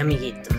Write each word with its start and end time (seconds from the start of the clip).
amiguitos. 0.00 0.54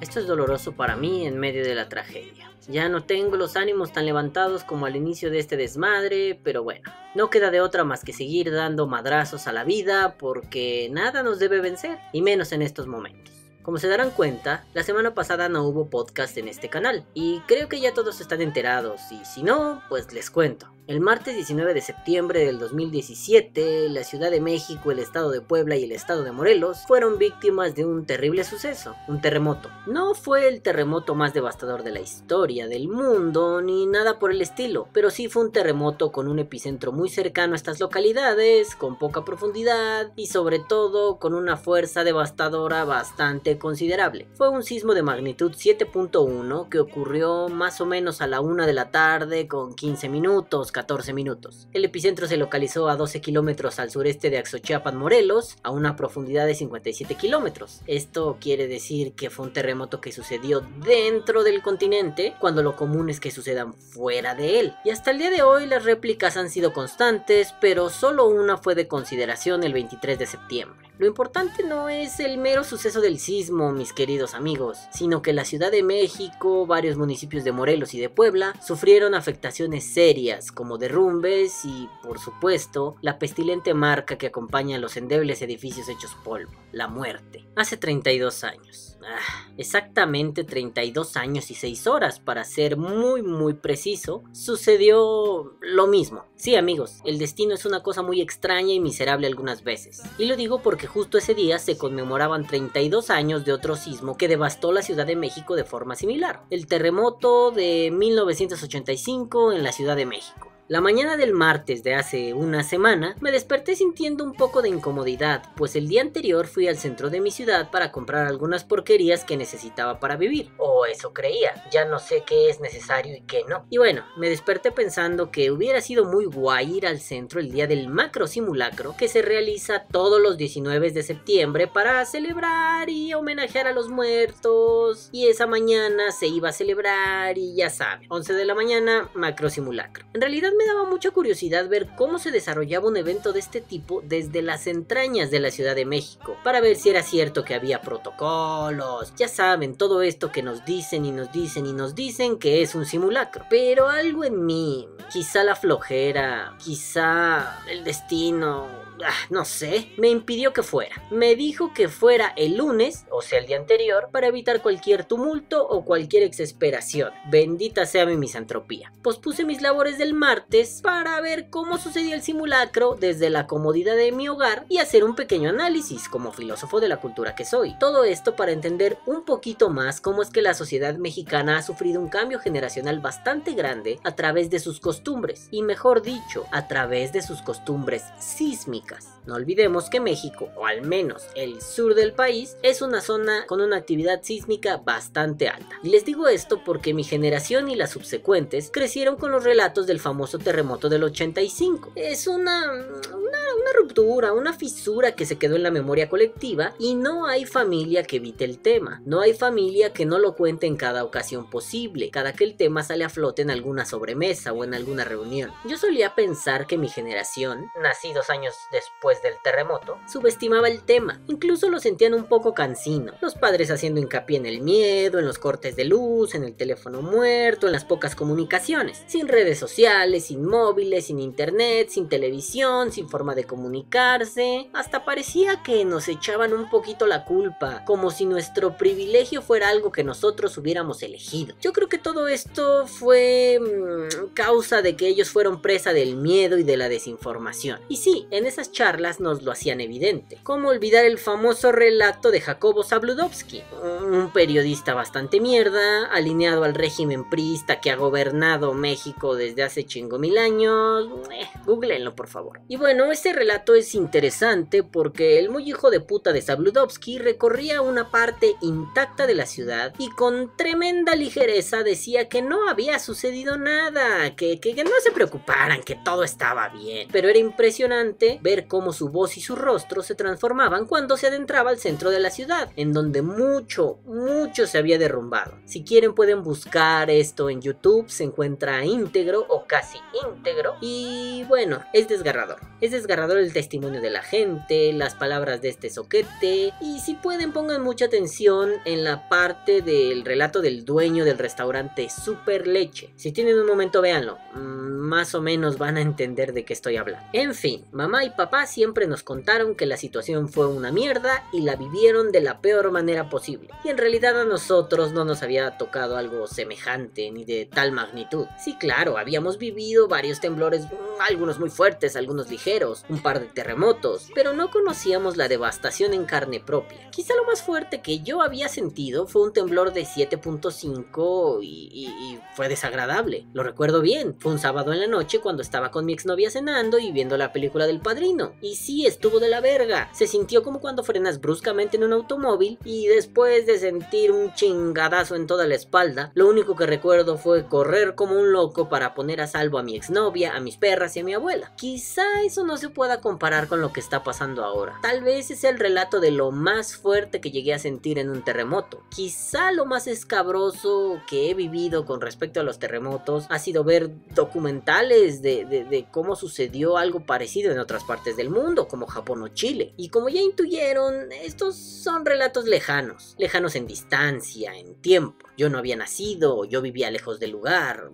Esto 0.00 0.20
es 0.20 0.26
doloroso 0.26 0.72
para 0.72 0.96
mí 0.96 1.26
en 1.26 1.38
medio 1.38 1.64
de 1.64 1.74
la 1.74 1.88
tragedia. 1.88 2.50
Ya 2.68 2.88
no 2.88 3.04
tengo 3.04 3.36
los 3.36 3.56
ánimos 3.56 3.92
tan 3.92 4.06
levantados 4.06 4.64
como 4.64 4.86
al 4.86 4.96
inicio 4.96 5.30
de 5.30 5.38
este 5.38 5.56
desmadre, 5.56 6.38
pero 6.42 6.62
bueno, 6.64 6.90
no 7.14 7.30
queda 7.30 7.50
de 7.50 7.60
otra 7.60 7.84
más 7.84 8.02
que 8.02 8.12
seguir 8.12 8.52
dando 8.52 8.86
madrazos 8.86 9.46
a 9.46 9.52
la 9.52 9.62
vida 9.64 10.16
porque 10.18 10.88
nada 10.90 11.22
nos 11.22 11.38
debe 11.38 11.60
vencer, 11.60 11.98
y 12.12 12.22
menos 12.22 12.52
en 12.52 12.62
estos 12.62 12.86
momentos. 12.86 13.34
Como 13.62 13.78
se 13.78 13.88
darán 13.88 14.10
cuenta, 14.10 14.64
la 14.74 14.82
semana 14.82 15.14
pasada 15.14 15.48
no 15.48 15.64
hubo 15.64 15.90
podcast 15.90 16.36
en 16.38 16.48
este 16.48 16.68
canal, 16.68 17.04
y 17.14 17.40
creo 17.46 17.68
que 17.68 17.80
ya 17.80 17.94
todos 17.94 18.20
están 18.20 18.40
enterados, 18.40 19.00
y 19.12 19.24
si 19.24 19.42
no, 19.42 19.82
pues 19.88 20.12
les 20.12 20.30
cuento. 20.30 20.75
El 20.88 21.00
martes 21.00 21.34
19 21.34 21.74
de 21.74 21.80
septiembre 21.80 22.44
del 22.44 22.60
2017, 22.60 23.88
la 23.88 24.04
Ciudad 24.04 24.30
de 24.30 24.40
México, 24.40 24.92
el 24.92 25.00
Estado 25.00 25.32
de 25.32 25.40
Puebla 25.40 25.74
y 25.74 25.82
el 25.82 25.90
Estado 25.90 26.22
de 26.22 26.30
Morelos 26.30 26.84
fueron 26.86 27.18
víctimas 27.18 27.74
de 27.74 27.84
un 27.84 28.06
terrible 28.06 28.44
suceso, 28.44 28.94
un 29.08 29.20
terremoto. 29.20 29.68
No 29.88 30.14
fue 30.14 30.46
el 30.46 30.62
terremoto 30.62 31.16
más 31.16 31.34
devastador 31.34 31.82
de 31.82 31.90
la 31.90 31.98
historia 31.98 32.68
del 32.68 32.86
mundo, 32.86 33.60
ni 33.62 33.86
nada 33.86 34.20
por 34.20 34.30
el 34.30 34.40
estilo, 34.40 34.86
pero 34.92 35.10
sí 35.10 35.26
fue 35.26 35.46
un 35.46 35.50
terremoto 35.50 36.12
con 36.12 36.28
un 36.28 36.38
epicentro 36.38 36.92
muy 36.92 37.08
cercano 37.08 37.54
a 37.54 37.56
estas 37.56 37.80
localidades, 37.80 38.76
con 38.76 38.96
poca 38.96 39.24
profundidad 39.24 40.12
y 40.14 40.28
sobre 40.28 40.60
todo 40.60 41.18
con 41.18 41.34
una 41.34 41.56
fuerza 41.56 42.04
devastadora 42.04 42.84
bastante 42.84 43.58
considerable. 43.58 44.28
Fue 44.34 44.50
un 44.50 44.62
sismo 44.62 44.94
de 44.94 45.02
magnitud 45.02 45.50
7.1 45.50 46.68
que 46.68 46.78
ocurrió 46.78 47.48
más 47.48 47.80
o 47.80 47.86
menos 47.86 48.20
a 48.20 48.28
la 48.28 48.40
una 48.40 48.68
de 48.68 48.72
la 48.72 48.92
tarde 48.92 49.48
con 49.48 49.74
15 49.74 50.08
minutos 50.08 50.70
14 50.76 51.14
minutos. 51.14 51.68
El 51.72 51.86
epicentro 51.86 52.26
se 52.26 52.36
localizó 52.36 52.90
a 52.90 52.96
12 52.96 53.22
kilómetros 53.22 53.78
al 53.78 53.90
sureste 53.90 54.28
de 54.28 54.36
Axochiapan, 54.36 54.94
Morelos, 54.94 55.56
a 55.62 55.70
una 55.70 55.96
profundidad 55.96 56.46
de 56.46 56.54
57 56.54 57.14
kilómetros. 57.14 57.80
Esto 57.86 58.36
quiere 58.38 58.68
decir 58.68 59.14
que 59.14 59.30
fue 59.30 59.46
un 59.46 59.54
terremoto 59.54 60.02
que 60.02 60.12
sucedió 60.12 60.60
dentro 60.84 61.44
del 61.44 61.62
continente, 61.62 62.34
cuando 62.38 62.62
lo 62.62 62.76
común 62.76 63.08
es 63.08 63.20
que 63.20 63.30
sucedan 63.30 63.72
fuera 63.72 64.34
de 64.34 64.60
él. 64.60 64.74
Y 64.84 64.90
hasta 64.90 65.12
el 65.12 65.18
día 65.18 65.30
de 65.30 65.40
hoy 65.40 65.64
las 65.64 65.82
réplicas 65.82 66.36
han 66.36 66.50
sido 66.50 66.74
constantes, 66.74 67.54
pero 67.58 67.88
solo 67.88 68.26
una 68.26 68.58
fue 68.58 68.74
de 68.74 68.86
consideración 68.86 69.64
el 69.64 69.72
23 69.72 70.18
de 70.18 70.26
septiembre. 70.26 70.85
Lo 70.98 71.06
importante 71.06 71.62
no 71.62 71.90
es 71.90 72.20
el 72.20 72.38
mero 72.38 72.64
suceso 72.64 73.02
del 73.02 73.18
sismo, 73.18 73.70
mis 73.70 73.92
queridos 73.92 74.32
amigos, 74.32 74.78
sino 74.90 75.20
que 75.20 75.34
la 75.34 75.44
Ciudad 75.44 75.70
de 75.70 75.82
México, 75.82 76.66
varios 76.66 76.96
municipios 76.96 77.44
de 77.44 77.52
Morelos 77.52 77.92
y 77.92 78.00
de 78.00 78.08
Puebla 78.08 78.54
sufrieron 78.66 79.14
afectaciones 79.14 79.84
serias 79.84 80.50
como 80.50 80.78
derrumbes 80.78 81.66
y, 81.66 81.90
por 82.02 82.18
supuesto, 82.18 82.96
la 83.02 83.18
pestilente 83.18 83.74
marca 83.74 84.16
que 84.16 84.28
acompaña 84.28 84.76
a 84.76 84.80
los 84.80 84.96
endebles 84.96 85.42
edificios 85.42 85.90
hechos 85.90 86.16
polvo, 86.24 86.52
la 86.72 86.88
muerte. 86.88 87.46
Hace 87.56 87.76
32 87.76 88.44
años. 88.44 88.95
Ah, 89.02 89.48
exactamente 89.56 90.44
32 90.44 91.16
años 91.16 91.50
y 91.50 91.54
6 91.54 91.86
horas, 91.86 92.18
para 92.18 92.44
ser 92.44 92.76
muy 92.76 93.22
muy 93.22 93.54
preciso, 93.54 94.24
sucedió 94.32 95.56
lo 95.60 95.86
mismo. 95.86 96.24
Sí 96.34 96.56
amigos, 96.56 97.00
el 97.04 97.18
destino 97.18 97.54
es 97.54 97.64
una 97.66 97.82
cosa 97.82 98.02
muy 98.02 98.20
extraña 98.20 98.72
y 98.72 98.80
miserable 98.80 99.26
algunas 99.26 99.62
veces. 99.62 100.02
Y 100.18 100.26
lo 100.26 100.36
digo 100.36 100.62
porque 100.62 100.86
justo 100.86 101.18
ese 101.18 101.34
día 101.34 101.58
se 101.58 101.78
conmemoraban 101.78 102.46
32 102.46 103.10
años 103.10 103.44
de 103.44 103.52
otro 103.52 103.76
sismo 103.76 104.16
que 104.16 104.28
devastó 104.28 104.72
la 104.72 104.82
Ciudad 104.82 105.06
de 105.06 105.16
México 105.16 105.56
de 105.56 105.64
forma 105.64 105.94
similar. 105.94 106.42
El 106.50 106.66
terremoto 106.66 107.50
de 107.50 107.90
1985 107.92 109.52
en 109.52 109.62
la 109.62 109.72
Ciudad 109.72 109.96
de 109.96 110.06
México. 110.06 110.55
La 110.68 110.80
mañana 110.80 111.16
del 111.16 111.32
martes 111.32 111.84
de 111.84 111.94
hace 111.94 112.34
una 112.34 112.64
semana 112.64 113.14
me 113.20 113.30
desperté 113.30 113.76
sintiendo 113.76 114.24
un 114.24 114.32
poco 114.32 114.62
de 114.62 114.68
incomodidad, 114.68 115.44
pues 115.54 115.76
el 115.76 115.86
día 115.86 116.00
anterior 116.00 116.48
fui 116.48 116.66
al 116.66 116.76
centro 116.76 117.08
de 117.08 117.20
mi 117.20 117.30
ciudad 117.30 117.70
para 117.70 117.92
comprar 117.92 118.26
algunas 118.26 118.64
porquerías 118.64 119.22
que 119.22 119.36
necesitaba 119.36 120.00
para 120.00 120.16
vivir. 120.16 120.50
O 120.58 120.84
eso 120.84 121.12
creía, 121.12 121.54
ya 121.70 121.84
no 121.84 122.00
sé 122.00 122.24
qué 122.26 122.50
es 122.50 122.58
necesario 122.58 123.14
y 123.14 123.20
qué 123.20 123.44
no. 123.48 123.64
Y 123.70 123.78
bueno, 123.78 124.04
me 124.16 124.28
desperté 124.28 124.72
pensando 124.72 125.30
que 125.30 125.52
hubiera 125.52 125.80
sido 125.80 126.04
muy 126.04 126.24
guay 126.24 126.78
ir 126.78 126.88
al 126.88 126.98
centro 126.98 127.38
el 127.38 127.52
día 127.52 127.68
del 127.68 127.86
macro 127.86 128.26
simulacro 128.26 128.96
que 128.98 129.06
se 129.06 129.22
realiza 129.22 129.84
todos 129.84 130.20
los 130.20 130.36
19 130.36 130.90
de 130.90 131.04
septiembre 131.04 131.68
para 131.68 132.04
celebrar 132.06 132.90
y 132.90 133.14
homenajear 133.14 133.68
a 133.68 133.72
los 133.72 133.88
muertos. 133.88 135.10
Y 135.12 135.28
esa 135.28 135.46
mañana 135.46 136.10
se 136.10 136.26
iba 136.26 136.48
a 136.48 136.52
celebrar 136.52 137.38
y 137.38 137.54
ya 137.54 137.70
saben, 137.70 138.08
11 138.10 138.32
de 138.32 138.44
la 138.44 138.56
mañana, 138.56 139.08
macro 139.14 139.48
simulacro. 139.48 140.04
En 140.12 140.20
realidad 140.20 140.55
me 140.56 140.66
daba 140.66 140.84
mucha 140.84 141.10
curiosidad 141.10 141.68
ver 141.68 141.88
cómo 141.96 142.18
se 142.18 142.30
desarrollaba 142.30 142.88
un 142.88 142.96
evento 142.96 143.32
de 143.32 143.40
este 143.40 143.60
tipo 143.60 144.02
desde 144.04 144.42
las 144.42 144.66
entrañas 144.66 145.30
de 145.30 145.40
la 145.40 145.50
Ciudad 145.50 145.74
de 145.74 145.84
México, 145.84 146.36
para 146.42 146.60
ver 146.60 146.76
si 146.76 146.90
era 146.90 147.02
cierto 147.02 147.44
que 147.44 147.54
había 147.54 147.80
protocolos, 147.80 149.12
ya 149.16 149.28
saben, 149.28 149.76
todo 149.76 150.02
esto 150.02 150.32
que 150.32 150.42
nos 150.42 150.64
dicen 150.64 151.04
y 151.04 151.12
nos 151.12 151.32
dicen 151.32 151.66
y 151.66 151.72
nos 151.72 151.94
dicen 151.94 152.38
que 152.38 152.62
es 152.62 152.74
un 152.74 152.86
simulacro. 152.86 153.44
Pero 153.50 153.88
algo 153.88 154.24
en 154.24 154.44
mí, 154.44 154.88
quizá 155.12 155.44
la 155.44 155.56
flojera, 155.56 156.56
quizá 156.58 157.60
el 157.68 157.84
destino, 157.84 158.85
Ah, 159.04 159.12
no 159.30 159.44
sé, 159.44 159.92
me 159.98 160.08
impidió 160.08 160.52
que 160.52 160.62
fuera. 160.62 161.02
Me 161.10 161.36
dijo 161.36 161.72
que 161.74 161.88
fuera 161.88 162.32
el 162.36 162.56
lunes, 162.56 163.04
o 163.10 163.20
sea 163.20 163.38
el 163.38 163.46
día 163.46 163.58
anterior, 163.58 164.08
para 164.10 164.28
evitar 164.28 164.62
cualquier 164.62 165.04
tumulto 165.04 165.66
o 165.66 165.84
cualquier 165.84 166.22
exasperación. 166.22 167.12
Bendita 167.30 167.84
sea 167.84 168.06
mi 168.06 168.16
misantropía. 168.16 168.92
Pospuse 169.02 169.44
mis 169.44 169.60
labores 169.60 169.98
del 169.98 170.14
martes 170.14 170.80
para 170.82 171.20
ver 171.20 171.50
cómo 171.50 171.78
sucedía 171.78 172.14
el 172.14 172.22
simulacro 172.22 172.96
desde 172.98 173.28
la 173.28 173.46
comodidad 173.46 173.96
de 173.96 174.12
mi 174.12 174.28
hogar 174.28 174.64
y 174.68 174.78
hacer 174.78 175.04
un 175.04 175.14
pequeño 175.14 175.50
análisis 175.50 176.08
como 176.08 176.32
filósofo 176.32 176.80
de 176.80 176.88
la 176.88 177.00
cultura 177.00 177.34
que 177.34 177.44
soy. 177.44 177.78
Todo 177.78 178.04
esto 178.04 178.34
para 178.34 178.52
entender 178.52 178.98
un 179.06 179.24
poquito 179.24 179.68
más 179.68 180.00
cómo 180.00 180.22
es 180.22 180.30
que 180.30 180.42
la 180.42 180.54
sociedad 180.54 180.96
mexicana 180.96 181.58
ha 181.58 181.62
sufrido 181.62 182.00
un 182.00 182.08
cambio 182.08 182.38
generacional 182.38 183.00
bastante 183.00 183.52
grande 183.52 184.00
a 184.04 184.14
través 184.14 184.50
de 184.50 184.58
sus 184.58 184.80
costumbres, 184.80 185.48
y 185.50 185.62
mejor 185.62 186.02
dicho, 186.02 186.46
a 186.50 186.66
través 186.66 187.12
de 187.12 187.22
sus 187.22 187.42
costumbres 187.42 188.04
sísmicas 188.18 188.85
Podcast. 188.86 189.15
No 189.26 189.34
olvidemos 189.34 189.90
que 189.90 190.00
México, 190.00 190.50
o 190.56 190.66
al 190.66 190.82
menos 190.82 191.26
el 191.34 191.60
sur 191.60 191.94
del 191.94 192.12
país, 192.12 192.56
es 192.62 192.82
una 192.82 193.00
zona 193.00 193.44
con 193.46 193.60
una 193.60 193.76
actividad 193.76 194.22
sísmica 194.22 194.76
bastante 194.78 195.48
alta. 195.48 195.80
Y 195.82 195.90
les 195.90 196.04
digo 196.04 196.28
esto 196.28 196.62
porque 196.64 196.94
mi 196.94 197.04
generación 197.04 197.68
y 197.68 197.74
las 197.74 197.90
subsecuentes 197.90 198.70
crecieron 198.72 199.16
con 199.16 199.32
los 199.32 199.44
relatos 199.44 199.86
del 199.86 200.00
famoso 200.00 200.38
terremoto 200.38 200.88
del 200.88 201.04
85. 201.04 201.92
Es 201.96 202.26
una, 202.26 202.70
una, 202.70 203.72
ruptura, 203.76 204.32
una 204.32 204.52
fisura 204.52 205.12
que 205.12 205.26
se 205.26 205.36
quedó 205.38 205.56
en 205.56 205.62
la 205.62 205.70
memoria 205.70 206.08
colectiva 206.08 206.74
y 206.78 206.94
no 206.94 207.26
hay 207.26 207.44
familia 207.44 208.04
que 208.04 208.16
evite 208.16 208.44
el 208.44 208.58
tema. 208.58 209.02
No 209.04 209.20
hay 209.20 209.34
familia 209.34 209.92
que 209.92 210.06
no 210.06 210.18
lo 210.18 210.34
cuente 210.34 210.66
en 210.66 210.76
cada 210.76 211.04
ocasión 211.04 211.50
posible, 211.50 212.10
cada 212.10 212.32
que 212.32 212.44
el 212.44 212.56
tema 212.56 212.82
sale 212.82 213.04
a 213.04 213.08
flote 213.08 213.42
en 213.42 213.50
alguna 213.50 213.84
sobremesa 213.84 214.52
o 214.52 214.64
en 214.64 214.72
alguna 214.72 215.04
reunión. 215.04 215.52
Yo 215.68 215.76
solía 215.76 216.14
pensar 216.14 216.66
que 216.66 216.78
mi 216.78 216.88
generación, 216.88 217.66
nací 217.82 218.12
dos 218.12 218.30
años 218.30 218.54
después 218.70 219.15
del 219.22 219.34
terremoto, 219.42 219.98
subestimaba 220.10 220.68
el 220.68 220.82
tema. 220.82 221.20
Incluso 221.26 221.68
lo 221.68 221.80
sentían 221.80 222.14
un 222.14 222.24
poco 222.24 222.54
cansino. 222.54 223.12
Los 223.20 223.34
padres 223.34 223.70
haciendo 223.70 224.00
hincapié 224.00 224.38
en 224.38 224.46
el 224.46 224.60
miedo, 224.60 225.18
en 225.18 225.26
los 225.26 225.38
cortes 225.38 225.76
de 225.76 225.84
luz, 225.84 226.34
en 226.34 226.44
el 226.44 226.54
teléfono 226.54 227.02
muerto, 227.02 227.66
en 227.66 227.72
las 227.72 227.84
pocas 227.84 228.14
comunicaciones. 228.14 229.02
Sin 229.06 229.28
redes 229.28 229.58
sociales, 229.58 230.26
sin 230.26 230.44
móviles, 230.44 231.06
sin 231.06 231.20
internet, 231.20 231.88
sin 231.88 232.08
televisión, 232.08 232.92
sin 232.92 233.08
forma 233.08 233.34
de 233.34 233.44
comunicarse. 233.44 234.68
Hasta 234.72 235.04
parecía 235.04 235.62
que 235.62 235.84
nos 235.84 236.08
echaban 236.08 236.52
un 236.52 236.68
poquito 236.70 237.06
la 237.06 237.24
culpa, 237.24 237.84
como 237.84 238.10
si 238.10 238.26
nuestro 238.26 238.76
privilegio 238.76 239.42
fuera 239.42 239.68
algo 239.68 239.92
que 239.92 240.04
nosotros 240.04 240.56
hubiéramos 240.58 241.02
elegido. 241.02 241.54
Yo 241.60 241.72
creo 241.72 241.88
que 241.88 241.98
todo 241.98 242.28
esto 242.28 242.86
fue 242.86 243.58
mmm, 243.60 244.34
causa 244.34 244.82
de 244.82 244.96
que 244.96 245.08
ellos 245.08 245.30
fueron 245.30 245.62
presa 245.62 245.92
del 245.92 246.16
miedo 246.16 246.58
y 246.58 246.62
de 246.62 246.76
la 246.76 246.88
desinformación. 246.88 247.80
Y 247.88 247.96
sí, 247.96 248.26
en 248.30 248.46
esas 248.46 248.72
charlas 248.72 249.05
nos 249.20 249.42
lo 249.42 249.52
hacían 249.52 249.80
evidente. 249.80 250.38
¿Cómo 250.42 250.68
olvidar 250.68 251.04
el 251.04 251.18
famoso 251.18 251.70
relato 251.70 252.32
de 252.32 252.40
Jacobo 252.40 252.82
Zabludovsky? 252.82 253.62
Un 253.82 254.32
periodista 254.32 254.94
bastante 254.94 255.40
mierda, 255.40 256.06
alineado 256.06 256.64
al 256.64 256.74
régimen 256.74 257.28
priista 257.30 257.80
que 257.80 257.92
ha 257.92 257.96
gobernado 257.96 258.74
México 258.74 259.36
desde 259.36 259.62
hace 259.62 259.84
chingo 259.84 260.18
mil 260.18 260.38
años. 260.38 261.08
Eh, 261.30 261.48
googleenlo 261.64 262.16
por 262.16 262.26
favor. 262.26 262.60
Y 262.68 262.76
bueno, 262.76 263.12
este 263.12 263.32
relato 263.32 263.74
es 263.74 263.94
interesante 263.94 264.82
porque 264.82 265.38
el 265.38 265.50
muy 265.50 265.68
hijo 265.68 265.90
de 265.90 266.00
puta 266.00 266.32
de 266.32 266.42
Zabludovsky 266.42 267.18
recorría 267.18 267.82
una 267.82 268.10
parte 268.10 268.56
intacta 268.60 269.26
de 269.26 269.34
la 269.34 269.46
ciudad 269.46 269.94
y 269.98 270.10
con 270.10 270.56
tremenda 270.56 271.14
ligereza 271.14 271.84
decía 271.84 272.28
que 272.28 272.42
no 272.42 272.68
había 272.68 272.98
sucedido 272.98 273.56
nada, 273.56 274.34
que, 274.34 274.58
que, 274.58 274.74
que 274.74 274.84
no 274.84 274.90
se 275.00 275.12
preocuparan, 275.12 275.84
que 275.84 275.94
todo 275.94 276.24
estaba 276.24 276.68
bien. 276.70 277.08
Pero 277.12 277.28
era 277.28 277.38
impresionante 277.38 278.40
ver 278.42 278.56
ver 278.56 278.66
cómo 278.68 278.92
su 278.96 279.10
voz 279.10 279.36
y 279.36 279.40
su 279.40 279.54
rostro 279.56 280.02
se 280.02 280.14
transformaban 280.14 280.86
cuando 280.86 281.16
se 281.16 281.26
adentraba 281.26 281.70
al 281.70 281.78
centro 281.78 282.10
de 282.10 282.20
la 282.20 282.30
ciudad, 282.30 282.70
en 282.76 282.92
donde 282.92 283.22
mucho, 283.22 283.98
mucho 284.04 284.66
se 284.66 284.78
había 284.78 284.98
derrumbado. 284.98 285.52
Si 285.66 285.84
quieren 285.84 286.14
pueden 286.14 286.42
buscar 286.42 287.10
esto 287.10 287.50
en 287.50 287.60
YouTube, 287.60 288.08
se 288.08 288.24
encuentra 288.24 288.84
íntegro 288.84 289.44
o 289.48 289.66
casi 289.66 289.98
íntegro 290.26 290.74
y 290.80 291.44
bueno, 291.48 291.82
es 291.92 292.08
desgarrador. 292.08 292.60
Es 292.80 292.90
desgarrador 292.90 293.38
el 293.38 293.52
testimonio 293.52 294.00
de 294.00 294.10
la 294.10 294.22
gente, 294.22 294.92
las 294.92 295.14
palabras 295.14 295.60
de 295.60 295.68
este 295.68 295.90
soquete 295.90 296.72
y 296.80 297.00
si 297.00 297.14
pueden 297.14 297.52
pongan 297.52 297.82
mucha 297.82 298.06
atención 298.06 298.72
en 298.84 299.04
la 299.04 299.28
parte 299.28 299.82
del 299.82 300.24
relato 300.24 300.60
del 300.60 300.84
dueño 300.84 301.24
del 301.24 301.38
restaurante 301.38 302.08
Super 302.08 302.66
Leche. 302.66 303.10
Si 303.16 303.32
tienen 303.32 303.58
un 303.58 303.66
momento 303.66 304.00
véanlo, 304.00 304.38
mm, 304.54 304.86
más 305.06 305.34
o 305.34 305.42
menos 305.42 305.78
van 305.78 305.96
a 305.96 306.00
entender 306.00 306.52
de 306.52 306.64
qué 306.64 306.72
estoy 306.72 306.96
hablando. 306.96 307.26
En 307.32 307.54
fin, 307.54 307.84
mamá 307.92 308.24
y 308.24 308.30
papá 308.30 308.66
siempre 308.66 308.85
nos 309.06 309.22
contaron 309.22 309.74
que 309.74 309.86
la 309.86 309.96
situación 309.96 310.48
fue 310.48 310.66
una 310.66 310.92
mierda 310.92 311.44
y 311.52 311.60
la 311.60 311.76
vivieron 311.76 312.32
de 312.32 312.40
la 312.40 312.60
peor 312.60 312.90
manera 312.90 313.28
posible. 313.28 313.70
Y 313.84 313.88
en 313.88 313.98
realidad 313.98 314.40
a 314.40 314.44
nosotros 314.44 315.12
no 315.12 315.24
nos 315.24 315.42
había 315.42 315.76
tocado 315.76 316.16
algo 316.16 316.46
semejante 316.46 317.30
ni 317.30 317.44
de 317.44 317.66
tal 317.66 317.92
magnitud. 317.92 318.46
Sí, 318.58 318.76
claro, 318.78 319.18
habíamos 319.18 319.58
vivido 319.58 320.08
varios 320.08 320.40
temblores, 320.40 320.84
mm, 320.84 321.20
algunos 321.20 321.58
muy 321.58 321.68
fuertes, 321.68 322.16
algunos 322.16 322.50
ligeros, 322.50 323.04
un 323.08 323.22
par 323.22 323.40
de 323.40 323.46
terremotos, 323.46 324.28
pero 324.34 324.52
no 324.52 324.70
conocíamos 324.70 325.36
la 325.36 325.48
devastación 325.48 326.14
en 326.14 326.24
carne 326.24 326.60
propia. 326.60 327.10
Quizá 327.10 327.34
lo 327.34 327.44
más 327.44 327.62
fuerte 327.62 328.00
que 328.00 328.20
yo 328.20 328.42
había 328.42 328.68
sentido 328.68 329.26
fue 329.26 329.42
un 329.42 329.52
temblor 329.52 329.92
de 329.92 330.02
7.5 330.02 331.58
y, 331.62 331.90
y 331.92 332.38
fue 332.54 332.68
desagradable. 332.68 333.46
Lo 333.52 333.62
recuerdo 333.62 334.00
bien, 334.00 334.36
fue 334.38 334.52
un 334.52 334.58
sábado 334.58 334.92
en 334.92 335.00
la 335.00 335.06
noche 335.06 335.40
cuando 335.40 335.62
estaba 335.62 335.90
con 335.90 336.04
mi 336.04 336.12
exnovia 336.12 336.50
cenando 336.50 336.98
y 336.98 337.10
viendo 337.10 337.36
la 337.36 337.52
película 337.52 337.86
del 337.86 338.00
padrino. 338.00 338.54
Y 338.66 338.74
sí, 338.74 339.06
estuvo 339.06 339.38
de 339.38 339.48
la 339.48 339.60
verga. 339.60 340.10
Se 340.12 340.26
sintió 340.26 340.64
como 340.64 340.80
cuando 340.80 341.04
frenas 341.04 341.40
bruscamente 341.40 341.96
en 341.96 342.02
un 342.02 342.12
automóvil 342.12 342.80
y 342.84 343.06
después 343.06 343.64
de 343.64 343.78
sentir 343.78 344.32
un 344.32 344.52
chingadazo 344.54 345.36
en 345.36 345.46
toda 345.46 345.68
la 345.68 345.76
espalda, 345.76 346.32
lo 346.34 346.48
único 346.48 346.74
que 346.74 346.84
recuerdo 346.84 347.38
fue 347.38 347.68
correr 347.68 348.16
como 348.16 348.36
un 348.36 348.50
loco 348.50 348.88
para 348.88 349.14
poner 349.14 349.40
a 349.40 349.46
salvo 349.46 349.78
a 349.78 349.84
mi 349.84 349.94
exnovia, 349.94 350.56
a 350.56 350.60
mis 350.60 350.78
perras 350.78 351.16
y 351.16 351.20
a 351.20 351.24
mi 351.24 351.32
abuela. 351.32 351.72
Quizá 351.76 352.42
eso 352.44 352.64
no 352.64 352.76
se 352.76 352.88
pueda 352.88 353.20
comparar 353.20 353.68
con 353.68 353.80
lo 353.80 353.92
que 353.92 354.00
está 354.00 354.24
pasando 354.24 354.64
ahora. 354.64 354.98
Tal 355.00 355.22
vez 355.22 355.52
es 355.52 355.62
el 355.62 355.78
relato 355.78 356.18
de 356.18 356.32
lo 356.32 356.50
más 356.50 356.96
fuerte 356.96 357.40
que 357.40 357.52
llegué 357.52 357.72
a 357.72 357.78
sentir 357.78 358.18
en 358.18 358.30
un 358.30 358.42
terremoto. 358.42 359.04
Quizá 359.10 359.70
lo 359.70 359.86
más 359.86 360.08
escabroso 360.08 361.22
que 361.28 361.50
he 361.50 361.54
vivido 361.54 362.04
con 362.04 362.20
respecto 362.20 362.58
a 362.58 362.64
los 362.64 362.80
terremotos 362.80 363.46
ha 363.48 363.60
sido 363.60 363.84
ver 363.84 364.10
documentales 364.34 365.40
de, 365.40 365.64
de, 365.64 366.06
cómo 366.10 366.34
sucedió 366.34 366.96
algo 366.96 367.20
parecido 367.20 367.70
en 367.70 367.78
otras 367.78 368.02
partes 368.02 368.36
del 368.36 368.50
mundo, 368.50 368.55
como 368.88 369.06
Japón 369.06 369.42
o 369.42 369.48
Chile. 369.48 369.92
Y 369.96 370.08
como 370.08 370.28
ya 370.28 370.40
intuyeron, 370.40 371.30
estos 371.32 371.76
son 371.76 372.24
relatos 372.24 372.66
lejanos, 372.66 373.34
lejanos 373.38 373.76
en 373.76 373.86
distancia, 373.86 374.74
en 374.74 374.94
tiempo. 374.96 375.45
Yo 375.56 375.70
no 375.70 375.78
había 375.78 375.96
nacido, 375.96 376.64
yo 376.64 376.82
vivía 376.82 377.10
lejos 377.10 377.40
del 377.40 377.50
lugar, 377.50 378.10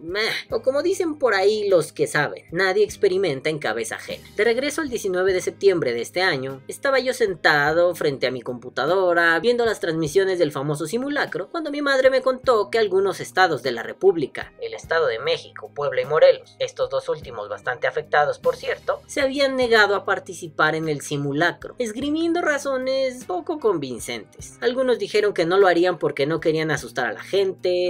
o 0.50 0.62
como 0.62 0.82
dicen 0.82 1.18
por 1.18 1.34
ahí 1.34 1.68
los 1.68 1.92
que 1.92 2.06
saben, 2.06 2.44
nadie 2.52 2.84
experimenta 2.84 3.50
en 3.50 3.58
cabeza 3.58 3.96
ajena. 3.96 4.28
De 4.36 4.44
regreso 4.44 4.80
al 4.80 4.88
19 4.88 5.32
de 5.32 5.40
septiembre 5.40 5.92
de 5.92 6.02
este 6.02 6.22
año, 6.22 6.62
estaba 6.68 7.00
yo 7.00 7.12
sentado 7.14 7.94
frente 7.94 8.26
a 8.26 8.30
mi 8.30 8.42
computadora, 8.42 9.38
viendo 9.40 9.64
las 9.64 9.80
transmisiones 9.80 10.38
del 10.38 10.52
famoso 10.52 10.86
simulacro, 10.86 11.48
cuando 11.50 11.70
mi 11.70 11.82
madre 11.82 12.10
me 12.10 12.22
contó 12.22 12.70
que 12.70 12.78
algunos 12.78 13.20
estados 13.20 13.62
de 13.62 13.72
la 13.72 13.82
República, 13.82 14.52
el 14.60 14.74
Estado 14.74 15.06
de 15.06 15.18
México, 15.18 15.72
Puebla 15.74 16.02
y 16.02 16.06
Morelos, 16.06 16.56
estos 16.58 16.90
dos 16.90 17.08
últimos 17.08 17.48
bastante 17.48 17.86
afectados 17.86 18.38
por 18.38 18.56
cierto, 18.56 19.00
se 19.06 19.20
habían 19.20 19.56
negado 19.56 19.94
a 19.94 20.04
participar 20.04 20.74
en 20.74 20.88
el 20.88 21.00
simulacro, 21.00 21.74
esgrimiendo 21.78 22.40
razones 22.40 23.24
poco 23.24 23.58
convincentes. 23.58 24.58
Algunos 24.60 24.98
dijeron 24.98 25.34
que 25.34 25.46
no 25.46 25.58
lo 25.58 25.66
harían 25.66 25.98
porque 25.98 26.26
no 26.26 26.40
querían 26.40 26.70
asustar 26.70 27.06
a 27.06 27.12
la 27.12 27.22
gente, 27.22 27.31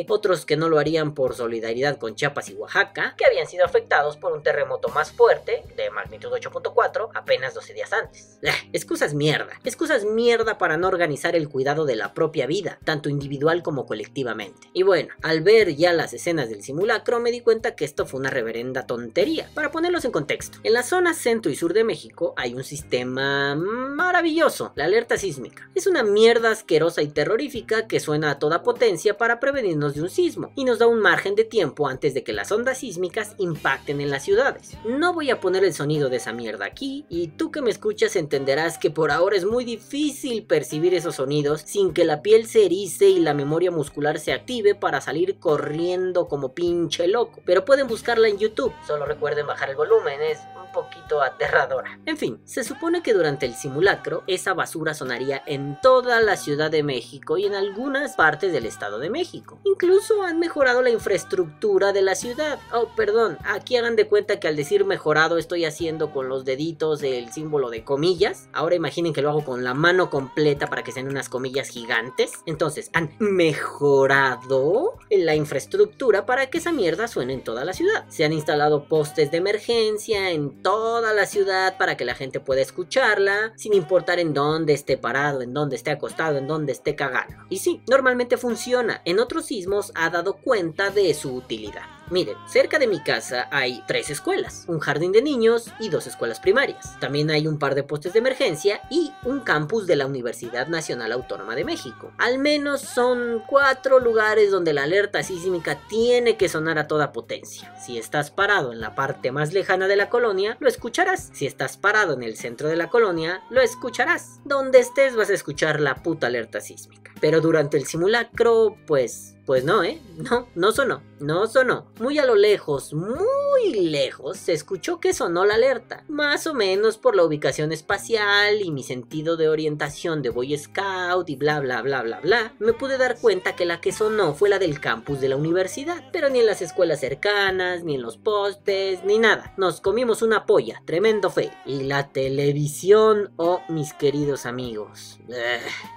otros 0.09 0.47
que 0.47 0.57
no 0.57 0.69
lo 0.69 0.79
harían 0.79 1.15
por 1.15 1.35
solidaridad 1.35 1.99
con 1.99 2.15
Chiapas 2.15 2.49
y 2.49 2.55
Oaxaca, 2.55 3.15
que 3.17 3.25
habían 3.25 3.47
sido 3.47 3.65
afectados 3.65 4.17
por 4.17 4.33
un 4.33 4.43
terremoto 4.43 4.89
más 4.89 5.13
fuerte, 5.13 5.65
de 5.77 5.91
magnitud 5.91 6.31
8.4, 6.31 7.11
apenas 7.15 7.55
12 7.55 7.75
días 7.75 7.93
antes. 7.93 8.39
excusas 8.73 9.15
mierda, 9.15 9.53
excusas 9.65 10.05
mierda 10.05 10.59
para 10.59 10.77
no 10.77 10.89
organizar 10.89 11.35
el 11.35 11.49
cuidado 11.49 11.85
de 11.85 11.97
la 11.97 12.15
propia 12.15 12.47
vida, 12.47 12.79
tanto 12.85 13.09
individual 13.09 13.63
como 13.63 13.87
colectivamente. 13.87 14.69
Y 14.73 14.83
bueno, 14.83 15.15
al 15.23 15.41
ver 15.43 15.75
ya 15.75 15.93
las 15.93 16.13
escenas 16.13 16.49
del 16.49 16.63
simulacro 16.63 17.21
me 17.21 17.31
di 17.31 17.41
cuenta 17.41 17.75
que 17.75 17.85
esto 17.85 18.07
fue 18.07 18.21
una 18.21 18.31
reverenda 18.31 18.87
tontería. 18.87 19.51
Para 19.55 19.71
ponerlos 19.71 20.05
en 20.05 20.13
contexto, 20.13 20.59
en 20.63 20.73
la 20.73 20.83
zona 20.83 21.15
centro 21.15 21.51
y 21.51 21.57
sur 21.57 21.73
de 21.73 21.85
México 21.85 22.35
hay 22.37 22.55
un 22.55 22.65
sistema 22.65 23.55
maravilloso, 23.55 24.73
la 24.75 24.85
alerta 24.85 25.17
sísmica. 25.17 25.69
Es 25.75 25.87
una 25.87 26.03
mierda 26.03 26.51
asquerosa 26.51 27.03
y 27.03 27.09
terrorífica 27.09 27.87
que 27.87 28.01
suena 28.01 28.31
a 28.31 28.39
toda 28.39 28.63
potencia 28.63 29.17
para 29.17 29.32
prevenirnos 29.41 29.95
de 29.95 30.03
un 30.03 30.11
sismo 30.11 30.53
y 30.55 30.65
nos 30.65 30.79
da 30.79 30.87
un 30.87 31.01
margen 31.01 31.35
de 31.35 31.45
tiempo 31.45 31.89
antes 31.89 32.15
de 32.15 32.25
que 32.25 32.33
las 32.33 32.53
ondas 32.53 32.79
sísmicas 32.79 33.35
impacten 33.39 34.01
en 34.01 34.11
las 34.11 34.25
ciudades. 34.25 34.77
No 34.85 35.13
voy 35.13 35.31
a 35.31 35.41
poner 35.41 35.65
el 35.65 35.75
sonido 35.75 36.09
de 36.09 36.17
esa 36.17 36.33
mierda 36.33 36.67
aquí 36.67 37.07
y 37.09 37.29
tú 37.29 37.51
que 37.51 37.63
me 37.63 37.71
escuchas 37.71 38.17
entenderás 38.17 38.79
que 38.79 38.91
por 38.91 39.11
ahora 39.11 39.37
es 39.37 39.45
muy 39.45 39.65
difícil 39.65 40.45
percibir 40.45 40.95
esos 40.95 41.17
sonidos 41.17 41.63
sin 41.63 41.93
que 41.93 42.05
la 42.05 42.23
piel 42.23 42.47
se 42.47 42.67
erice 42.67 43.09
y 43.09 43.21
la 43.21 43.35
memoria 43.35 43.71
muscular 43.71 44.19
se 44.19 44.33
active 44.33 44.75
para 44.75 45.01
salir 45.01 45.39
corriendo 45.39 46.29
como 46.29 46.55
pinche 46.55 47.07
loco. 47.09 47.41
Pero 47.45 47.65
pueden 47.65 47.87
buscarla 47.87 48.29
en 48.29 48.39
YouTube, 48.39 48.73
solo 48.87 49.07
recuerden 49.07 49.47
bajar 49.47 49.71
el 49.71 49.77
volumen, 49.77 50.21
es 50.21 50.39
poquito 50.73 51.23
aterradora. 51.23 51.99
En 52.07 52.17
fin, 52.17 52.41
se 52.45 52.65
supone 52.65 53.03
que 53.03 53.15
durante 53.15 53.47
el 53.47 53.55
simulacro 53.55 54.25
esa 54.27 54.55
basura 54.55 54.95
sonaría 54.95 55.43
en 55.47 55.79
toda 55.81 56.21
la 56.21 56.37
Ciudad 56.37 56.71
de 56.71 56.83
México 56.83 57.39
y 57.39 57.47
en 57.47 57.55
algunas 57.55 58.17
partes 58.17 58.53
del 58.53 58.67
Estado 58.67 58.99
de 58.99 59.11
México. 59.11 59.22
Incluso 59.65 60.23
han 60.23 60.39
mejorado 60.39 60.83
la 60.83 60.91
infraestructura 60.91 61.93
de 61.93 62.03
la 62.03 62.15
ciudad. 62.15 62.59
Oh, 62.73 62.89
perdón, 62.97 63.39
aquí 63.45 63.77
hagan 63.77 63.97
de 63.97 64.09
cuenta 64.09 64.41
que 64.41 64.49
al 64.49 64.57
decir 64.57 64.85
mejorado 64.85 65.39
estoy 65.39 65.65
haciendo 65.65 66.11
con 66.11 66.29
los 66.29 66.45
deditos 66.45 67.03
el 67.03 67.33
símbolo 67.33 67.71
de 67.71 67.85
comillas. 67.85 68.49
Ahora 68.53 68.75
imaginen 68.75 69.13
que 69.13 69.23
lo 69.23 69.31
hago 69.31 69.45
con 69.45 69.65
la 69.65 69.75
mano 69.75 70.11
completa 70.11 70.67
para 70.67 70.83
que 70.83 70.93
sean 70.93 71.09
unas 71.09 71.29
comillas 71.29 71.69
gigantes. 71.69 72.33
Entonces, 72.47 72.91
han 72.93 73.15
mejorado 73.19 74.99
la 75.11 75.35
infraestructura 75.35 76.27
para 76.27 76.47
que 76.47 76.59
esa 76.59 76.73
mierda 76.73 77.09
suene 77.09 77.35
en 77.35 77.45
toda 77.45 77.65
la 77.65 77.73
ciudad. 77.73 78.05
Se 78.09 78.25
han 78.25 78.33
instalado 78.33 78.89
postes 78.89 79.31
de 79.31 79.39
emergencia 79.39 80.31
en 80.31 80.63
toda 80.63 81.13
la 81.13 81.27
ciudad 81.27 81.77
para 81.79 81.97
que 81.97 82.05
la 82.05 82.15
gente 82.15 82.41
pueda 82.41 82.61
escucharla, 82.61 83.53
sin 83.57 83.75
importar 83.75 84.19
en 84.19 84.35
dónde 84.35 84.73
esté 84.73 84.97
parado, 84.97 85.43
en 85.43 85.55
dónde 85.55 85.77
esté 85.77 85.91
acostado, 85.91 86.39
en 86.39 86.47
dónde 86.47 86.73
esté 86.73 86.95
cagando. 86.95 87.37
Y 87.49 87.59
sí, 87.59 87.83
normalmente 87.89 88.37
funciona. 88.37 89.03
En 89.13 89.21
otros 89.21 89.45
sismos 89.45 89.93
ha 89.95 90.09
dado 90.09 90.39
cuenta 90.39 90.89
de 90.89 91.13
su 91.13 91.35
utilidad. 91.35 92.02
Miren, 92.13 92.37
cerca 92.47 92.79
de 92.79 92.87
mi 92.87 93.01
casa 93.01 93.49
hay 93.51 93.83
tres 93.87 94.11
escuelas, 94.11 94.67
un 94.69 94.81
jardín 94.81 95.13
de 95.13 95.23
niños 95.23 95.73
y 95.81 95.89
dos 95.89 96.07
escuelas 96.07 96.41
primarias. 96.41 97.01
También 97.01 97.31
hay 97.31 97.47
un 97.47 97.59
par 97.59 97.75
de 97.75 97.85
postes 97.85 98.13
de 98.13 98.19
emergencia 98.19 98.83
y 98.91 99.15
un 99.25 99.41
campus 99.41 99.87
de 99.87 99.97
la 99.97 100.05
Universidad 100.05 100.67
Nacional 100.67 101.13
Autónoma 101.13 101.55
de 101.55 101.65
México. 101.65 102.13
Al 102.19 102.39
menos 102.39 102.83
son 102.83 103.43
cuatro 103.49 103.99
lugares 103.99 104.51
donde 104.51 104.75
la 104.75 104.83
alerta 104.83 105.23
sísmica 105.23 105.81
tiene 105.89 106.37
que 106.37 106.51
sonar 106.51 106.79
a 106.79 106.87
toda 106.87 107.13
potencia. 107.13 107.75
Si 107.81 107.97
estás 107.97 108.31
parado 108.31 108.73
en 108.73 108.83
la 108.83 108.95
parte 108.95 109.33
más 109.33 109.55
lejana 109.55 109.89
de 109.89 109.97
la 109.97 110.11
colonia, 110.11 110.59
lo 110.61 110.69
escucharás. 110.69 111.31
Si 111.33 111.47
estás 111.47 111.79
parado 111.79 112.13
en 112.13 112.25
el 112.25 112.37
centro 112.37 112.69
de 112.69 112.77
la 112.77 112.91
colonia, 112.91 113.43
lo 113.49 113.63
escucharás. 113.63 114.41
Donde 114.45 114.81
estés 114.81 115.17
vas 115.17 115.31
a 115.31 115.35
escuchar 115.35 115.81
la 115.81 115.95
puta 115.95 116.27
alerta 116.27 116.61
sísmica. 116.61 117.11
Pero 117.23 117.41
durante 117.41 117.79
el 117.79 117.87
simulacro, 117.87 118.77
pues 118.87 119.32
pues 119.47 119.65
no, 119.65 119.83
¿eh? 119.83 120.01
No, 120.17 120.47
no 120.55 120.73
sonó, 120.73 121.03
no 121.19 121.47
sonó. 121.47 121.87
Muy 121.99 122.19
a 122.19 122.27
lo 122.27 122.37
lejos, 122.37 122.95
muy 122.95 123.73
lejos, 123.75 124.37
se 124.37 124.53
escuchó 124.53 125.01
que 125.01 125.13
sonó 125.13 125.45
la 125.45 125.55
alerta. 125.55 126.05
Más 126.09 126.47
o 126.47 126.55
menos 126.55 126.97
por 126.97 127.17
la 127.17 127.25
ubicación 127.25 127.73
espacial 127.73 128.61
y 128.61 128.71
mi 128.71 128.83
sentido 128.85 129.37
de 129.37 129.49
orientación 129.49 130.23
de 130.23 130.31
Boy 130.31 130.57
Scout 130.57 131.29
y 131.29 131.37
bla 131.37 131.61
bla 131.61 131.83
bla 131.83 132.03
bla 132.03 132.21
bla, 132.21 132.55
me 132.61 132.73
pude 132.73 132.99
dar 132.99 133.19
cuenta 133.21 133.57
que 133.57 133.65
la 133.65 133.81
que 133.81 133.91
sonó 133.91 134.35
fue 134.35 134.49
la 134.49 134.59
del 134.59 134.81
campus 134.81 135.21
de 135.21 135.29
la 135.29 135.37
universidad. 135.37 136.05
Pero 136.13 136.29
ni 136.29 136.41
en 136.41 136.47
las 136.47 136.63
escuelas 136.63 137.01
cercanas, 137.01 137.83
ni 137.83 137.97
en 137.97 138.03
los 138.03 138.19
postes, 138.19 139.03
ni 139.05 139.19
nada. 139.19 139.55
Nos 139.57 139.81
comimos 139.81 140.23
una 140.23 140.47
polla, 140.47 140.83
tremendo 140.85 141.31
fe. 141.31 141.51
Y 141.67 141.83
la 141.83 142.13
televisión, 142.13 143.33
oh 143.37 143.61
mis 143.69 143.93
queridos 143.93 144.47
amigos. 144.47 145.19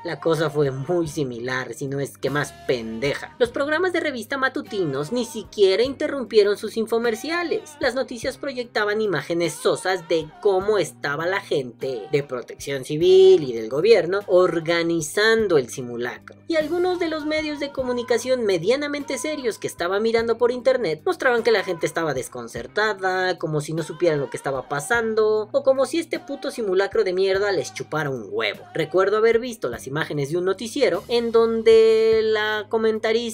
la 0.04 0.20
cosa 0.20 0.50
fue 0.50 0.72
muy 0.72 1.08
similar, 1.08 1.74
si 1.74 1.88
no 1.88 2.00
es 2.00 2.18
que 2.18 2.30
más 2.30 2.52
pendeja. 2.68 3.36
Los 3.46 3.52
programas 3.52 3.94
de 3.94 4.00
revista 4.00 4.40
matutinos 4.40 5.12
ni 5.12 5.24
siquiera 5.24 5.84
interrumpieron 5.84 6.58
sus 6.58 6.78
infomerciales. 6.78 7.75
Las 7.80 7.94
noticias 7.94 8.40
proyectaban 8.40 9.02
imágenes 9.02 9.54
sosas 9.54 10.10
de 10.10 10.28
cómo 10.42 10.80
estaba 10.80 11.28
la 11.28 11.42
gente 11.42 12.08
de 12.12 12.24
protección 12.24 12.86
civil 12.86 13.44
y 13.44 13.54
del 13.54 13.70
gobierno 13.70 14.22
organizando 14.25 15.60
el 15.60 15.70
simulacro. 15.70 16.36
Y 16.48 16.56
algunos 16.56 16.98
de 16.98 17.08
los 17.08 17.28
medios 17.28 17.60
de 17.60 17.72
comunicación 17.72 18.46
medianamente 18.46 19.20
serios 19.20 19.60
que 19.60 19.68
estaba 19.68 20.00
mirando 20.00 20.40
por 20.40 20.52
internet 20.52 21.04
mostraban 21.06 21.44
que 21.44 21.52
la 21.52 21.64
gente 21.64 21.86
estaba 21.86 22.16
desconcertada, 22.16 23.38
como 23.38 23.62
si 23.62 23.74
no 23.74 23.84
supieran 23.84 24.22
lo 24.22 24.32
que 24.32 24.38
estaba 24.38 24.68
pasando, 24.68 25.50
o 25.52 25.64
como 25.64 25.86
si 25.86 26.00
este 26.00 26.20
puto 26.20 26.50
simulacro 26.50 27.04
de 27.04 27.14
mierda 27.14 27.52
les 27.52 27.75
chupara 27.75 28.10
un 28.10 28.28
huevo. 28.32 28.64
Recuerdo 28.74 29.18
haber 29.18 29.38
visto 29.38 29.70
las 29.70 29.86
imágenes 29.86 30.32
de 30.32 30.38
un 30.38 30.46
noticiero 30.46 31.04
en 31.10 31.32
donde 31.32 32.22
la 32.24 32.66
comentarista, 32.70 33.25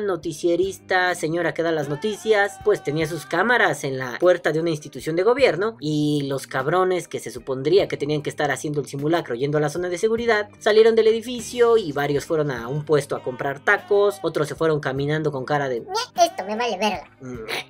noticierista, 0.00 1.14
señora 1.14 1.54
que 1.54 1.62
da 1.62 1.72
las 1.72 1.88
noticias, 1.88 2.56
pues 2.64 2.82
tenía 2.82 3.06
sus 3.06 3.26
cámaras 3.26 3.84
en 3.84 3.98
la 3.98 4.18
puerta 4.18 4.52
de 4.52 4.60
una 4.60 4.70
institución 4.70 5.16
de 5.16 5.22
gobierno 5.22 5.76
y 5.80 6.22
los 6.26 6.46
cabrones 6.46 7.08
que 7.08 7.20
se 7.20 7.30
supondría 7.30 7.88
que 7.88 7.96
tenían 7.96 8.22
que 8.22 8.30
estar 8.30 8.50
haciendo 8.50 8.80
el 8.80 8.86
simulacro 8.86 9.34
yendo 9.34 9.58
a 9.58 9.60
la 9.60 9.68
zona 9.68 9.88
de 9.88 9.98
seguridad 9.98 10.48
salieron 10.58 10.94
del 10.94 11.08
edificio 11.08 11.76
y 11.76 11.92
varios 11.92 12.24
fueron 12.24 12.50
a 12.50 12.68
un 12.68 12.84
puesto 12.84 13.16
a 13.16 13.22
comprar 13.22 13.60
tacos, 13.60 14.18
otros 14.22 14.48
se 14.48 14.54
fueron 14.54 14.80
caminando 14.80 15.32
con 15.32 15.44
cara 15.44 15.68
de 15.68 15.82
esto 16.16 16.44
me 16.44 16.56
vale 16.56 16.78
verga. 16.78 17.10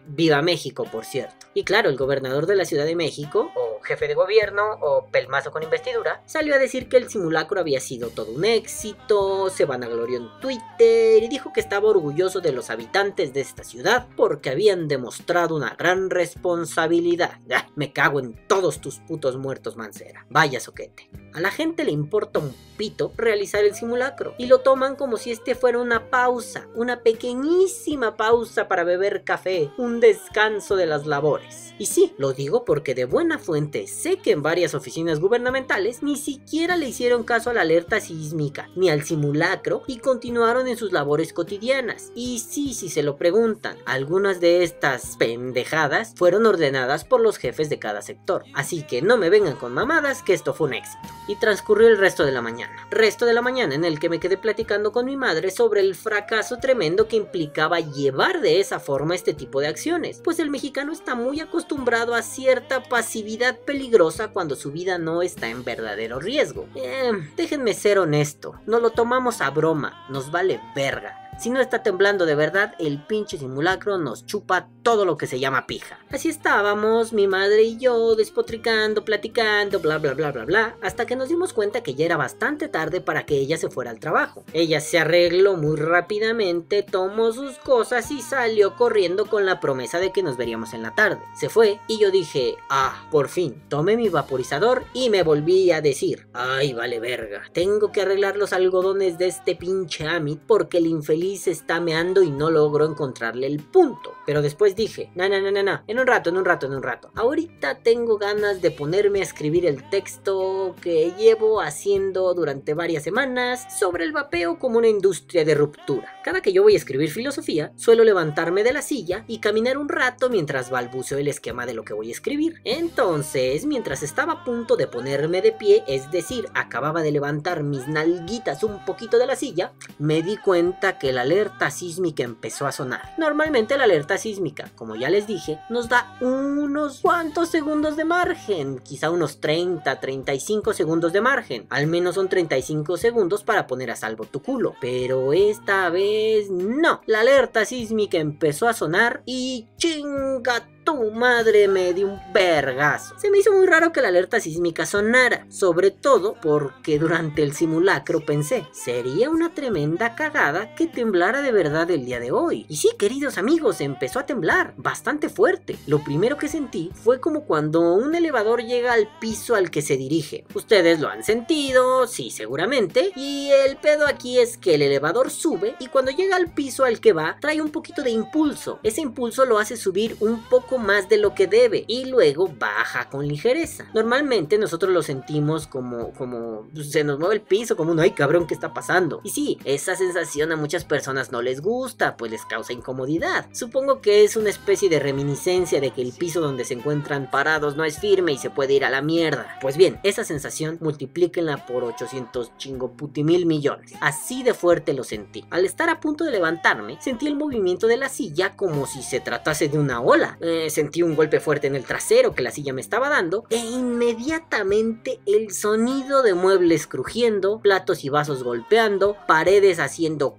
Viva 0.07 0.43
México, 0.43 0.85
por 0.91 1.05
cierto. 1.05 1.47
Y 1.55 1.65
claro, 1.65 1.89
el 1.89 1.97
gobernador 1.97 2.47
de 2.47 2.57
la 2.57 2.65
Ciudad 2.65 2.85
de 2.85 2.97
México, 2.97 3.51
jefe 3.87 4.09
de 4.09 4.15
gobierno, 4.15 4.79
o 4.81 5.07
pelmazo 5.07 5.51
con 5.51 5.63
investidura, 5.63 6.23
salió 6.27 6.55
a 6.55 6.59
decir 6.59 6.89
que 6.89 6.97
el 6.97 7.09
simulacro 7.09 7.61
había 7.61 7.81
sido 7.81 8.11
todo 8.11 8.33
un 8.33 8.45
éxito, 8.45 9.49
se 9.49 9.65
vanaglorió 9.65 10.19
en 10.19 10.41
Twitter 10.41 11.23
y 11.23 11.29
dijo 11.29 11.53
que 11.53 11.61
estaba 11.61 11.89
orgulloso 11.89 12.41
de 12.41 12.53
los 12.53 12.71
habitantes 12.71 13.33
de 13.33 13.41
esta 13.41 13.65
ciudad 13.65 14.09
porque 14.17 14.51
habían 14.51 14.89
demostrado 14.89 15.57
una 15.57 15.75
gran 15.75 16.11
responsabilidad. 16.11 17.41
Ya, 17.47 17.69
me 17.77 17.93
cago 17.93 18.21
en 18.21 18.35
todos 18.47 18.81
tus 18.81 18.99
putos 18.99 19.37
muertos, 19.37 19.77
Mancera. 19.77 20.27
Vaya 20.29 20.61
soquete. 20.61 21.09
A 21.33 21.41
la 21.41 21.51
gente 21.51 21.85
le 21.85 21.93
importa 21.93 22.39
un 22.39 22.55
pito 22.77 23.13
realizar 23.17 23.65
el 23.65 23.75
simulacro 23.75 24.35
y 24.39 24.47
lo 24.47 24.61
toman 24.61 24.97
como 24.97 25.17
si 25.17 25.31
este 25.31 25.55
fuera 25.55 25.79
una 25.79 26.11
pausa, 26.11 26.67
una 26.75 27.03
pequeñísima 27.03 28.17
pausa 28.17 28.69
para 28.69 28.85
beber 28.85 29.25
café, 29.25 29.71
un 29.79 30.01
descanso 30.01 30.77
de 30.77 30.87
las 30.87 31.07
labores. 31.07 31.75
Y 31.79 31.87
sí, 31.87 32.15
lo 32.19 32.33
digo 32.33 32.65
porque 32.65 32.95
de 32.95 33.05
buena 33.05 33.39
fuente 33.39 33.76
sé 33.87 34.19
que 34.19 34.31
en 34.31 34.43
varias 34.43 34.75
oficinas 34.75 35.21
gubernamentales 35.21 36.03
ni 36.03 36.17
siquiera 36.17 36.77
le 36.77 36.89
hicieron 36.89 37.25
caso 37.25 37.51
a 37.51 37.55
la 37.55 37.63
alerta 37.63 38.01
sísmica 38.01 38.69
ni 38.77 38.91
al 38.91 39.03
simulacro 39.03 39.83
y 39.87 39.99
continuaron 39.99 40.69
en 40.69 40.77
sus 40.77 40.93
labores 40.93 41.33
cotidianas. 41.33 42.13
Y 42.15 42.39
sí, 42.39 42.75
si 42.75 42.89
se 42.89 43.03
lo 43.03 43.17
preguntan, 43.17 43.77
algunas 43.87 44.41
de 44.41 44.63
estas 44.63 45.17
pendejadas 45.17 46.15
fueron 46.17 46.47
ordenadas 46.47 47.05
por 47.05 47.21
los 47.21 47.39
jefes 47.39 47.69
de 47.69 47.79
cada 47.79 48.03
sector. 48.03 48.45
Así 48.55 48.83
que 48.83 49.03
no 49.03 49.17
me 49.17 49.31
vengan 49.31 49.57
con 49.57 49.75
mamadas 49.75 50.23
que 50.23 50.33
esto 50.33 50.55
fue 50.55 50.69
un 50.69 50.75
éxito. 50.75 51.09
Y 51.29 51.37
transcurrió 51.37 51.89
el 51.89 51.99
resto 51.99 52.25
de 52.25 52.33
la 52.33 52.43
mañana. 52.43 52.87
Resto 52.91 53.27
de 53.27 53.35
la 53.35 53.43
mañana 53.43 53.75
en 53.75 53.85
el 53.85 53.99
que 53.99 54.09
me 54.09 54.21
quedé 54.21 54.39
platicando 54.39 54.93
con 54.93 55.07
mi 55.07 55.17
madre 55.17 55.51
sobre 55.51 55.81
el 55.81 55.95
fracaso 55.95 56.59
tremendo 56.59 57.09
que 57.09 57.17
implicaba 57.17 57.81
llevar 57.81 58.41
de 58.41 58.61
esa 58.61 58.79
forma 58.79 59.15
este 59.15 59.35
tipo 59.35 59.61
de 59.61 59.69
acciones, 59.69 60.21
pues 60.23 60.39
el 60.39 60.51
mexicano 60.51 60.93
está 60.93 61.15
muy 61.15 61.41
acostumbrado 61.41 62.15
a 62.15 62.23
cierta 62.23 62.83
pasividad 62.83 63.59
peligrosa 63.67 64.29
cuando 64.29 64.57
su 64.57 64.73
vida 64.73 64.97
no 64.97 65.21
está 65.21 65.49
en 65.49 65.65
verdadero 65.65 66.21
riesgo. 66.21 66.67
Eh, 66.75 67.13
déjenme 67.37 67.75
ser 67.75 67.99
honesto, 67.99 68.55
no 68.67 68.81
lo 68.81 68.91
tomamos 68.91 69.41
a 69.41 69.51
broma, 69.51 70.07
nos 70.09 70.31
vale 70.31 70.61
verga. 70.75 71.26
Si 71.39 71.51
no 71.51 71.61
está 71.61 71.83
temblando 71.83 72.25
de 72.25 72.35
verdad, 72.35 72.75
el 72.79 72.99
pinche 72.99 73.37
simulacro 73.37 73.99
nos 73.99 74.25
chupa 74.25 74.71
todo 74.83 75.05
lo 75.05 75.19
que 75.19 75.27
se 75.27 75.39
llama 75.39 75.67
pija. 75.67 75.99
Así 76.11 76.31
estábamos, 76.31 77.13
mi 77.13 77.27
madre 77.27 77.63
y 77.63 77.77
yo, 77.77 78.17
despotricando, 78.17 79.05
platicando, 79.05 79.81
bla 79.81 79.99
bla 79.99 80.15
bla 80.15 80.33
bla 80.33 80.45
bla, 80.47 80.77
hasta 80.81 81.05
que 81.05 81.15
nos 81.15 81.29
dimos 81.29 81.53
cuenta 81.53 81.83
que 81.83 81.95
ya 81.95 82.07
era 82.07 82.17
bastante 82.17 82.69
tarde 82.69 83.03
para 83.03 83.27
que 83.27 83.37
ella 83.37 83.59
se 83.59 83.69
fuera 83.69 83.91
al 83.91 84.01
trabajo. 84.01 84.45
Ella 84.55 84.81
se 84.81 84.99
arregló 84.99 85.57
muy 85.57 85.77
rápidamente, 85.77 86.83
tomó 86.83 87.33
sus 87.33 87.59
cosas 87.59 88.11
y 88.11 88.23
salió 88.23 88.75
corriendo 88.75 89.27
con 89.27 89.45
la 89.45 89.61
promesa 89.61 89.99
de 89.99 90.13
que 90.13 90.23
nos 90.23 90.39
veríamos 90.39 90.73
en 90.73 90.83
la 90.83 90.95
tarde. 90.95 91.21
Se 91.39 91.51
fue 91.51 91.81
y 91.87 91.99
yo 91.99 92.11
dije, 92.11 92.57
ah, 92.71 93.07
por 93.11 93.29
fin, 93.29 93.63
tomé 93.69 93.97
mi 93.97 94.09
vaporizador 94.09 94.85
y 94.95 95.11
me 95.11 95.23
volví 95.23 95.71
a 95.71 95.83
decir, 95.83 96.29
ay, 96.33 96.73
vale 96.73 96.99
verga, 96.99 97.43
tengo 97.53 97.93
que 97.93 98.01
arreglar 98.01 98.37
los 98.37 98.55
algodones 98.55 99.19
de 99.19 99.27
este 99.27 99.55
pinche 99.55 100.07
Amit 100.07 100.41
porque 100.47 100.79
el 100.79 100.87
infeliz 100.87 101.26
se 101.35 101.51
está 101.51 101.81
meando 101.81 102.23
y 102.23 102.31
no 102.31 102.51
logro 102.51 102.87
encontrarle 102.87 103.49
el 103.49 103.61
punto. 103.61 104.15
Pero 104.25 104.43
después 104.43 104.77
dije, 104.77 105.11
no, 105.17 105.29
no, 105.29 105.41
no, 105.41 105.51
no, 105.51 105.63
no, 105.65 105.83
en 105.87 105.99
un 105.99 106.07
rato, 106.07 106.31
en 106.31 106.37
un 106.37 106.45
rato, 106.45 106.67
en 106.67 106.75
un 106.75 106.83
rato. 106.83 107.11
Ahorita 107.17 107.79
tengo 107.81 108.19
ganas 108.19 108.63
de 108.63 108.71
ponerme 108.71 109.21
a 109.21 109.25
escribir 109.25 109.67
el 109.67 109.89
texto 109.91 110.75
que 110.81 111.13
llevo 111.19 111.61
haciendo 111.61 112.33
durante 112.35 112.75
varias 112.75 113.03
semanas 113.03 113.67
sobre 113.79 114.05
el 114.05 114.13
vapeo 114.13 114.59
como 114.59 114.79
una 114.79 114.89
industria 114.89 115.45
de 115.45 115.55
ruptura. 115.55 116.21
Cada 116.23 116.41
que 116.41 116.53
yo 116.53 116.63
voy 116.63 116.75
a 116.75 116.79
escribir 116.79 117.11
filosofía, 117.11 117.73
suelo 117.77 118.05
levantarme 118.05 118.63
de 118.63 118.73
la 118.73 118.83
silla 118.83 119.25
y 119.27 119.39
caminar 119.39 119.79
un 119.79 119.89
rato 119.89 120.29
mientras 120.29 120.71
balbuceo 120.71 121.19
el 121.19 121.29
esquema 121.29 121.67
de 121.67 121.75
lo 121.75 121.85
que 121.85 121.95
voy 121.95 122.09
a 122.09 122.13
escribir. 122.13 122.61
Entonces, 122.65 123.65
mientras 123.67 124.03
estaba 124.03 124.33
a 124.35 124.45
punto 124.45 124.77
de 124.77 124.87
ponerme 124.87 125.43
de 125.43 125.53
pie, 125.53 125.85
es 125.87 126.11
decir, 126.11 126.49
acababa 126.55 127.03
de 127.03 127.13
levantar 127.13 127.63
mis 127.63 127.89
nalguitas 127.89 128.63
un 128.63 128.85
poquito 128.85 129.19
de 129.19 129.27
la 129.27 129.37
silla, 129.37 129.73
me 129.99 130.23
di 130.23 130.37
cuenta 130.37 130.99
que 130.99 131.13
la 131.17 131.23
alerta 131.23 131.71
sísmica 131.71 132.23
empezó 132.23 132.67
a 132.67 132.73
sonar. 132.73 133.15
Normalmente 133.17 133.79
la 133.79 133.85
alerta 133.85 134.19
sísmica, 134.19 134.71
como 134.75 134.97
ya 134.97 135.09
les 135.09 135.27
dije, 135.27 135.59
nos 135.71 135.89
da 135.89 136.15
unos 136.21 137.01
cuantos 137.01 137.49
segundos 137.49 137.97
de 137.97 138.05
margen, 138.05 138.81
quizá 138.81 139.11
unos 139.11 139.41
30, 139.41 139.99
35 139.99 140.75
segundos 140.75 141.15
de 141.15 141.23
margen. 141.23 141.67
Al 141.71 141.87
menos 141.87 142.17
son 142.17 142.29
35 142.29 142.99
segundos 142.99 143.45
para 143.45 143.67
poner 143.67 143.91
a 143.91 143.97
salvo 143.97 144.27
tu 144.27 144.43
culo. 144.43 144.75
Pero 144.79 145.33
esta 145.33 145.89
vez 145.89 146.51
no. 146.51 147.01
La 147.07 147.21
alerta 147.21 147.65
sísmica 147.65 148.19
empezó 148.19 148.69
a 148.69 148.75
sonar 148.75 149.23
y 149.25 149.69
chinga 149.79 150.69
tu 150.87 151.11
madre 151.11 151.67
me 151.67 151.93
dio 151.93 152.07
un 152.07 152.21
vergazo. 152.33 153.19
Se 153.19 153.29
me 153.29 153.39
hizo 153.39 153.53
muy 153.53 153.67
raro 153.67 153.93
que 153.93 154.01
la 154.01 154.07
alerta 154.07 154.39
sísmica 154.39 154.87
sonara, 154.87 155.45
sobre 155.51 155.91
todo 155.91 156.37
porque 156.41 157.01
durante 157.01 157.43
el 157.43 157.55
simulacro 157.55 158.25
pensé, 158.25 158.65
sería 158.71 159.29
una 159.29 159.53
tremenda 159.53 160.15
cagada 160.15 160.77
que 160.77 160.87
temblara 160.87 161.43
de 161.43 161.51
verdad 161.51 161.91
el 161.91 162.05
día 162.05 162.21
de 162.21 162.31
hoy. 162.31 162.67
Y 162.69 162.77
sí, 162.77 162.91
queridos 162.97 163.37
amigos, 163.37 163.81
empezó 163.81 164.21
a 164.21 164.27
temblar, 164.27 164.75
bastante 164.77 165.29
fuerte. 165.29 165.77
Lo 165.89 166.05
primero 166.05 166.37
que 166.37 166.47
sentí 166.47 166.93
fue 166.95 167.19
como 167.19 167.47
cuando 167.47 167.95
un 167.95 168.15
elevador 168.15 168.63
llega 168.63 168.93
al 168.93 169.09
piso 169.19 169.57
al 169.57 169.73
que 169.73 169.83
se 169.83 169.97
dirige. 169.97 170.45
Ustedes 170.55 171.01
lo 171.01 171.09
han 171.09 171.25
sentido, 171.25 172.07
sí, 172.07 172.31
seguramente. 172.31 173.11
Y 173.17 173.51
el 173.67 173.77
pedo 173.77 174.07
aquí 174.07 174.39
es 174.39 174.57
que 174.57 174.77
el 174.77 174.83
elevador 174.83 175.33
sube 175.33 175.75
y 175.81 175.89
cuando 175.89 176.13
llega 176.13 176.37
al 176.37 176.55
piso 176.55 176.85
al 176.85 177.01
que 177.01 177.13
va, 177.13 177.39
trae 177.41 177.61
un 177.61 177.71
poquito 177.71 178.05
de 178.05 178.11
impulso. 178.11 178.79
Ese 178.85 179.01
impulso 179.01 179.45
lo 179.47 179.59
hace 179.59 179.77
subir 179.77 180.17
un 180.21 180.45
poco 180.45 180.76
más 180.79 181.09
de 181.09 181.19
lo 181.19 181.35
que 181.35 181.47
debe 181.47 181.85
y 181.87 182.07
luego 182.07 182.49
baja 182.49 183.09
con 183.09 183.27
ligereza. 183.27 183.89
Normalmente 183.95 184.59
nosotros 184.59 184.93
lo 184.93 185.03
sentimos 185.03 185.67
como, 185.67 186.13
como 186.13 186.69
pues, 186.73 186.91
se 186.91 187.05
nos 187.05 187.19
mueve 187.19 187.37
el 187.37 187.41
piso, 187.41 187.77
como 187.77 187.93
un 187.93 188.01
ay 188.01 188.13
cabrón, 188.13 188.47
¿qué 188.47 188.55
está 188.55 188.73
pasando? 188.75 189.21
Y 189.25 189.31
sí, 189.31 189.59
esa 189.65 189.97
sensación 189.97 190.53
a 190.53 190.57
muchas 190.57 190.85
personas 190.85 191.33
no 191.33 191.43
les 191.43 191.61
gusta, 191.61 192.17
pues 192.17 192.31
les 192.31 192.45
causa 192.45 192.73
incomodidad. 192.73 193.47
Supongo 193.53 194.01
que 194.01 194.25
es 194.25 194.37
una 194.37 194.51
especie 194.51 194.89
de 194.89 194.99
reminiscencia 194.99 195.81
de 195.81 195.91
que 195.91 196.03
el 196.03 196.13
piso 196.13 196.41
donde 196.41 196.65
se 196.65 196.75
encuentran 196.75 197.31
parados 197.31 197.77
no 197.77 197.85
es 197.85 197.99
firme 197.99 198.33
y 198.33 198.39
se 198.39 198.51
puede 198.51 198.75
ir 198.75 198.85
a 198.85 198.91
la 198.91 199.03
mierda. 199.03 199.59
Pues 199.61 199.77
bien, 199.77 199.99
esa 200.03 200.25
sensación 200.25 200.79
multiplíquenla 200.81 201.67
por 201.67 201.85
800 201.85 202.57
chingo 202.57 202.95
mil 203.25 203.47
millones. 203.47 203.93
Así 204.01 204.43
de 204.43 204.55
fuerte 204.55 204.93
lo 204.93 205.05
sentí. 205.05 205.45
Al 205.51 205.65
estar 205.65 205.89
a 205.89 206.01
punto 206.01 206.25
de 206.25 206.31
levantarme, 206.31 206.99
sentí 207.01 207.27
el 207.27 207.37
movimiento 207.37 207.87
de 207.87 207.97
la 207.97 208.09
silla 208.09 208.57
como 208.57 208.87
si 208.87 209.03
se 209.03 209.21
tratase 209.21 209.69
de 209.69 209.79
una 209.79 210.01
ola. 210.01 210.39
Eh, 210.41 210.66
sentí 210.71 211.03
un 211.03 211.17
golpe 211.17 211.41
fuerte 211.41 211.67
en 211.67 211.77
el 211.77 211.85
trasero 211.85 212.35
que 212.35 212.43
la 212.43 212.51
silla 212.51 212.73
me 212.73 212.81
estaba 212.81 213.09
dando 213.09 213.45
e 213.51 213.57
inmediatamente 213.57 215.21
el 215.27 215.53
sonido 215.53 216.23
de 216.23 216.35
muebles 216.35 216.87
crujiendo, 216.87 217.61
platos 217.61 218.05
y 218.05 218.09
vasos 218.09 218.43
golpeando, 218.43 219.17
paredes 219.27 219.79
haciendo 219.79 220.39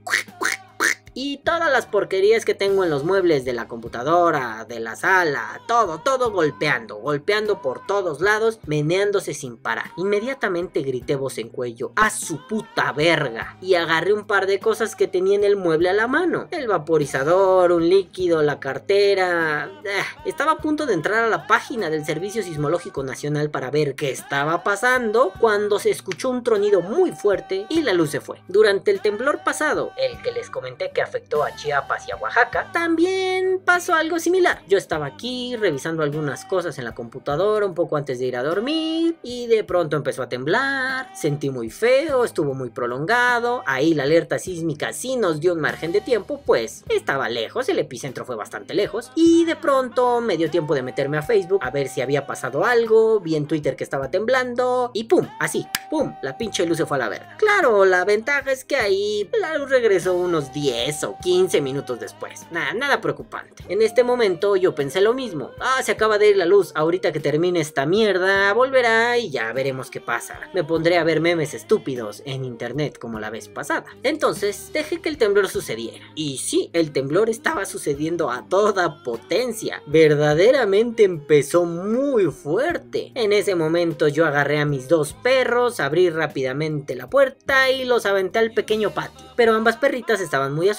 y 1.20 1.38
todas 1.40 1.72
las 1.72 1.88
porquerías 1.88 2.46
que 2.46 2.54
tengo 2.54 2.84
en 2.84 2.92
los 2.92 3.04
muebles 3.04 3.44
de 3.44 3.52
la 3.52 3.68
computadora, 3.68 4.66
de 4.70 4.80
la 4.80 4.96
sala, 4.96 5.64
todo, 5.68 5.98
todo 5.98 6.30
golpeando, 6.30 6.98
golpeando 6.98 7.60
por 7.60 7.88
todos 7.88 8.22
lados, 8.22 8.60
meneándose 8.68 9.34
sin 9.34 9.58
parar. 9.58 9.90
Inmediatamente 9.98 10.84
grité 10.84 11.16
voz 11.16 11.40
en 11.40 11.50
cuello, 11.50 11.92
a 11.96 12.12
su 12.12 12.46
puta 12.46 12.92
verga, 12.92 13.58
y 13.62 13.74
agarré 13.74 14.14
un 14.14 14.28
par 14.28 14.46
de 14.46 14.60
cosas 14.60 14.96
que 14.96 15.08
tenía 15.08 15.36
en 15.36 15.44
el 15.44 15.56
mueble 15.56 15.90
a 15.90 15.94
la 15.94 16.06
mano. 16.06 16.50
El 16.52 16.68
vaporizador, 16.68 17.72
un 17.72 17.90
líquido, 17.90 18.44
la 18.44 18.60
cartera. 18.60 19.64
Ah, 19.64 20.22
estaba 20.24 20.52
a 20.52 20.58
punto 20.60 20.86
de 20.86 20.94
entrar 20.94 21.24
a 21.24 21.30
la 21.30 21.48
página 21.48 21.90
del 21.90 22.06
Servicio 22.06 22.44
Sismológico 22.44 23.02
Nacional 23.02 23.50
para 23.50 23.72
ver 23.72 23.96
qué 23.96 24.12
estaba 24.12 24.64
pasando 24.64 25.34
cuando 25.40 25.80
se 25.80 25.90
escuchó 25.90 26.30
un 26.30 26.44
tronido 26.44 26.82
muy 26.82 27.12
fuerte 27.12 27.66
y 27.70 27.82
la 27.82 27.94
luz 27.94 28.12
se 28.12 28.22
fue. 28.22 28.44
Durante 28.48 28.92
el 28.92 29.02
temblor 29.02 29.44
pasado, 29.44 29.94
el 29.98 30.22
que 30.22 30.32
les 30.32 30.52
comenté 30.52 30.92
que 30.92 31.07
afectó 31.08 31.44
a 31.44 31.56
Chiapas 31.56 32.08
y 32.08 32.12
a 32.12 32.18
Oaxaca, 32.18 32.70
también 32.72 33.62
pasó 33.64 33.96
algo 33.96 34.20
similar. 34.20 34.62
Yo 34.68 34.78
estaba 34.78 35.06
aquí 35.06 35.56
revisando 35.56 36.04
algunas 36.04 36.46
cosas 36.46 36.78
en 36.78 36.86
la 36.86 36.94
computadora 36.94 37.66
un 37.66 37.74
poco 37.74 37.98
antes 37.98 38.20
de 38.20 38.26
ir 38.26 38.36
a 38.36 38.44
dormir 38.44 39.18
y 39.24 39.48
de 39.48 39.64
pronto 39.64 39.96
empezó 39.96 40.22
a 40.22 40.30
temblar, 40.30 41.10
sentí 41.16 41.50
muy 41.50 41.70
feo, 41.70 42.26
estuvo 42.26 42.54
muy 42.54 42.70
prolongado, 42.70 43.64
ahí 43.66 43.94
la 43.94 44.04
alerta 44.04 44.38
sísmica 44.38 44.94
sí 44.94 45.16
nos 45.16 45.40
dio 45.40 45.54
un 45.54 45.62
margen 45.62 45.92
de 45.92 46.02
tiempo, 46.02 46.42
pues 46.46 46.84
estaba 46.90 47.30
lejos, 47.30 47.70
el 47.70 47.80
epicentro 47.80 48.26
fue 48.26 48.36
bastante 48.36 48.74
lejos 48.74 49.12
y 49.16 49.46
de 49.46 49.56
pronto 49.56 50.22
me 50.22 50.38
dio 50.38 50.52
tiempo 50.52 50.76
de 50.76 50.84
meterme 50.84 51.18
a 51.18 51.22
Facebook 51.22 51.60
a 51.64 51.72
ver 51.72 51.88
si 51.88 52.02
había 52.02 52.28
pasado 52.28 52.66
algo, 52.66 53.20
vi 53.22 53.36
en 53.36 53.48
Twitter 53.48 53.76
que 53.76 53.84
estaba 53.84 54.12
temblando 54.12 54.92
y 54.94 55.06
pum, 55.06 55.28
así, 55.40 55.66
pum, 55.90 56.14
la 56.22 56.38
pinche 56.38 56.66
luz 56.66 56.78
se 56.78 56.86
fue 56.86 56.98
a 56.98 57.00
la 57.00 57.10
verga. 57.10 57.36
Claro, 57.38 57.86
la 57.86 58.04
ventaja 58.06 58.52
es 58.52 58.66
que 58.66 58.76
ahí 58.76 59.30
la 59.40 59.58
luz 59.58 59.70
regresó 59.70 60.14
unos 60.16 60.52
10 60.54 60.97
o 61.04 61.18
15 61.22 61.62
minutos 61.62 62.00
después. 62.00 62.46
Nada, 62.52 62.74
nada 62.74 63.02
preocupante. 63.02 63.64
En 63.70 63.82
este 63.82 64.04
momento 64.04 64.56
yo 64.56 64.76
pensé 64.76 65.02
lo 65.02 65.14
mismo. 65.14 65.52
Ah, 65.60 65.82
se 65.84 65.92
acaba 65.92 66.18
de 66.18 66.30
ir 66.30 66.38
la 66.38 66.46
luz, 66.46 66.72
ahorita 66.76 67.12
que 67.12 67.20
termine 67.20 67.60
esta 67.60 67.86
mierda, 67.86 68.54
volverá 68.54 69.18
y 69.18 69.30
ya 69.30 69.52
veremos 69.54 69.90
qué 69.90 70.02
pasa. 70.02 70.40
Me 70.54 70.64
pondré 70.64 70.98
a 70.98 71.04
ver 71.04 71.22
memes 71.22 71.54
estúpidos 71.54 72.22
en 72.26 72.46
internet 72.46 72.98
como 72.98 73.20
la 73.20 73.30
vez 73.30 73.48
pasada. 73.50 73.86
Entonces, 74.04 74.72
dejé 74.74 75.02
que 75.02 75.10
el 75.10 75.18
temblor 75.18 75.50
sucediera. 75.50 76.06
Y 76.16 76.38
sí, 76.38 76.70
el 76.74 76.92
temblor 76.92 77.30
estaba 77.30 77.66
sucediendo 77.66 78.32
a 78.32 78.48
toda 78.48 79.04
potencia. 79.04 79.82
Verdaderamente 79.86 81.04
empezó 81.04 81.66
muy 81.66 82.26
fuerte. 82.26 83.12
En 83.16 83.34
ese 83.34 83.56
momento 83.56 84.08
yo 84.08 84.26
agarré 84.26 84.60
a 84.60 84.66
mis 84.66 84.88
dos 84.88 85.14
perros, 85.14 85.80
abrí 85.80 86.10
rápidamente 86.10 86.96
la 86.96 87.10
puerta 87.10 87.70
y 87.70 87.86
los 87.86 88.06
aventé 88.06 88.40
al 88.40 88.54
pequeño 88.54 88.92
patio. 88.92 89.28
Pero 89.36 89.54
ambas 89.54 89.78
perritas 89.78 90.20
estaban 90.20 90.54
muy 90.54 90.70
asustadas 90.70 90.77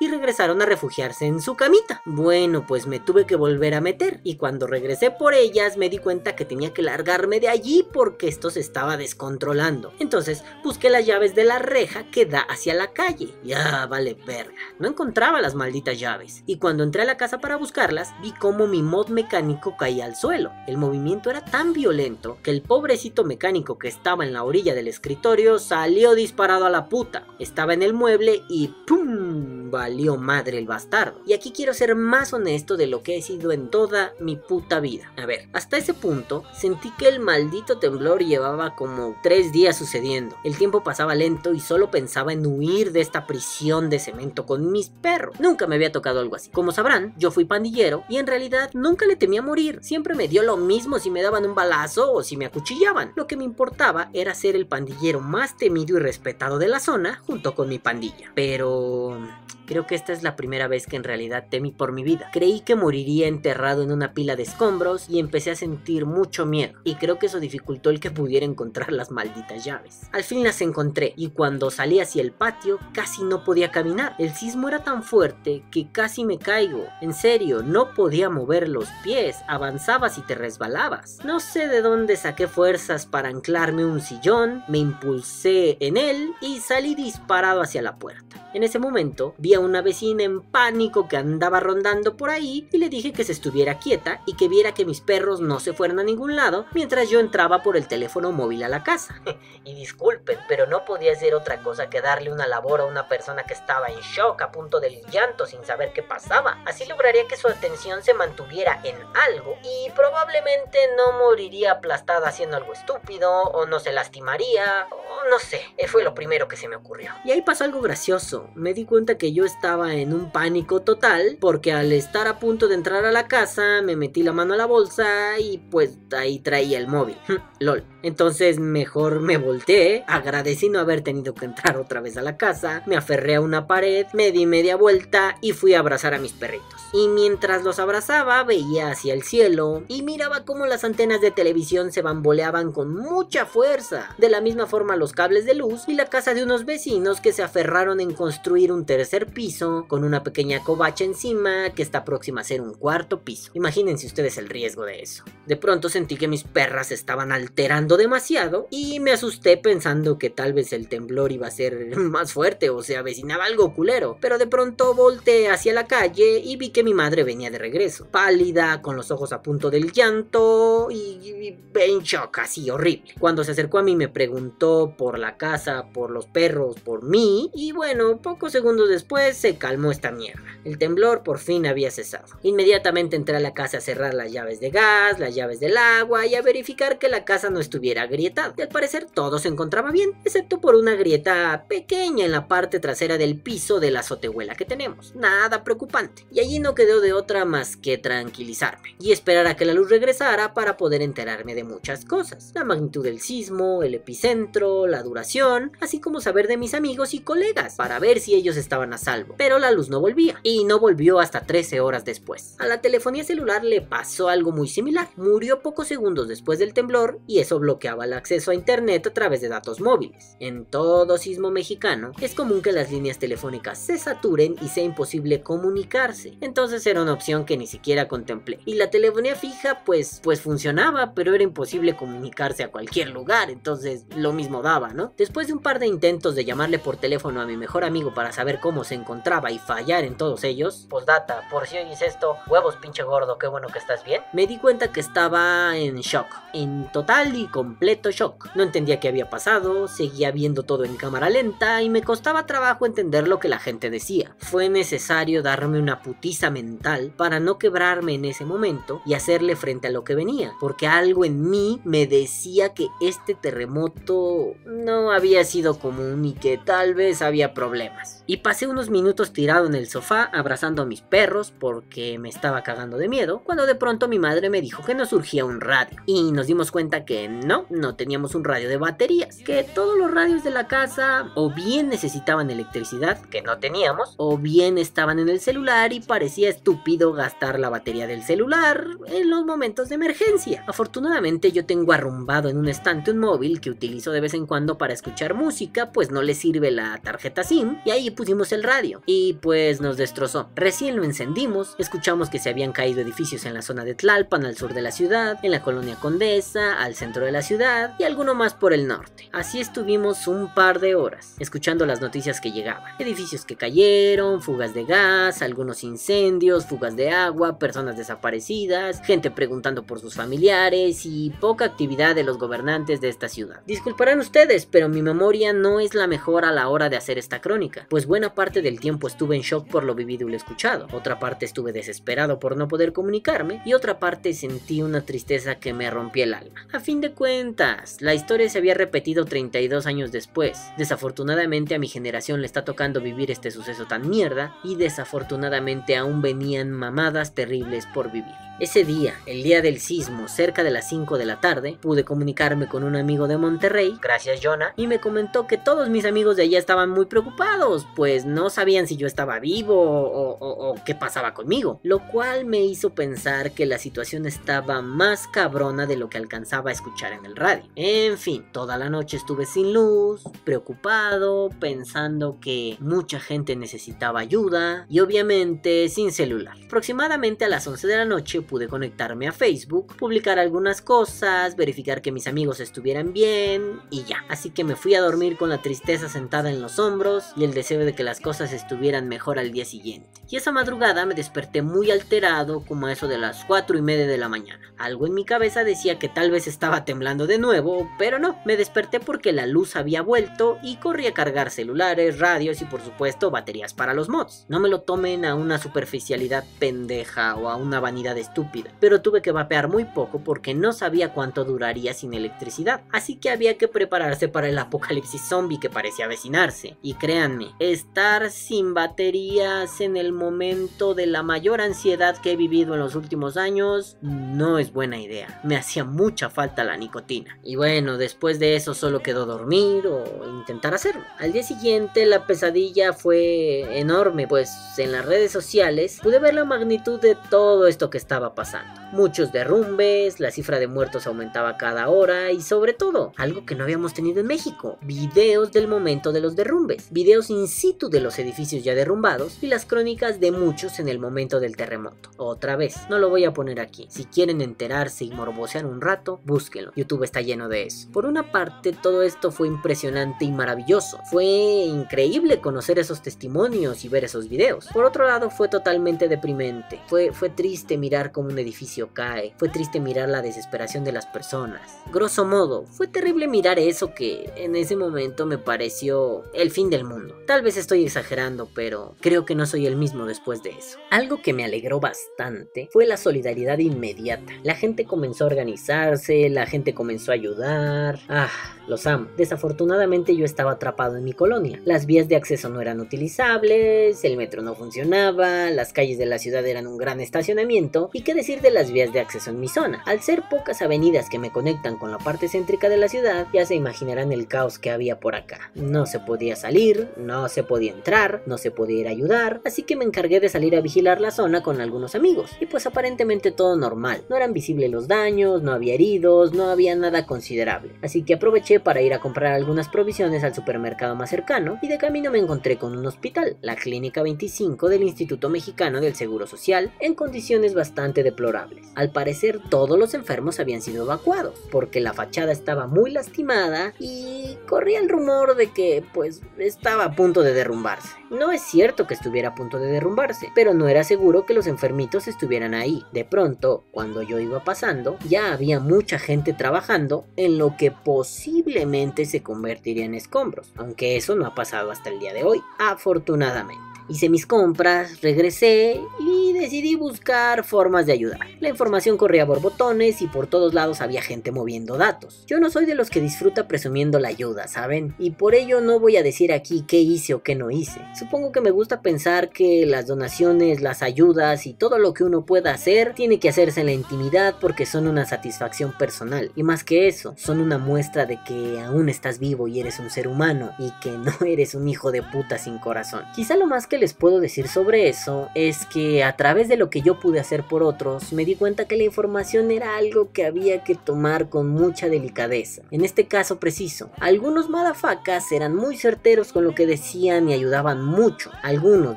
y 0.00 0.08
regresaron 0.08 0.60
a 0.60 0.66
refugiarse 0.66 1.26
en 1.26 1.40
su 1.40 1.54
camita. 1.54 2.02
Bueno, 2.04 2.66
pues 2.66 2.86
me 2.86 3.00
tuve 3.00 3.26
que 3.26 3.36
volver 3.36 3.74
a 3.74 3.80
meter 3.80 4.20
y 4.22 4.36
cuando 4.36 4.66
regresé 4.66 5.10
por 5.10 5.34
ellas 5.34 5.76
me 5.76 5.88
di 5.88 5.98
cuenta 5.98 6.36
que 6.36 6.44
tenía 6.44 6.74
que 6.74 6.82
largarme 6.82 7.40
de 7.40 7.48
allí 7.48 7.86
porque 7.92 8.28
esto 8.28 8.50
se 8.50 8.60
estaba 8.60 8.96
descontrolando. 8.96 9.92
Entonces 9.98 10.44
busqué 10.62 10.90
las 10.90 11.06
llaves 11.06 11.34
de 11.34 11.44
la 11.44 11.58
reja 11.58 12.10
que 12.10 12.26
da 12.26 12.40
hacia 12.40 12.74
la 12.74 12.92
calle. 12.92 13.34
Ya 13.42 13.86
vale 13.86 14.16
verga. 14.26 14.54
No 14.78 14.88
encontraba 14.88 15.40
las 15.40 15.54
malditas 15.54 15.98
llaves 15.98 16.42
y 16.46 16.58
cuando 16.58 16.82
entré 16.82 17.02
a 17.02 17.06
la 17.06 17.16
casa 17.16 17.38
para 17.38 17.56
buscarlas 17.56 18.12
vi 18.22 18.32
cómo 18.32 18.66
mi 18.66 18.82
mod 18.82 19.08
mecánico 19.08 19.76
caía 19.76 20.04
al 20.04 20.16
suelo. 20.16 20.52
El 20.66 20.76
movimiento 20.76 21.30
era 21.30 21.44
tan 21.44 21.72
violento 21.72 22.38
que 22.42 22.50
el 22.50 22.62
pobrecito 22.62 23.24
mecánico 23.24 23.78
que 23.78 23.88
estaba 23.88 24.24
en 24.24 24.32
la 24.32 24.44
orilla 24.44 24.74
del 24.74 24.88
escritorio 24.88 25.58
salió 25.58 26.14
disparado 26.14 26.66
a 26.66 26.70
la 26.70 26.88
puta. 26.88 27.26
Estaba 27.38 27.74
en 27.74 27.82
el 27.82 27.94
mueble 27.94 28.42
y 28.48 28.68
¡pum! 28.86 29.29
Valió 29.70 30.16
madre 30.16 30.58
el 30.58 30.66
bastardo. 30.66 31.20
Y 31.26 31.32
aquí 31.32 31.52
quiero 31.52 31.74
ser 31.74 31.94
más 31.94 32.32
honesto 32.32 32.76
de 32.76 32.86
lo 32.86 33.02
que 33.02 33.16
he 33.16 33.22
sido 33.22 33.52
en 33.52 33.70
toda 33.70 34.12
mi 34.18 34.36
puta 34.36 34.80
vida. 34.80 35.12
A 35.16 35.26
ver, 35.26 35.48
hasta 35.52 35.76
ese 35.76 35.94
punto 35.94 36.44
sentí 36.52 36.90
que 36.92 37.08
el 37.08 37.20
maldito 37.20 37.78
temblor 37.78 38.24
llevaba 38.24 38.74
como 38.74 39.16
tres 39.22 39.52
días 39.52 39.76
sucediendo. 39.76 40.36
El 40.44 40.56
tiempo 40.56 40.82
pasaba 40.82 41.14
lento 41.14 41.54
y 41.54 41.60
solo 41.60 41.90
pensaba 41.90 42.32
en 42.32 42.46
huir 42.46 42.92
de 42.92 43.00
esta 43.00 43.26
prisión 43.26 43.90
de 43.90 43.98
cemento 43.98 44.46
con 44.46 44.72
mis 44.72 44.88
perros. 44.88 45.38
Nunca 45.40 45.66
me 45.66 45.76
había 45.76 45.92
tocado 45.92 46.20
algo 46.20 46.36
así. 46.36 46.50
Como 46.50 46.72
sabrán, 46.72 47.14
yo 47.16 47.30
fui 47.30 47.44
pandillero 47.44 48.04
y 48.08 48.16
en 48.16 48.26
realidad 48.26 48.70
nunca 48.74 49.06
le 49.06 49.16
temía 49.16 49.42
morir. 49.42 49.78
Siempre 49.82 50.14
me 50.14 50.28
dio 50.28 50.42
lo 50.42 50.56
mismo 50.56 50.98
si 50.98 51.10
me 51.10 51.22
daban 51.22 51.44
un 51.44 51.54
balazo 51.54 52.12
o 52.12 52.22
si 52.22 52.36
me 52.36 52.46
acuchillaban. 52.46 53.12
Lo 53.16 53.26
que 53.26 53.36
me 53.36 53.44
importaba 53.44 54.10
era 54.12 54.34
ser 54.34 54.56
el 54.56 54.66
pandillero 54.66 55.20
más 55.20 55.56
temido 55.56 55.96
y 55.96 56.00
respetado 56.00 56.58
de 56.58 56.68
la 56.68 56.80
zona 56.80 57.22
junto 57.26 57.54
con 57.54 57.68
mi 57.68 57.78
pandilla. 57.78 58.32
Pero 58.34 59.19
হবে 59.20 59.59
Creo 59.70 59.86
que 59.86 59.94
esta 59.94 60.12
es 60.12 60.24
la 60.24 60.34
primera 60.34 60.66
vez 60.66 60.88
que 60.88 60.96
en 60.96 61.04
realidad 61.04 61.46
temí 61.48 61.70
por 61.70 61.92
mi 61.92 62.02
vida. 62.02 62.28
Creí 62.32 62.58
que 62.58 62.74
moriría 62.74 63.28
enterrado 63.28 63.84
en 63.84 63.92
una 63.92 64.14
pila 64.14 64.34
de 64.34 64.42
escombros 64.42 65.08
y 65.08 65.20
empecé 65.20 65.52
a 65.52 65.54
sentir 65.54 66.06
mucho 66.06 66.44
miedo. 66.44 66.76
Y 66.82 66.96
creo 66.96 67.20
que 67.20 67.26
eso 67.26 67.38
dificultó 67.38 67.90
el 67.90 68.00
que 68.00 68.10
pudiera 68.10 68.44
encontrar 68.44 68.90
las 68.90 69.12
malditas 69.12 69.64
llaves. 69.64 70.08
Al 70.10 70.24
fin 70.24 70.42
las 70.42 70.60
encontré 70.60 71.14
y 71.16 71.30
cuando 71.30 71.70
salí 71.70 72.00
hacia 72.00 72.20
el 72.20 72.32
patio 72.32 72.80
casi 72.92 73.22
no 73.22 73.44
podía 73.44 73.70
caminar. 73.70 74.16
El 74.18 74.34
sismo 74.34 74.66
era 74.66 74.82
tan 74.82 75.04
fuerte 75.04 75.62
que 75.70 75.92
casi 75.92 76.24
me 76.24 76.40
caigo. 76.40 76.88
En 77.00 77.14
serio, 77.14 77.62
no 77.62 77.94
podía 77.94 78.28
mover 78.28 78.68
los 78.68 78.88
pies. 79.04 79.36
Avanzabas 79.46 80.18
y 80.18 80.22
te 80.22 80.34
resbalabas. 80.34 81.20
No 81.24 81.38
sé 81.38 81.68
de 81.68 81.80
dónde 81.80 82.16
saqué 82.16 82.48
fuerzas 82.48 83.06
para 83.06 83.28
anclarme 83.28 83.84
un 83.84 84.00
sillón, 84.00 84.64
me 84.66 84.78
impulsé 84.78 85.76
en 85.78 85.96
él 85.96 86.32
y 86.40 86.58
salí 86.58 86.96
disparado 86.96 87.62
hacia 87.62 87.82
la 87.82 88.00
puerta. 88.00 88.50
En 88.52 88.64
ese 88.64 88.80
momento 88.80 89.36
vi 89.38 89.54
a 89.54 89.59
una 89.60 89.82
vecina 89.82 90.22
en 90.22 90.40
pánico 90.40 91.08
que 91.08 91.16
andaba 91.16 91.60
rondando 91.60 92.16
por 92.16 92.30
ahí 92.30 92.68
y 92.72 92.78
le 92.78 92.88
dije 92.88 93.12
que 93.12 93.24
se 93.24 93.32
estuviera 93.32 93.78
quieta 93.78 94.22
y 94.26 94.36
que 94.36 94.48
viera 94.48 94.72
que 94.72 94.84
mis 94.84 95.00
perros 95.00 95.40
no 95.40 95.60
se 95.60 95.72
fueran 95.72 95.98
a 95.98 96.04
ningún 96.04 96.36
lado 96.36 96.66
mientras 96.72 97.08
yo 97.08 97.20
entraba 97.20 97.62
por 97.62 97.76
el 97.76 97.88
teléfono 97.88 98.32
móvil 98.32 98.62
a 98.64 98.68
la 98.68 98.82
casa. 98.82 99.20
y 99.64 99.74
disculpen, 99.74 100.38
pero 100.48 100.66
no 100.66 100.84
podía 100.84 101.12
hacer 101.12 101.34
otra 101.34 101.62
cosa 101.62 101.88
que 101.88 102.00
darle 102.00 102.32
una 102.32 102.46
labor 102.46 102.80
a 102.80 102.84
una 102.84 103.08
persona 103.08 103.44
que 103.44 103.54
estaba 103.54 103.88
en 103.88 104.00
shock 104.00 104.42
a 104.42 104.52
punto 104.52 104.80
del 104.80 105.00
llanto 105.06 105.46
sin 105.46 105.64
saber 105.64 105.92
qué 105.92 106.02
pasaba. 106.02 106.62
Así 106.66 106.86
lograría 106.86 107.26
que 107.28 107.36
su 107.36 107.48
atención 107.48 108.02
se 108.02 108.14
mantuviera 108.14 108.80
en 108.84 108.96
algo 109.14 109.56
y 109.62 109.90
probablemente 109.90 110.78
no 110.96 111.12
moriría 111.18 111.72
aplastada 111.72 112.28
haciendo 112.28 112.56
algo 112.56 112.72
estúpido 112.72 113.30
o 113.30 113.66
no 113.66 113.80
se 113.80 113.92
lastimaría 113.92 114.88
o 114.90 115.28
no 115.28 115.38
sé. 115.38 115.62
Fue 115.88 116.04
lo 116.04 116.14
primero 116.14 116.46
que 116.46 116.56
se 116.56 116.68
me 116.68 116.76
ocurrió. 116.76 117.12
Y 117.24 117.32
ahí 117.32 117.42
pasó 117.42 117.64
algo 117.64 117.80
gracioso 117.80 118.20
me 118.54 118.74
di 118.74 118.84
cuenta 118.84 119.18
que 119.18 119.32
yo 119.32 119.44
estaba 119.50 119.94
en 119.94 120.12
un 120.14 120.30
pánico 120.30 120.80
total 120.80 121.36
porque 121.40 121.72
al 121.72 121.92
estar 121.92 122.28
a 122.28 122.38
punto 122.38 122.68
de 122.68 122.74
entrar 122.74 123.04
a 123.04 123.12
la 123.12 123.26
casa 123.26 123.82
me 123.82 123.96
metí 123.96 124.22
la 124.22 124.32
mano 124.32 124.54
a 124.54 124.56
la 124.56 124.66
bolsa 124.66 125.38
y 125.38 125.58
pues 125.58 125.98
ahí 126.16 126.38
traía 126.38 126.78
el 126.78 126.86
móvil. 126.86 127.16
LOL. 127.58 127.84
Entonces 128.02 128.58
mejor 128.58 129.20
me 129.20 129.36
volteé, 129.36 130.04
agradecí 130.06 130.70
no 130.70 130.78
haber 130.78 131.02
tenido 131.02 131.34
que 131.34 131.44
entrar 131.44 131.76
otra 131.76 132.00
vez 132.00 132.16
a 132.16 132.22
la 132.22 132.38
casa, 132.38 132.82
me 132.86 132.96
aferré 132.96 133.34
a 133.34 133.40
una 133.42 133.66
pared, 133.66 134.06
me 134.14 134.32
di 134.32 134.46
media 134.46 134.76
vuelta 134.76 135.36
y 135.42 135.52
fui 135.52 135.74
a 135.74 135.80
abrazar 135.80 136.14
a 136.14 136.18
mis 136.18 136.32
perritos. 136.32 136.80
Y 136.92 137.08
mientras 137.08 137.62
los 137.62 137.78
abrazaba 137.78 138.42
veía 138.42 138.90
hacia 138.90 139.12
el 139.12 139.22
cielo 139.22 139.84
y 139.86 140.02
miraba 140.02 140.44
cómo 140.46 140.64
las 140.66 140.82
antenas 140.84 141.20
de 141.20 141.30
televisión 141.30 141.92
se 141.92 142.02
bamboleaban 142.02 142.72
con 142.72 142.94
mucha 142.94 143.44
fuerza. 143.44 144.14
De 144.16 144.30
la 144.30 144.40
misma 144.40 144.66
forma 144.66 144.96
los 144.96 145.12
cables 145.12 145.44
de 145.44 145.54
luz 145.54 145.82
y 145.86 145.94
la 145.94 146.06
casa 146.06 146.32
de 146.32 146.42
unos 146.42 146.64
vecinos 146.64 147.20
que 147.20 147.32
se 147.32 147.42
aferraron 147.42 148.00
en 148.00 148.14
construir 148.14 148.72
un 148.72 148.86
tercer 148.86 149.26
piso 149.26 149.39
con 149.88 150.04
una 150.04 150.22
pequeña 150.22 150.62
covacha 150.62 151.02
encima 151.02 151.70
que 151.74 151.82
está 151.82 152.04
próxima 152.04 152.42
a 152.42 152.44
ser 152.44 152.60
un 152.60 152.74
cuarto 152.74 153.20
piso. 153.20 153.50
Imagínense 153.54 154.06
ustedes 154.06 154.36
el 154.36 154.50
riesgo 154.50 154.84
de 154.84 155.00
eso. 155.00 155.24
De 155.46 155.56
pronto 155.56 155.88
sentí 155.88 156.16
que 156.16 156.28
mis 156.28 156.44
perras 156.44 156.92
estaban 156.92 157.32
alterando 157.32 157.96
demasiado 157.96 158.68
y 158.70 159.00
me 159.00 159.12
asusté 159.12 159.56
pensando 159.56 160.18
que 160.18 160.28
tal 160.28 160.52
vez 160.52 160.74
el 160.74 160.88
temblor 160.88 161.32
iba 161.32 161.46
a 161.46 161.50
ser 161.50 161.96
más 161.96 162.34
fuerte 162.34 162.68
o 162.68 162.82
se 162.82 162.98
avecinaba 162.98 163.46
algo 163.46 163.74
culero. 163.74 164.18
Pero 164.20 164.36
de 164.36 164.46
pronto 164.46 164.94
volteé 164.94 165.48
hacia 165.48 165.72
la 165.72 165.86
calle 165.86 166.38
y 166.44 166.56
vi 166.56 166.68
que 166.68 166.84
mi 166.84 166.92
madre 166.92 167.24
venía 167.24 167.50
de 167.50 167.58
regreso, 167.58 168.06
pálida, 168.10 168.82
con 168.82 168.94
los 168.94 169.10
ojos 169.10 169.32
a 169.32 169.42
punto 169.42 169.70
del 169.70 169.90
llanto 169.90 170.88
y, 170.90 171.56
en 171.74 172.00
shock, 172.00 172.40
así 172.40 172.68
horrible. 172.68 173.14
Cuando 173.18 173.42
se 173.42 173.52
acercó 173.52 173.78
a 173.78 173.82
mí 173.82 173.96
me 173.96 174.08
preguntó 174.08 174.94
por 174.98 175.18
la 175.18 175.38
casa, 175.38 175.86
por 175.94 176.10
los 176.10 176.26
perros, 176.26 176.76
por 176.80 177.04
mí 177.04 177.50
y 177.54 177.72
bueno, 177.72 178.18
pocos 178.20 178.52
segundos 178.52 178.90
se 179.34 179.56
calmó 179.56 179.90
esta 179.90 180.10
mierda. 180.10 180.42
El 180.64 180.78
temblor 180.78 181.22
por 181.22 181.38
fin 181.38 181.66
había 181.66 181.90
cesado. 181.90 182.26
Inmediatamente 182.42 183.16
entré 183.16 183.36
a 183.36 183.40
la 183.40 183.54
casa 183.54 183.78
a 183.78 183.80
cerrar 183.80 184.14
las 184.14 184.30
llaves 184.30 184.60
de 184.60 184.70
gas, 184.70 185.18
las 185.18 185.34
llaves 185.34 185.60
del 185.60 185.76
agua 185.76 186.26
y 186.26 186.34
a 186.34 186.42
verificar 186.42 186.98
que 186.98 187.08
la 187.08 187.24
casa 187.24 187.50
no 187.50 187.60
estuviera 187.60 188.02
agrietada. 188.02 188.54
Y 188.56 188.62
al 188.62 188.68
parecer 188.68 189.06
todo 189.06 189.38
se 189.38 189.48
encontraba 189.48 189.90
bien, 189.90 190.12
excepto 190.24 190.60
por 190.60 190.74
una 190.74 190.94
grieta 190.94 191.64
pequeña 191.68 192.24
en 192.24 192.32
la 192.32 192.48
parte 192.48 192.80
trasera 192.80 193.18
del 193.18 193.40
piso 193.40 193.80
de 193.80 193.90
la 193.90 194.00
azotehuela 194.00 194.54
que 194.54 194.64
tenemos. 194.64 195.14
Nada 195.14 195.64
preocupante. 195.64 196.26
Y 196.30 196.40
allí 196.40 196.58
no 196.58 196.74
quedó 196.74 197.00
de 197.00 197.12
otra 197.12 197.44
más 197.44 197.76
que 197.76 197.98
tranquilizarme 197.98 198.96
y 198.98 199.12
esperar 199.12 199.46
a 199.46 199.56
que 199.56 199.64
la 199.64 199.74
luz 199.74 199.90
regresara 199.90 200.54
para 200.54 200.76
poder 200.76 201.02
enterarme 201.02 201.54
de 201.54 201.64
muchas 201.64 202.04
cosas. 202.04 202.52
La 202.54 202.64
magnitud 202.64 203.04
del 203.04 203.20
sismo, 203.20 203.82
el 203.82 203.94
epicentro, 203.94 204.86
la 204.86 205.02
duración, 205.02 205.72
así 205.80 206.00
como 206.00 206.20
saber 206.20 206.48
de 206.48 206.56
mis 206.56 206.74
amigos 206.74 207.14
y 207.14 207.20
colegas 207.20 207.76
para 207.76 207.98
ver 207.98 208.20
si 208.20 208.34
ellos 208.34 208.56
estaban 208.56 208.92
a 208.92 208.98
salvo. 208.98 209.09
Pero 209.36 209.58
la 209.58 209.70
luz 209.70 209.88
no 209.88 210.00
volvía, 210.00 210.38
y 210.42 210.64
no 210.64 210.78
volvió 210.78 211.20
hasta 211.20 211.42
13 211.42 211.80
horas 211.80 212.04
después. 212.04 212.56
A 212.58 212.66
la 212.66 212.80
telefonía 212.80 213.24
celular 213.24 213.64
le 213.64 213.80
pasó 213.80 214.28
algo 214.28 214.52
muy 214.52 214.68
similar. 214.68 215.08
Murió 215.16 215.60
pocos 215.60 215.88
segundos 215.88 216.28
después 216.28 216.58
del 216.58 216.74
temblor 216.74 217.20
y 217.26 217.40
eso 217.40 217.58
bloqueaba 217.58 218.04
el 218.04 218.12
acceso 218.12 218.50
a 218.50 218.54
internet 218.54 219.06
a 219.06 219.12
través 219.12 219.40
de 219.40 219.48
datos 219.48 219.80
móviles. 219.80 220.36
En 220.40 220.64
todo 220.64 221.18
sismo 221.18 221.50
mexicano 221.50 222.12
es 222.20 222.34
común 222.34 222.62
que 222.62 222.72
las 222.72 222.90
líneas 222.90 223.18
telefónicas 223.18 223.78
se 223.78 223.98
saturen 223.98 224.56
y 224.60 224.68
sea 224.68 224.84
imposible 224.84 225.42
comunicarse. 225.42 226.36
Entonces 226.40 226.86
era 226.86 227.02
una 227.02 227.12
opción 227.12 227.44
que 227.44 227.56
ni 227.56 227.66
siquiera 227.66 228.08
contemplé. 228.08 228.60
Y 228.64 228.74
la 228.74 228.90
telefonía 228.90 229.34
fija 229.34 229.82
pues 229.84 230.20
pues 230.22 230.40
funcionaba, 230.40 231.14
pero 231.14 231.34
era 231.34 231.44
imposible 231.44 231.96
comunicarse 231.96 232.62
a 232.62 232.70
cualquier 232.70 233.10
lugar, 233.10 233.50
entonces 233.50 234.06
lo 234.16 234.32
mismo 234.32 234.62
daba, 234.62 234.90
¿no? 234.90 235.12
Después 235.16 235.46
de 235.46 235.54
un 235.54 235.60
par 235.60 235.78
de 235.78 235.86
intentos 235.86 236.34
de 236.34 236.44
llamarle 236.44 236.78
por 236.78 236.96
teléfono 236.96 237.40
a 237.40 237.46
mi 237.46 237.56
mejor 237.56 237.84
amigo 237.84 238.14
para 238.14 238.32
saber 238.32 238.60
cómo 238.60 238.84
se 238.84 238.94
encontraba 239.00 239.50
y 239.50 239.58
fallar 239.58 240.04
en 240.04 240.16
todos 240.16 240.44
ellos, 240.44 240.86
postdata, 240.88 241.48
por 241.50 241.66
si 241.66 241.78
oyes 241.78 242.02
esto, 242.02 242.36
huevos 242.46 242.76
pinche 242.76 243.02
gordo, 243.02 243.38
qué 243.38 243.46
bueno 243.46 243.68
que 243.68 243.78
estás 243.78 244.04
bien, 244.04 244.22
me 244.32 244.46
di 244.46 244.58
cuenta 244.58 244.92
que 244.92 245.00
estaba 245.00 245.76
en 245.76 245.96
shock, 245.96 246.28
en 246.52 246.90
total 246.92 247.36
y 247.36 247.46
completo 247.46 248.10
shock. 248.10 248.48
No 248.54 248.62
entendía 248.62 249.00
qué 249.00 249.08
había 249.08 249.30
pasado, 249.30 249.88
seguía 249.88 250.30
viendo 250.30 250.62
todo 250.62 250.84
en 250.84 250.96
cámara 250.96 251.30
lenta 251.30 251.82
y 251.82 251.88
me 251.88 252.02
costaba 252.02 252.46
trabajo 252.46 252.86
entender 252.86 253.26
lo 253.26 253.40
que 253.40 253.48
la 253.48 253.58
gente 253.58 253.90
decía. 253.90 254.34
Fue 254.38 254.68
necesario 254.68 255.42
darme 255.42 255.78
una 255.78 256.02
putiza 256.02 256.50
mental 256.50 257.12
para 257.16 257.40
no 257.40 257.58
quebrarme 257.58 258.14
en 258.14 258.24
ese 258.24 258.44
momento 258.44 259.02
y 259.06 259.14
hacerle 259.14 259.56
frente 259.56 259.88
a 259.88 259.90
lo 259.90 260.04
que 260.04 260.14
venía, 260.14 260.52
porque 260.60 260.86
algo 260.86 261.24
en 261.24 261.48
mí 261.50 261.80
me 261.84 262.06
decía 262.06 262.74
que 262.74 262.88
este 263.00 263.34
terremoto 263.34 264.54
no 264.66 265.12
había 265.12 265.44
sido 265.44 265.78
común 265.78 266.24
y 266.24 266.32
que 266.34 266.58
tal 266.58 266.94
vez 266.94 267.22
había 267.22 267.54
problemas. 267.54 268.22
Y 268.26 268.38
pasé 268.38 268.66
unos 268.66 268.89
minutos 268.90 269.32
tirado 269.32 269.66
en 269.66 269.74
el 269.74 269.88
sofá 269.88 270.24
abrazando 270.24 270.82
a 270.82 270.86
mis 270.86 271.00
perros 271.00 271.52
porque 271.58 272.18
me 272.18 272.28
estaba 272.28 272.62
cagando 272.62 272.96
de 272.96 273.08
miedo, 273.08 273.42
cuando 273.44 273.66
de 273.66 273.74
pronto 273.74 274.08
mi 274.08 274.18
madre 274.18 274.50
me 274.50 274.60
dijo 274.60 274.84
que 274.84 274.94
nos 274.94 275.10
surgía 275.10 275.44
un 275.44 275.60
radio. 275.60 275.98
Y 276.06 276.32
nos 276.32 276.46
dimos 276.46 276.70
cuenta 276.70 277.04
que 277.04 277.28
no, 277.28 277.66
no 277.70 277.96
teníamos 277.96 278.34
un 278.34 278.44
radio 278.44 278.68
de 278.68 278.76
baterías, 278.76 279.36
que 279.38 279.64
todos 279.64 279.96
los 279.98 280.10
radios 280.10 280.44
de 280.44 280.50
la 280.50 280.66
casa 280.66 281.30
o 281.34 281.50
bien 281.50 281.88
necesitaban 281.88 282.50
electricidad, 282.50 283.20
que 283.20 283.42
no 283.42 283.58
teníamos, 283.58 284.14
o 284.16 284.38
bien 284.38 284.78
estaban 284.78 285.18
en 285.18 285.28
el 285.28 285.40
celular 285.40 285.92
y 285.92 286.00
parecía 286.00 286.48
estúpido 286.48 287.12
gastar 287.12 287.58
la 287.58 287.68
batería 287.68 288.06
del 288.06 288.22
celular 288.22 288.86
en 289.06 289.30
los 289.30 289.44
momentos 289.44 289.88
de 289.88 289.94
emergencia. 289.94 290.64
Afortunadamente 290.66 291.52
yo 291.52 291.64
tengo 291.66 291.92
arrumbado 291.92 292.48
en 292.48 292.56
un 292.56 292.68
estante 292.68 293.10
un 293.10 293.18
móvil 293.18 293.60
que 293.60 293.70
utilizo 293.70 294.10
de 294.12 294.20
vez 294.20 294.34
en 294.34 294.46
cuando 294.46 294.78
para 294.78 294.92
escuchar 294.92 295.34
música, 295.34 295.92
pues 295.92 296.10
no 296.10 296.22
le 296.22 296.34
sirve 296.34 296.70
la 296.70 296.98
tarjeta 296.98 297.44
SIM, 297.44 297.78
y 297.84 297.90
ahí 297.90 298.10
pusimos 298.10 298.52
el 298.52 298.62
radio 298.62 298.79
y 299.06 299.34
pues 299.34 299.80
nos 299.80 299.96
destrozó. 299.96 300.48
Recién 300.54 300.96
lo 300.96 301.04
encendimos, 301.04 301.74
escuchamos 301.78 302.30
que 302.30 302.38
se 302.38 302.50
habían 302.50 302.72
caído 302.72 303.00
edificios 303.00 303.44
en 303.44 303.54
la 303.54 303.62
zona 303.62 303.84
de 303.84 303.94
Tlalpan, 303.94 304.44
al 304.44 304.56
sur 304.56 304.74
de 304.74 304.82
la 304.82 304.90
ciudad, 304.90 305.38
en 305.42 305.50
la 305.50 305.62
colonia 305.62 305.96
Condesa, 305.96 306.80
al 306.80 306.94
centro 306.94 307.24
de 307.24 307.32
la 307.32 307.42
ciudad 307.42 307.94
y 307.98 308.04
alguno 308.04 308.34
más 308.34 308.54
por 308.54 308.72
el 308.72 308.86
norte. 308.86 309.28
Así 309.32 309.60
estuvimos 309.60 310.26
un 310.26 310.54
par 310.54 310.80
de 310.80 310.94
horas, 310.94 311.36
escuchando 311.38 311.86
las 311.86 312.00
noticias 312.00 312.40
que 312.40 312.52
llegaban. 312.52 312.94
Edificios 312.98 313.44
que 313.44 313.56
cayeron, 313.56 314.42
fugas 314.42 314.74
de 314.74 314.84
gas, 314.84 315.42
algunos 315.42 315.84
incendios, 315.84 316.66
fugas 316.66 316.96
de 316.96 317.10
agua, 317.10 317.58
personas 317.58 317.96
desaparecidas, 317.96 319.02
gente 319.04 319.30
preguntando 319.30 319.84
por 319.84 320.00
sus 320.00 320.14
familiares 320.14 321.04
y 321.04 321.30
poca 321.40 321.64
actividad 321.64 322.14
de 322.14 322.24
los 322.24 322.38
gobernantes 322.38 323.00
de 323.00 323.08
esta 323.08 323.28
ciudad. 323.28 323.60
Disculparán 323.66 324.20
ustedes, 324.20 324.66
pero 324.66 324.88
mi 324.88 325.02
memoria 325.02 325.52
no 325.52 325.80
es 325.80 325.94
la 325.94 326.06
mejor 326.06 326.44
a 326.44 326.52
la 326.52 326.68
hora 326.68 326.88
de 326.88 326.96
hacer 326.96 327.18
esta 327.18 327.40
crónica, 327.40 327.86
pues 327.88 328.06
buena 328.06 328.34
parte 328.34 328.62
del 328.70 328.78
tiempo 328.78 329.08
estuve 329.08 329.34
en 329.34 329.42
shock 329.42 329.66
por 329.66 329.82
lo 329.82 329.96
vivido 329.96 330.28
y 330.28 330.30
lo 330.30 330.36
escuchado, 330.36 330.86
otra 330.92 331.18
parte 331.18 331.44
estuve 331.44 331.72
desesperado 331.72 332.38
por 332.38 332.56
no 332.56 332.68
poder 332.68 332.92
comunicarme 332.92 333.60
y 333.64 333.74
otra 333.74 333.98
parte 333.98 334.32
sentí 334.32 334.80
una 334.80 335.00
tristeza 335.00 335.56
que 335.56 335.72
me 335.72 335.90
rompía 335.90 336.22
el 336.22 336.34
alma. 336.34 336.66
A 336.72 336.78
fin 336.78 337.00
de 337.00 337.10
cuentas, 337.10 337.96
la 338.00 338.14
historia 338.14 338.48
se 338.48 338.58
había 338.58 338.74
repetido 338.74 339.24
32 339.24 339.86
años 339.86 340.12
después. 340.12 340.70
Desafortunadamente 340.78 341.74
a 341.74 341.80
mi 341.80 341.88
generación 341.88 342.40
le 342.40 342.46
está 342.46 342.64
tocando 342.64 343.00
vivir 343.00 343.32
este 343.32 343.50
suceso 343.50 343.86
tan 343.86 344.08
mierda 344.08 344.54
y 344.62 344.76
desafortunadamente 344.76 345.96
aún 345.96 346.22
venían 346.22 346.70
mamadas 346.70 347.34
terribles 347.34 347.86
por 347.86 348.12
vivir. 348.12 348.34
Ese 348.60 348.84
día, 348.84 349.14
el 349.24 349.42
día 349.42 349.62
del 349.62 349.80
sismo, 349.80 350.28
cerca 350.28 350.62
de 350.62 350.70
las 350.70 350.86
5 350.86 351.16
de 351.16 351.24
la 351.24 351.40
tarde, 351.40 351.78
pude 351.80 352.04
comunicarme 352.04 352.68
con 352.68 352.84
un 352.84 352.94
amigo 352.94 353.26
de 353.26 353.38
Monterrey, 353.38 353.96
gracias 354.02 354.40
Jonah, 354.42 354.74
y 354.76 354.86
me 354.86 355.00
comentó 355.00 355.46
que 355.46 355.56
todos 355.56 355.88
mis 355.88 356.04
amigos 356.04 356.36
de 356.36 356.42
allá 356.42 356.58
estaban 356.58 356.90
muy 356.90 357.06
preocupados, 357.06 357.86
pues 357.96 358.26
no 358.26 358.50
sabían 358.50 358.59
si 358.86 358.96
yo 358.96 359.06
estaba 359.06 359.38
vivo 359.38 359.74
o 359.74 360.74
qué 360.84 360.94
pasaba 360.94 361.32
conmigo, 361.32 361.80
lo 361.82 362.06
cual 362.08 362.44
me 362.44 362.60
hizo 362.60 362.90
pensar 362.90 363.52
que 363.52 363.64
la 363.64 363.78
situación 363.78 364.26
estaba 364.26 364.82
más 364.82 365.26
cabrona 365.28 365.86
de 365.86 365.96
lo 365.96 366.10
que 366.10 366.18
alcanzaba 366.18 366.70
a 366.70 366.72
escuchar 366.72 367.12
en 367.12 367.24
el 367.24 367.36
radio. 367.36 367.64
En 367.74 368.18
fin, 368.18 368.44
toda 368.52 368.76
la 368.76 368.90
noche 368.90 369.16
estuve 369.16 369.46
sin 369.46 369.72
luz, 369.72 370.22
preocupado, 370.44 371.48
pensando 371.58 372.38
que 372.38 372.76
mucha 372.80 373.18
gente 373.18 373.56
necesitaba 373.56 374.20
ayuda 374.20 374.86
y 374.90 375.00
obviamente 375.00 375.88
sin 375.88 376.12
celular. 376.12 376.56
Aproximadamente 376.66 377.46
a 377.46 377.48
las 377.48 377.66
11 377.66 377.86
de 377.86 377.96
la 377.96 378.04
noche 378.04 378.42
pude 378.42 378.68
conectarme 378.68 379.26
a 379.26 379.32
Facebook, 379.32 379.96
publicar 379.96 380.38
algunas 380.38 380.82
cosas, 380.82 381.56
verificar 381.56 382.02
que 382.02 382.12
mis 382.12 382.26
amigos 382.26 382.60
estuvieran 382.60 383.12
bien 383.14 383.80
y 383.90 384.04
ya. 384.04 384.24
Así 384.28 384.50
que 384.50 384.64
me 384.64 384.76
fui 384.76 384.94
a 384.94 385.00
dormir 385.00 385.38
con 385.38 385.48
la 385.48 385.62
tristeza 385.62 386.08
sentada 386.08 386.50
en 386.50 386.60
los 386.60 386.78
hombros 386.78 387.32
y 387.36 387.44
el 387.44 387.54
deseo 387.54 387.80
de 387.80 387.94
que 387.94 388.04
las 388.04 388.20
cosas 388.20 388.49
estuvieran 388.52 389.08
mejor 389.08 389.38
al 389.38 389.52
día 389.52 389.64
siguiente. 389.64 390.08
Y 390.28 390.36
esa 390.36 390.52
madrugada 390.52 391.06
me 391.06 391.14
desperté 391.14 391.62
muy 391.62 391.90
alterado 391.90 392.64
como 392.64 392.86
a 392.86 392.92
eso 392.92 393.08
de 393.08 393.18
las 393.18 393.44
4 393.46 393.78
y 393.78 393.82
media 393.82 394.06
de 394.06 394.18
la 394.18 394.28
mañana. 394.28 394.72
Algo 394.78 395.06
en 395.06 395.14
mi 395.14 395.24
cabeza 395.24 395.64
decía 395.64 395.98
que 395.98 396.08
tal 396.08 396.30
vez 396.30 396.46
estaba 396.46 396.84
temblando 396.84 397.26
de 397.26 397.38
nuevo, 397.38 397.90
pero 397.98 398.18
no, 398.18 398.38
me 398.44 398.56
desperté 398.56 399.00
porque 399.00 399.32
la 399.32 399.46
luz 399.46 399.74
había 399.74 400.02
vuelto 400.02 400.58
y 400.62 400.76
corrí 400.76 401.06
a 401.06 401.14
cargar 401.14 401.50
celulares, 401.50 402.18
radios 402.18 402.62
y 402.62 402.64
por 402.64 402.80
supuesto 402.80 403.30
baterías 403.30 403.74
para 403.74 403.94
los 403.94 404.08
mods. 404.08 404.46
No 404.48 404.60
me 404.60 404.68
lo 404.68 404.82
tomen 404.82 405.24
a 405.24 405.34
una 405.34 405.58
superficialidad 405.58 406.44
pendeja 406.58 407.34
o 407.34 407.48
a 407.48 407.56
una 407.56 407.80
vanidad 407.80 408.16
estúpida 408.16 408.50
pero 408.80 409.02
tuve 409.02 409.22
que 409.22 409.32
vapear 409.32 409.68
muy 409.68 409.84
poco 409.84 410.20
porque 410.20 410.54
no 410.54 410.72
sabía 410.72 411.12
cuánto 411.12 411.44
duraría 411.44 411.94
sin 411.94 412.14
electricidad, 412.14 412.82
así 412.92 413.16
que 413.16 413.30
había 413.30 413.58
que 413.58 413.68
prepararse 413.68 414.28
para 414.28 414.48
el 414.48 414.58
apocalipsis 414.58 415.22
zombie 415.22 415.60
que 415.60 415.70
parecía 415.70 416.06
avecinarse. 416.06 416.76
Y 416.82 416.94
créanme, 416.94 417.54
estar 417.58 418.30
sin 418.40 418.74
baterías 418.74 419.80
en 419.80 419.96
el 419.96 420.12
momento 420.12 420.94
de 420.94 421.06
la 421.06 421.22
mayor 421.22 421.60
ansiedad 421.60 422.16
que 422.16 422.32
he 422.32 422.36
vivido 422.36 422.74
en 422.74 422.80
los 422.80 422.94
últimos 422.94 423.36
años 423.36 423.96
no 424.00 424.58
es 424.58 424.72
buena 424.72 424.98
idea. 424.98 425.40
Me 425.44 425.56
hacía 425.56 425.84
mucha 425.84 426.30
falta 426.30 426.64
la 426.64 426.76
nicotina. 426.76 427.38
Y 427.42 427.56
bueno, 427.56 427.98
después 427.98 428.38
de 428.38 428.56
eso 428.56 428.74
solo 428.74 429.02
quedó 429.02 429.26
dormir 429.26 429.86
o 429.86 430.04
intentar 430.38 430.74
hacerlo. 430.74 431.02
Al 431.18 431.32
día 431.32 431.42
siguiente 431.42 432.06
la 432.06 432.26
pesadilla 432.26 432.92
fue 432.92 433.78
enorme, 433.78 434.26
pues 434.26 434.50
en 434.78 434.92
las 434.92 435.04
redes 435.04 435.30
sociales 435.30 436.00
pude 436.02 436.18
ver 436.18 436.34
la 436.34 436.44
magnitud 436.44 437.00
de 437.00 437.16
todo 437.30 437.66
esto 437.66 437.90
que 437.90 437.98
estaba 437.98 438.34
pasando. 438.34 438.80
Muchos 438.92 439.32
derrumbes, 439.32 440.18
la 440.18 440.30
cifra 440.30 440.58
de 440.58 440.66
muertos 440.66 441.06
aumentaba 441.06 441.56
cada 441.56 441.88
hora 441.88 442.32
y 442.32 442.40
sobre 442.40 442.72
todo, 442.72 443.12
algo 443.16 443.44
que 443.44 443.54
no 443.54 443.64
habíamos 443.64 443.94
tenido 443.94 444.20
en 444.20 444.26
México, 444.26 444.78
videos 444.80 445.52
del 445.52 445.68
momento 445.68 446.12
de 446.12 446.20
los 446.20 446.34
derrumbes, 446.34 446.90
videos 446.90 447.30
in 447.30 447.46
situ 447.46 447.88
de 447.88 448.00
los 448.00 448.18
edificios 448.20 448.62
ya 448.62 448.74
derrumbados 448.74 449.38
y 449.42 449.46
las 449.46 449.64
crónicas 449.64 450.20
de 450.20 450.32
muchos 450.32 450.78
en 450.78 450.88
el 450.88 450.98
momento 450.98 451.40
del 451.40 451.56
terremoto. 451.56 452.10
Otra 452.16 452.56
vez, 452.56 452.76
no 452.88 452.98
lo 452.98 453.10
voy 453.10 453.24
a 453.24 453.32
poner 453.32 453.60
aquí. 453.60 453.86
Si 453.90 454.04
quieren 454.04 454.40
enterarse 454.40 455.04
y 455.04 455.10
morbosear 455.10 455.66
un 455.66 455.80
rato, 455.80 456.20
búsquenlo. 456.24 456.72
YouTube 456.76 457.04
está 457.04 457.20
lleno 457.20 457.48
de 457.48 457.64
eso. 457.64 457.88
Por 457.92 458.06
una 458.06 458.30
parte, 458.30 458.72
todo 458.72 459.02
esto 459.02 459.30
fue 459.30 459.48
impresionante 459.48 460.24
y 460.24 460.32
maravilloso. 460.32 461.00
Fue 461.10 461.24
increíble 461.24 462.40
conocer 462.40 462.78
esos 462.78 463.02
testimonios 463.02 463.84
y 463.84 463.88
ver 463.88 464.04
esos 464.04 464.28
videos. 464.28 464.68
Por 464.72 464.84
otro 464.84 465.06
lado, 465.06 465.30
fue 465.30 465.48
totalmente 465.48 466.08
deprimente. 466.08 466.80
Fue, 466.86 467.12
fue 467.12 467.30
triste 467.30 467.78
mirar 467.78 468.12
cómo 468.12 468.28
un 468.28 468.38
edificio 468.38 468.90
cae, 468.92 469.34
fue 469.36 469.48
triste 469.48 469.80
mirar 469.80 470.08
la 470.08 470.22
desesperación 470.22 470.84
de 470.84 470.92
las 470.92 471.06
personas. 471.06 471.60
Grosso 471.92 472.24
modo, 472.24 472.64
fue 472.66 472.86
terrible 472.86 473.28
mirar 473.28 473.58
eso 473.58 473.94
que 473.94 474.32
en 474.36 474.56
ese 474.56 474.76
momento 474.76 475.26
me 475.26 475.38
pareció 475.38 476.24
el 476.34 476.50
fin 476.50 476.70
del 476.70 476.84
mundo. 476.84 477.14
Tal 477.26 477.42
vez 477.42 477.56
estoy 477.56 477.84
exagerando, 477.84 478.09
pero 478.54 478.96
creo 479.00 479.24
que 479.24 479.36
no 479.36 479.46
soy 479.46 479.66
el 479.66 479.76
mismo 479.76 480.04
después 480.04 480.42
de 480.42 480.50
eso. 480.50 480.78
Algo 480.90 481.22
que 481.22 481.32
me 481.32 481.44
alegró 481.44 481.78
bastante 481.78 482.68
fue 482.72 482.84
la 482.84 482.96
solidaridad 482.96 483.58
inmediata. 483.58 484.32
La 484.42 484.56
gente 484.56 484.84
comenzó 484.84 485.24
a 485.24 485.26
organizarse, 485.28 486.28
la 486.28 486.46
gente 486.46 486.74
comenzó 486.74 487.12
a 487.12 487.14
ayudar. 487.14 488.00
Ah, 488.08 488.30
los 488.66 488.86
amo. 488.86 489.08
Desafortunadamente 489.16 490.16
yo 490.16 490.24
estaba 490.24 490.52
atrapado 490.52 490.96
en 490.96 491.04
mi 491.04 491.12
colonia. 491.12 491.60
Las 491.64 491.86
vías 491.86 492.08
de 492.08 492.16
acceso 492.16 492.48
no 492.48 492.60
eran 492.60 492.80
utilizables, 492.80 494.02
el 494.04 494.16
metro 494.16 494.42
no 494.42 494.54
funcionaba, 494.54 495.50
las 495.50 495.72
calles 495.72 495.98
de 495.98 496.06
la 496.06 496.18
ciudad 496.18 496.44
eran 496.46 496.66
un 496.66 496.78
gran 496.78 497.00
estacionamiento 497.00 497.90
y 497.92 498.02
qué 498.02 498.14
decir 498.14 498.40
de 498.40 498.50
las 498.50 498.72
vías 498.72 498.92
de 498.92 499.00
acceso 499.00 499.30
en 499.30 499.38
mi 499.38 499.48
zona. 499.48 499.82
Al 499.86 500.00
ser 500.00 500.24
pocas 500.28 500.62
avenidas 500.62 501.08
que 501.08 501.18
me 501.18 501.30
conectan 501.30 501.78
con 501.78 501.92
la 501.92 501.98
parte 501.98 502.28
céntrica 502.28 502.68
de 502.68 502.76
la 502.76 502.88
ciudad, 502.88 503.28
ya 503.32 503.46
se 503.46 503.54
imaginarán 503.54 504.12
el 504.12 504.26
caos 504.26 504.58
que 504.58 504.70
había 504.70 504.98
por 504.98 505.14
acá. 505.14 505.52
No 505.54 505.86
se 505.86 506.00
podía 506.00 506.34
salir, 506.34 506.88
no 506.96 507.28
se 507.28 507.44
podía 507.44 507.72
entrar, 507.72 507.99
no 508.26 508.38
se 508.38 508.50
podía 508.50 508.80
ir 508.80 508.88
a 508.88 508.90
ayudar, 508.90 509.40
así 509.44 509.62
que 509.62 509.76
me 509.76 509.84
encargué 509.84 510.20
de 510.20 510.28
salir 510.28 510.54
a 510.54 510.60
vigilar 510.60 511.00
la 511.00 511.10
zona 511.10 511.42
con 511.42 511.60
algunos 511.60 511.94
amigos. 511.94 512.30
Y 512.40 512.46
pues 512.46 512.66
aparentemente 512.66 513.30
todo 513.30 513.56
normal. 513.56 514.02
No 514.10 514.16
eran 514.16 514.32
visibles 514.32 514.70
los 514.70 514.86
daños, 514.86 515.42
no 515.42 515.52
había 515.52 515.74
heridos, 515.74 516.34
no 516.34 516.50
había 516.50 516.76
nada 516.76 517.06
considerable. 517.06 517.72
Así 517.82 518.02
que 518.02 518.14
aproveché 518.14 518.60
para 518.60 518.82
ir 518.82 518.92
a 518.92 519.00
comprar 519.00 519.32
algunas 519.32 519.68
provisiones 519.68 520.22
al 520.24 520.34
supermercado 520.34 520.94
más 520.94 521.10
cercano 521.10 521.58
y 521.62 521.68
de 521.68 521.78
camino 521.78 522.10
me 522.10 522.18
encontré 522.18 522.56
con 522.56 522.76
un 522.76 522.86
hospital, 522.86 523.36
la 523.40 523.56
Clínica 523.56 524.02
25 524.02 524.68
del 524.68 524.82
Instituto 524.82 525.28
Mexicano 525.28 525.80
del 525.80 525.94
Seguro 525.94 526.26
Social, 526.26 526.72
en 526.80 526.94
condiciones 526.94 527.54
bastante 527.54 527.70
bastante 527.70 528.02
deplorables. 528.02 528.66
Al 528.74 528.90
parecer 528.90 529.40
todos 529.48 529.78
los 529.78 529.94
enfermos 529.94 530.40
habían 530.40 530.60
sido 530.60 530.84
evacuados, 530.84 531.38
porque 531.52 531.80
la 531.80 531.92
fachada 531.92 532.32
estaba 532.32 532.66
muy 532.66 532.90
lastimada 532.90 533.74
y 533.78 534.36
corría 534.48 534.80
el 534.80 534.88
rumor 534.88 535.36
de 535.36 535.52
que 535.52 535.84
pues 535.94 536.20
estaba 536.36 536.84
a 536.84 536.96
punto 536.96 537.22
de 537.22 537.32
derrumbarse. 537.32 537.89
No 538.10 538.32
es 538.32 538.42
cierto 538.42 538.86
que 538.86 538.94
estuviera 538.94 539.30
a 539.30 539.34
punto 539.34 539.58
de 539.58 539.70
derrumbarse, 539.70 540.32
pero 540.34 540.54
no 540.54 540.68
era 540.68 540.84
seguro 540.84 541.26
que 541.26 541.34
los 541.34 541.46
enfermitos 541.46 542.08
estuvieran 542.08 542.54
ahí. 542.54 542.84
De 542.92 543.04
pronto, 543.04 543.64
cuando 543.70 544.02
yo 544.02 544.18
iba 544.18 544.42
pasando, 544.44 544.98
ya 545.08 545.32
había 545.32 545.60
mucha 545.60 545.98
gente 545.98 546.32
trabajando 546.32 547.06
en 547.16 547.38
lo 547.38 547.56
que 547.56 547.70
posiblemente 547.70 549.04
se 549.04 549.22
convertiría 549.22 549.84
en 549.84 549.94
escombros, 549.94 550.52
aunque 550.56 550.96
eso 550.96 551.14
no 551.14 551.26
ha 551.26 551.34
pasado 551.34 551.70
hasta 551.70 551.90
el 551.90 551.98
día 551.98 552.12
de 552.12 552.24
hoy, 552.24 552.40
afortunadamente. 552.58 553.70
Hice 553.88 554.08
mis 554.08 554.24
compras, 554.24 555.00
regresé 555.00 555.80
y 555.98 556.09
decidí 556.40 556.74
buscar 556.74 557.44
formas 557.44 557.86
de 557.86 557.92
ayudar. 557.92 558.20
La 558.40 558.48
información 558.48 558.96
corría 558.96 559.26
por 559.26 559.40
botones 559.40 560.02
y 560.02 560.06
por 560.06 560.26
todos 560.26 560.54
lados 560.54 560.80
había 560.80 561.02
gente 561.02 561.30
moviendo 561.30 561.76
datos. 561.76 562.24
Yo 562.26 562.40
no 562.40 562.50
soy 562.50 562.64
de 562.64 562.74
los 562.74 562.90
que 562.90 563.00
disfruta 563.00 563.46
presumiendo 563.46 564.00
la 564.00 564.08
ayuda, 564.08 564.48
¿saben? 564.48 564.94
Y 564.98 565.10
por 565.12 565.34
ello 565.34 565.60
no 565.60 565.78
voy 565.78 565.98
a 565.98 566.02
decir 566.02 566.32
aquí 566.32 566.64
qué 566.66 566.80
hice 566.80 567.14
o 567.14 567.22
qué 567.22 567.34
no 567.34 567.50
hice. 567.50 567.80
Supongo 567.98 568.32
que 568.32 568.40
me 568.40 568.50
gusta 568.50 568.80
pensar 568.80 569.28
que 569.28 569.66
las 569.66 569.86
donaciones, 569.86 570.62
las 570.62 570.82
ayudas 570.82 571.46
y 571.46 571.52
todo 571.52 571.78
lo 571.78 571.92
que 571.92 572.04
uno 572.04 572.24
pueda 572.24 572.52
hacer 572.52 572.94
tiene 572.94 573.20
que 573.20 573.28
hacerse 573.28 573.60
en 573.60 573.66
la 573.66 573.72
intimidad 573.72 574.36
porque 574.40 574.64
son 574.64 574.88
una 574.88 575.04
satisfacción 575.04 575.72
personal. 575.76 576.32
Y 576.34 576.42
más 576.42 576.64
que 576.64 576.88
eso, 576.88 577.14
son 577.18 577.40
una 577.40 577.58
muestra 577.58 578.06
de 578.06 578.18
que 578.26 578.60
aún 578.60 578.88
estás 578.88 579.18
vivo 579.18 579.46
y 579.46 579.60
eres 579.60 579.78
un 579.78 579.90
ser 579.90 580.08
humano 580.08 580.52
y 580.58 580.70
que 580.80 580.92
no 580.92 581.12
eres 581.26 581.54
un 581.54 581.68
hijo 581.68 581.92
de 581.92 582.02
puta 582.02 582.38
sin 582.38 582.58
corazón. 582.58 583.04
Quizá 583.14 583.36
lo 583.36 583.46
más 583.46 583.66
que 583.66 583.78
les 583.78 583.92
puedo 583.92 584.20
decir 584.20 584.48
sobre 584.48 584.88
eso 584.88 585.28
es 585.34 585.66
que 585.66 586.02
a 586.02 586.16
través 586.16 586.29
de 586.30 586.56
lo 586.56 586.70
que 586.70 586.80
yo 586.80 587.00
pude 587.00 587.18
hacer 587.18 587.42
por 587.42 587.62
otros, 587.62 588.12
me 588.12 588.24
di 588.24 588.36
cuenta 588.36 588.66
que 588.66 588.76
la 588.76 588.84
información 588.84 589.50
era 589.50 589.76
algo 589.76 590.12
que 590.12 590.24
había 590.24 590.62
que 590.62 590.76
tomar 590.76 591.28
con 591.28 591.48
mucha 591.48 591.88
delicadeza. 591.88 592.62
En 592.70 592.84
este 592.84 593.08
caso 593.08 593.40
preciso, 593.40 593.90
algunos 593.98 594.48
madafacas 594.48 595.32
eran 595.32 595.56
muy 595.56 595.76
certeros 595.76 596.32
con 596.32 596.44
lo 596.44 596.54
que 596.54 596.66
decían 596.66 597.28
y 597.28 597.32
ayudaban 597.32 597.84
mucho. 597.84 598.30
Algunos, 598.42 598.96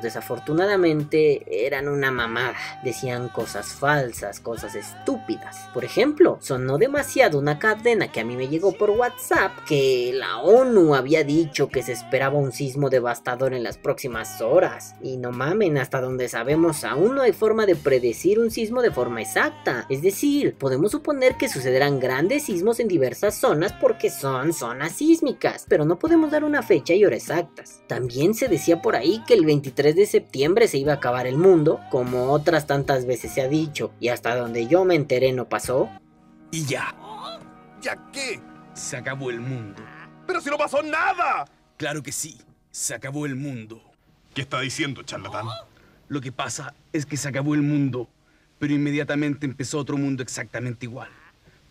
desafortunadamente, 0.00 1.66
eran 1.66 1.88
una 1.88 2.12
mamada. 2.12 2.54
Decían 2.84 3.28
cosas 3.28 3.66
falsas, 3.72 4.38
cosas 4.38 4.76
estúpidas. 4.76 5.68
Por 5.74 5.84
ejemplo, 5.84 6.38
sonó 6.40 6.78
demasiado 6.78 7.38
una 7.40 7.58
cadena 7.58 8.12
que 8.12 8.20
a 8.20 8.24
mí 8.24 8.36
me 8.36 8.48
llegó 8.48 8.72
por 8.72 8.90
WhatsApp 8.90 9.52
que 9.66 10.12
la 10.14 10.38
ONU 10.38 10.94
había 10.94 11.24
dicho 11.24 11.68
que 11.68 11.82
se 11.82 11.92
esperaba 11.92 12.38
un 12.38 12.52
sismo 12.52 12.90
devastador 12.90 13.54
en 13.54 13.64
las 13.64 13.76
próximas 13.76 14.40
horas 14.40 14.94
y 15.02 15.16
no 15.16 15.32
mamen, 15.32 15.78
hasta 15.78 16.00
donde 16.00 16.28
sabemos 16.28 16.84
aún 16.84 17.16
no 17.16 17.23
hay 17.24 17.32
forma 17.32 17.66
de 17.66 17.76
predecir 17.76 18.38
un 18.38 18.50
sismo 18.50 18.82
de 18.82 18.90
forma 18.90 19.20
exacta. 19.20 19.86
Es 19.88 20.02
decir, 20.02 20.54
podemos 20.54 20.92
suponer 20.92 21.36
que 21.36 21.48
sucederán 21.48 22.00
grandes 22.00 22.44
sismos 22.44 22.80
en 22.80 22.88
diversas 22.88 23.34
zonas 23.34 23.72
porque 23.72 24.10
son 24.10 24.52
zonas 24.52 24.92
sísmicas, 24.92 25.66
pero 25.68 25.84
no 25.84 25.98
podemos 25.98 26.30
dar 26.30 26.44
una 26.44 26.62
fecha 26.62 26.94
y 26.94 27.04
hora 27.04 27.16
exactas. 27.16 27.82
También 27.86 28.34
se 28.34 28.48
decía 28.48 28.80
por 28.82 28.96
ahí 28.96 29.22
que 29.26 29.34
el 29.34 29.44
23 29.44 29.96
de 29.96 30.06
septiembre 30.06 30.68
se 30.68 30.78
iba 30.78 30.92
a 30.92 30.96
acabar 30.96 31.26
el 31.26 31.36
mundo, 31.36 31.80
como 31.90 32.32
otras 32.32 32.66
tantas 32.66 33.06
veces 33.06 33.32
se 33.32 33.42
ha 33.42 33.48
dicho, 33.48 33.92
y 34.00 34.08
hasta 34.08 34.36
donde 34.36 34.66
yo 34.66 34.84
me 34.84 34.94
enteré 34.94 35.32
no 35.32 35.48
pasó. 35.48 35.88
Y 36.50 36.64
ya. 36.66 36.94
¿Ya 37.80 37.98
qué? 38.12 38.40
Se 38.74 38.96
acabó 38.96 39.30
el 39.30 39.40
mundo. 39.40 39.82
¡Pero 40.26 40.40
si 40.40 40.50
no 40.50 40.56
pasó 40.56 40.82
nada! 40.82 41.44
Claro 41.76 42.02
que 42.02 42.12
sí. 42.12 42.38
Se 42.70 42.94
acabó 42.94 43.26
el 43.26 43.36
mundo. 43.36 43.82
¿Qué 44.34 44.42
está 44.42 44.60
diciendo, 44.60 45.02
charlatán? 45.02 45.46
Lo 46.08 46.20
que 46.20 46.32
pasa 46.32 46.74
es 46.92 47.06
que 47.06 47.16
se 47.16 47.28
acabó 47.28 47.54
el 47.54 47.62
mundo, 47.62 48.08
pero 48.58 48.74
inmediatamente 48.74 49.46
empezó 49.46 49.78
otro 49.78 49.96
mundo 49.96 50.22
exactamente 50.22 50.86
igual. 50.86 51.08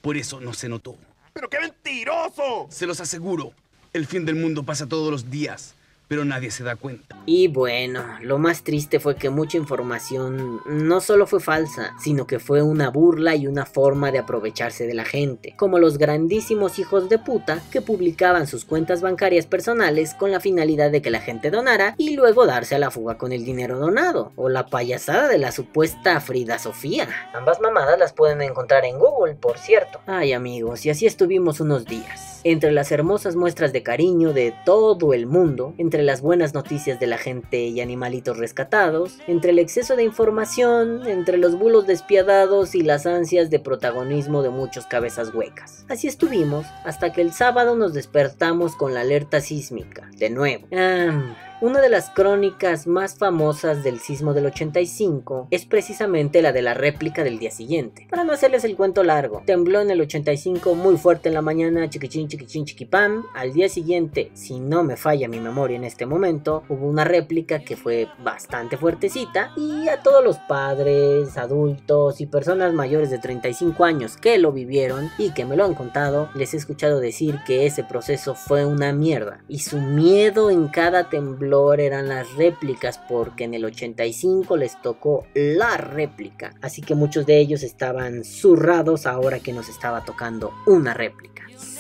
Por 0.02 0.18
eso 0.18 0.42
no 0.42 0.54
se 0.54 0.70
notó. 0.70 0.98
¡Pero 1.34 1.50
qué 1.50 1.60
mentiroso! 1.60 2.68
Se 2.70 2.86
los 2.86 3.00
aseguro, 3.00 3.54
el 3.94 4.06
fin 4.06 4.26
del 4.26 4.36
mundo 4.36 4.64
pasa 4.64 4.88
todos 4.88 5.12
los 5.12 5.30
días 5.30 5.76
pero 6.08 6.26
nadie 6.26 6.52
se 6.52 6.64
da 6.64 6.76
cuenta. 6.76 7.16
Y 7.26 7.48
bueno, 7.48 8.04
lo 8.22 8.38
más 8.38 8.64
triste 8.64 9.00
fue 9.00 9.16
que 9.16 9.30
mucha 9.30 9.58
información 9.58 10.62
no 10.66 11.02
solo 11.02 11.26
fue 11.26 11.40
falsa, 11.40 11.94
sino 12.00 12.28
que 12.28 12.40
fue 12.40 12.62
una 12.62 12.90
burla 12.90 13.36
y 13.36 13.48
una 13.48 13.66
forma 13.66 14.12
de 14.12 14.20
aprovecharse 14.20 14.86
de 14.86 14.94
la 14.94 15.06
gente, 15.06 15.56
como 15.58 15.80
los 15.80 15.98
grandísimos 15.98 16.80
hijos 16.80 17.10
de 17.10 17.20
puta 17.20 17.62
que 17.72 17.82
publicaban 17.82 18.48
sus 18.48 18.66
cuentas 18.66 19.02
bancarias 19.02 19.46
personales 19.46 20.14
con 20.14 20.32
la 20.32 20.40
finalidad 20.40 20.92
de 20.92 21.02
que 21.02 21.12
la 21.12 21.22
gente 21.22 21.52
donara 21.52 21.96
y 21.98 22.16
luego 22.16 22.46
darse 22.46 22.76
a 22.76 22.80
la 22.80 22.92
fuga 22.92 23.18
con 23.18 23.32
el 23.32 23.46
dinero 23.46 23.80
donado, 23.80 24.32
o 24.36 24.50
la 24.50 24.68
payasada 24.68 25.28
de 25.28 25.38
la 25.38 25.52
supuesta 25.52 26.20
Frida 26.20 26.60
Sofía. 26.60 27.08
Ambas 27.34 27.60
mamadas 27.62 27.98
las 27.98 28.14
pueden 28.14 28.42
encontrar 28.42 28.86
en 28.86 29.00
Google, 29.00 29.36
por 29.36 29.58
cierto. 29.58 30.00
Ay 30.06 30.34
amigos, 30.34 30.86
y 30.86 30.90
así 30.90 31.06
estuvimos 31.06 31.60
unos 31.60 31.86
días 31.86 32.34
entre 32.44 32.72
las 32.72 32.92
hermosas 32.92 33.36
muestras 33.36 33.72
de 33.74 33.84
cariño 33.84 34.34
de 34.34 34.54
todo 34.66 35.14
el 35.14 35.26
mundo, 35.28 35.74
entre 35.78 35.93
las 36.02 36.22
buenas 36.22 36.56
noticias 36.56 37.00
de 37.00 37.06
la 37.06 37.20
gente 37.20 37.66
y 37.66 37.80
animalitos 37.80 38.38
rescatados, 38.38 39.20
entre 39.28 39.52
el 39.52 39.60
exceso 39.60 39.96
de 39.96 40.04
información, 40.04 41.08
entre 41.08 41.38
los 41.38 41.58
bulos 41.60 41.86
despiadados 41.86 42.74
y 42.74 42.82
las 42.82 43.06
ansias 43.06 43.52
de 43.52 43.60
protagonismo 43.60 44.42
de 44.42 44.50
muchos 44.50 44.88
cabezas 44.88 45.34
huecas. 45.34 45.86
Así 45.90 46.08
estuvimos 46.08 46.66
hasta 46.84 47.14
que 47.14 47.22
el 47.22 47.32
sábado 47.32 47.76
nos 47.76 47.94
despertamos 47.94 48.76
con 48.76 48.96
la 48.96 49.02
alerta 49.02 49.42
sísmica, 49.42 50.10
de 50.18 50.30
nuevo. 50.32 50.68
Ah, 50.72 51.36
una 51.62 51.80
de 51.80 51.90
las 51.90 52.10
crónicas 52.10 52.88
más 52.88 53.18
famosas 53.18 53.84
del 53.84 54.00
sismo 54.00 54.34
del 54.34 54.48
85 54.48 55.48
es 55.52 55.66
precisamente 55.66 56.42
la 56.42 56.52
de 56.52 56.62
la 56.62 56.74
réplica 56.74 57.24
del 57.24 57.40
día 57.40 57.52
siguiente. 57.52 58.08
Para 58.10 58.24
no 58.24 58.34
hacerles 58.34 58.64
el 58.64 58.76
cuento 58.76 59.04
largo, 59.04 59.44
tembló 59.46 59.82
en 59.82 59.90
el 59.90 60.02
85 60.02 60.76
muy 60.76 60.98
fuerte 60.98 61.30
en 61.30 61.36
la 61.36 61.42
mañana, 61.42 61.90
chiquichín, 61.90 62.28
chiquichín, 62.28 62.66
chiquipam. 62.66 63.24
Al 63.36 63.54
día 63.54 63.70
siguiente, 63.70 64.32
si 64.34 64.60
no 64.60 64.84
me 64.84 64.98
falla 64.98 65.28
mi 65.28 65.40
memoria 65.40 65.78
en 65.78 65.84
este 65.84 66.06
momento, 66.06 66.64
hubo 66.70 66.88
una 66.88 67.04
réplica 67.04 67.60
que 67.60 67.78
fue 67.78 68.08
bastante 68.24 68.78
fuertecita 68.78 69.52
y 69.56 69.88
a 69.88 70.02
todos 70.02 70.24
los 70.24 70.40
padres, 70.40 71.38
adultos 71.38 72.20
y 72.20 72.26
personas 72.26 72.74
mayores 72.74 73.10
de 73.10 73.20
35 73.20 73.86
años 73.86 74.18
que 74.18 74.38
lo 74.38 74.52
vivieron 74.52 75.10
y 75.18 75.32
que 75.32 75.46
me 75.46 75.56
lo 75.56 75.66
han 75.66 75.76
contado, 75.76 76.30
les 76.36 76.54
he 76.54 76.58
escuchado 76.58 77.00
decir 77.00 77.40
que 77.46 77.66
ese 77.66 77.84
proceso 77.84 78.36
fue 78.36 78.66
una 78.66 78.92
mierda 78.92 79.44
y 79.48 79.60
su 79.60 79.78
miedo 79.78 80.50
en 80.50 80.68
cada 80.68 81.10
temblor 81.10 81.43
eran 81.82 82.08
las 82.08 82.36
réplicas 82.36 83.00
porque 83.10 83.44
en 83.46 83.54
el 83.54 83.66
85 83.66 84.58
les 84.58 84.82
tocó 84.82 85.26
la 85.34 85.78
réplica. 85.78 86.54
Así 86.62 86.82
que 86.82 86.96
muchos 86.96 87.26
de 87.26 87.40
ellos 87.40 87.64
estaban 87.64 88.24
zurrados 88.24 89.06
ahora 89.06 89.40
que 89.40 89.54
nos 89.54 89.70
estaba 89.70 90.06
tocando 90.06 90.52
una 90.66 90.94
réplica. 90.94 91.33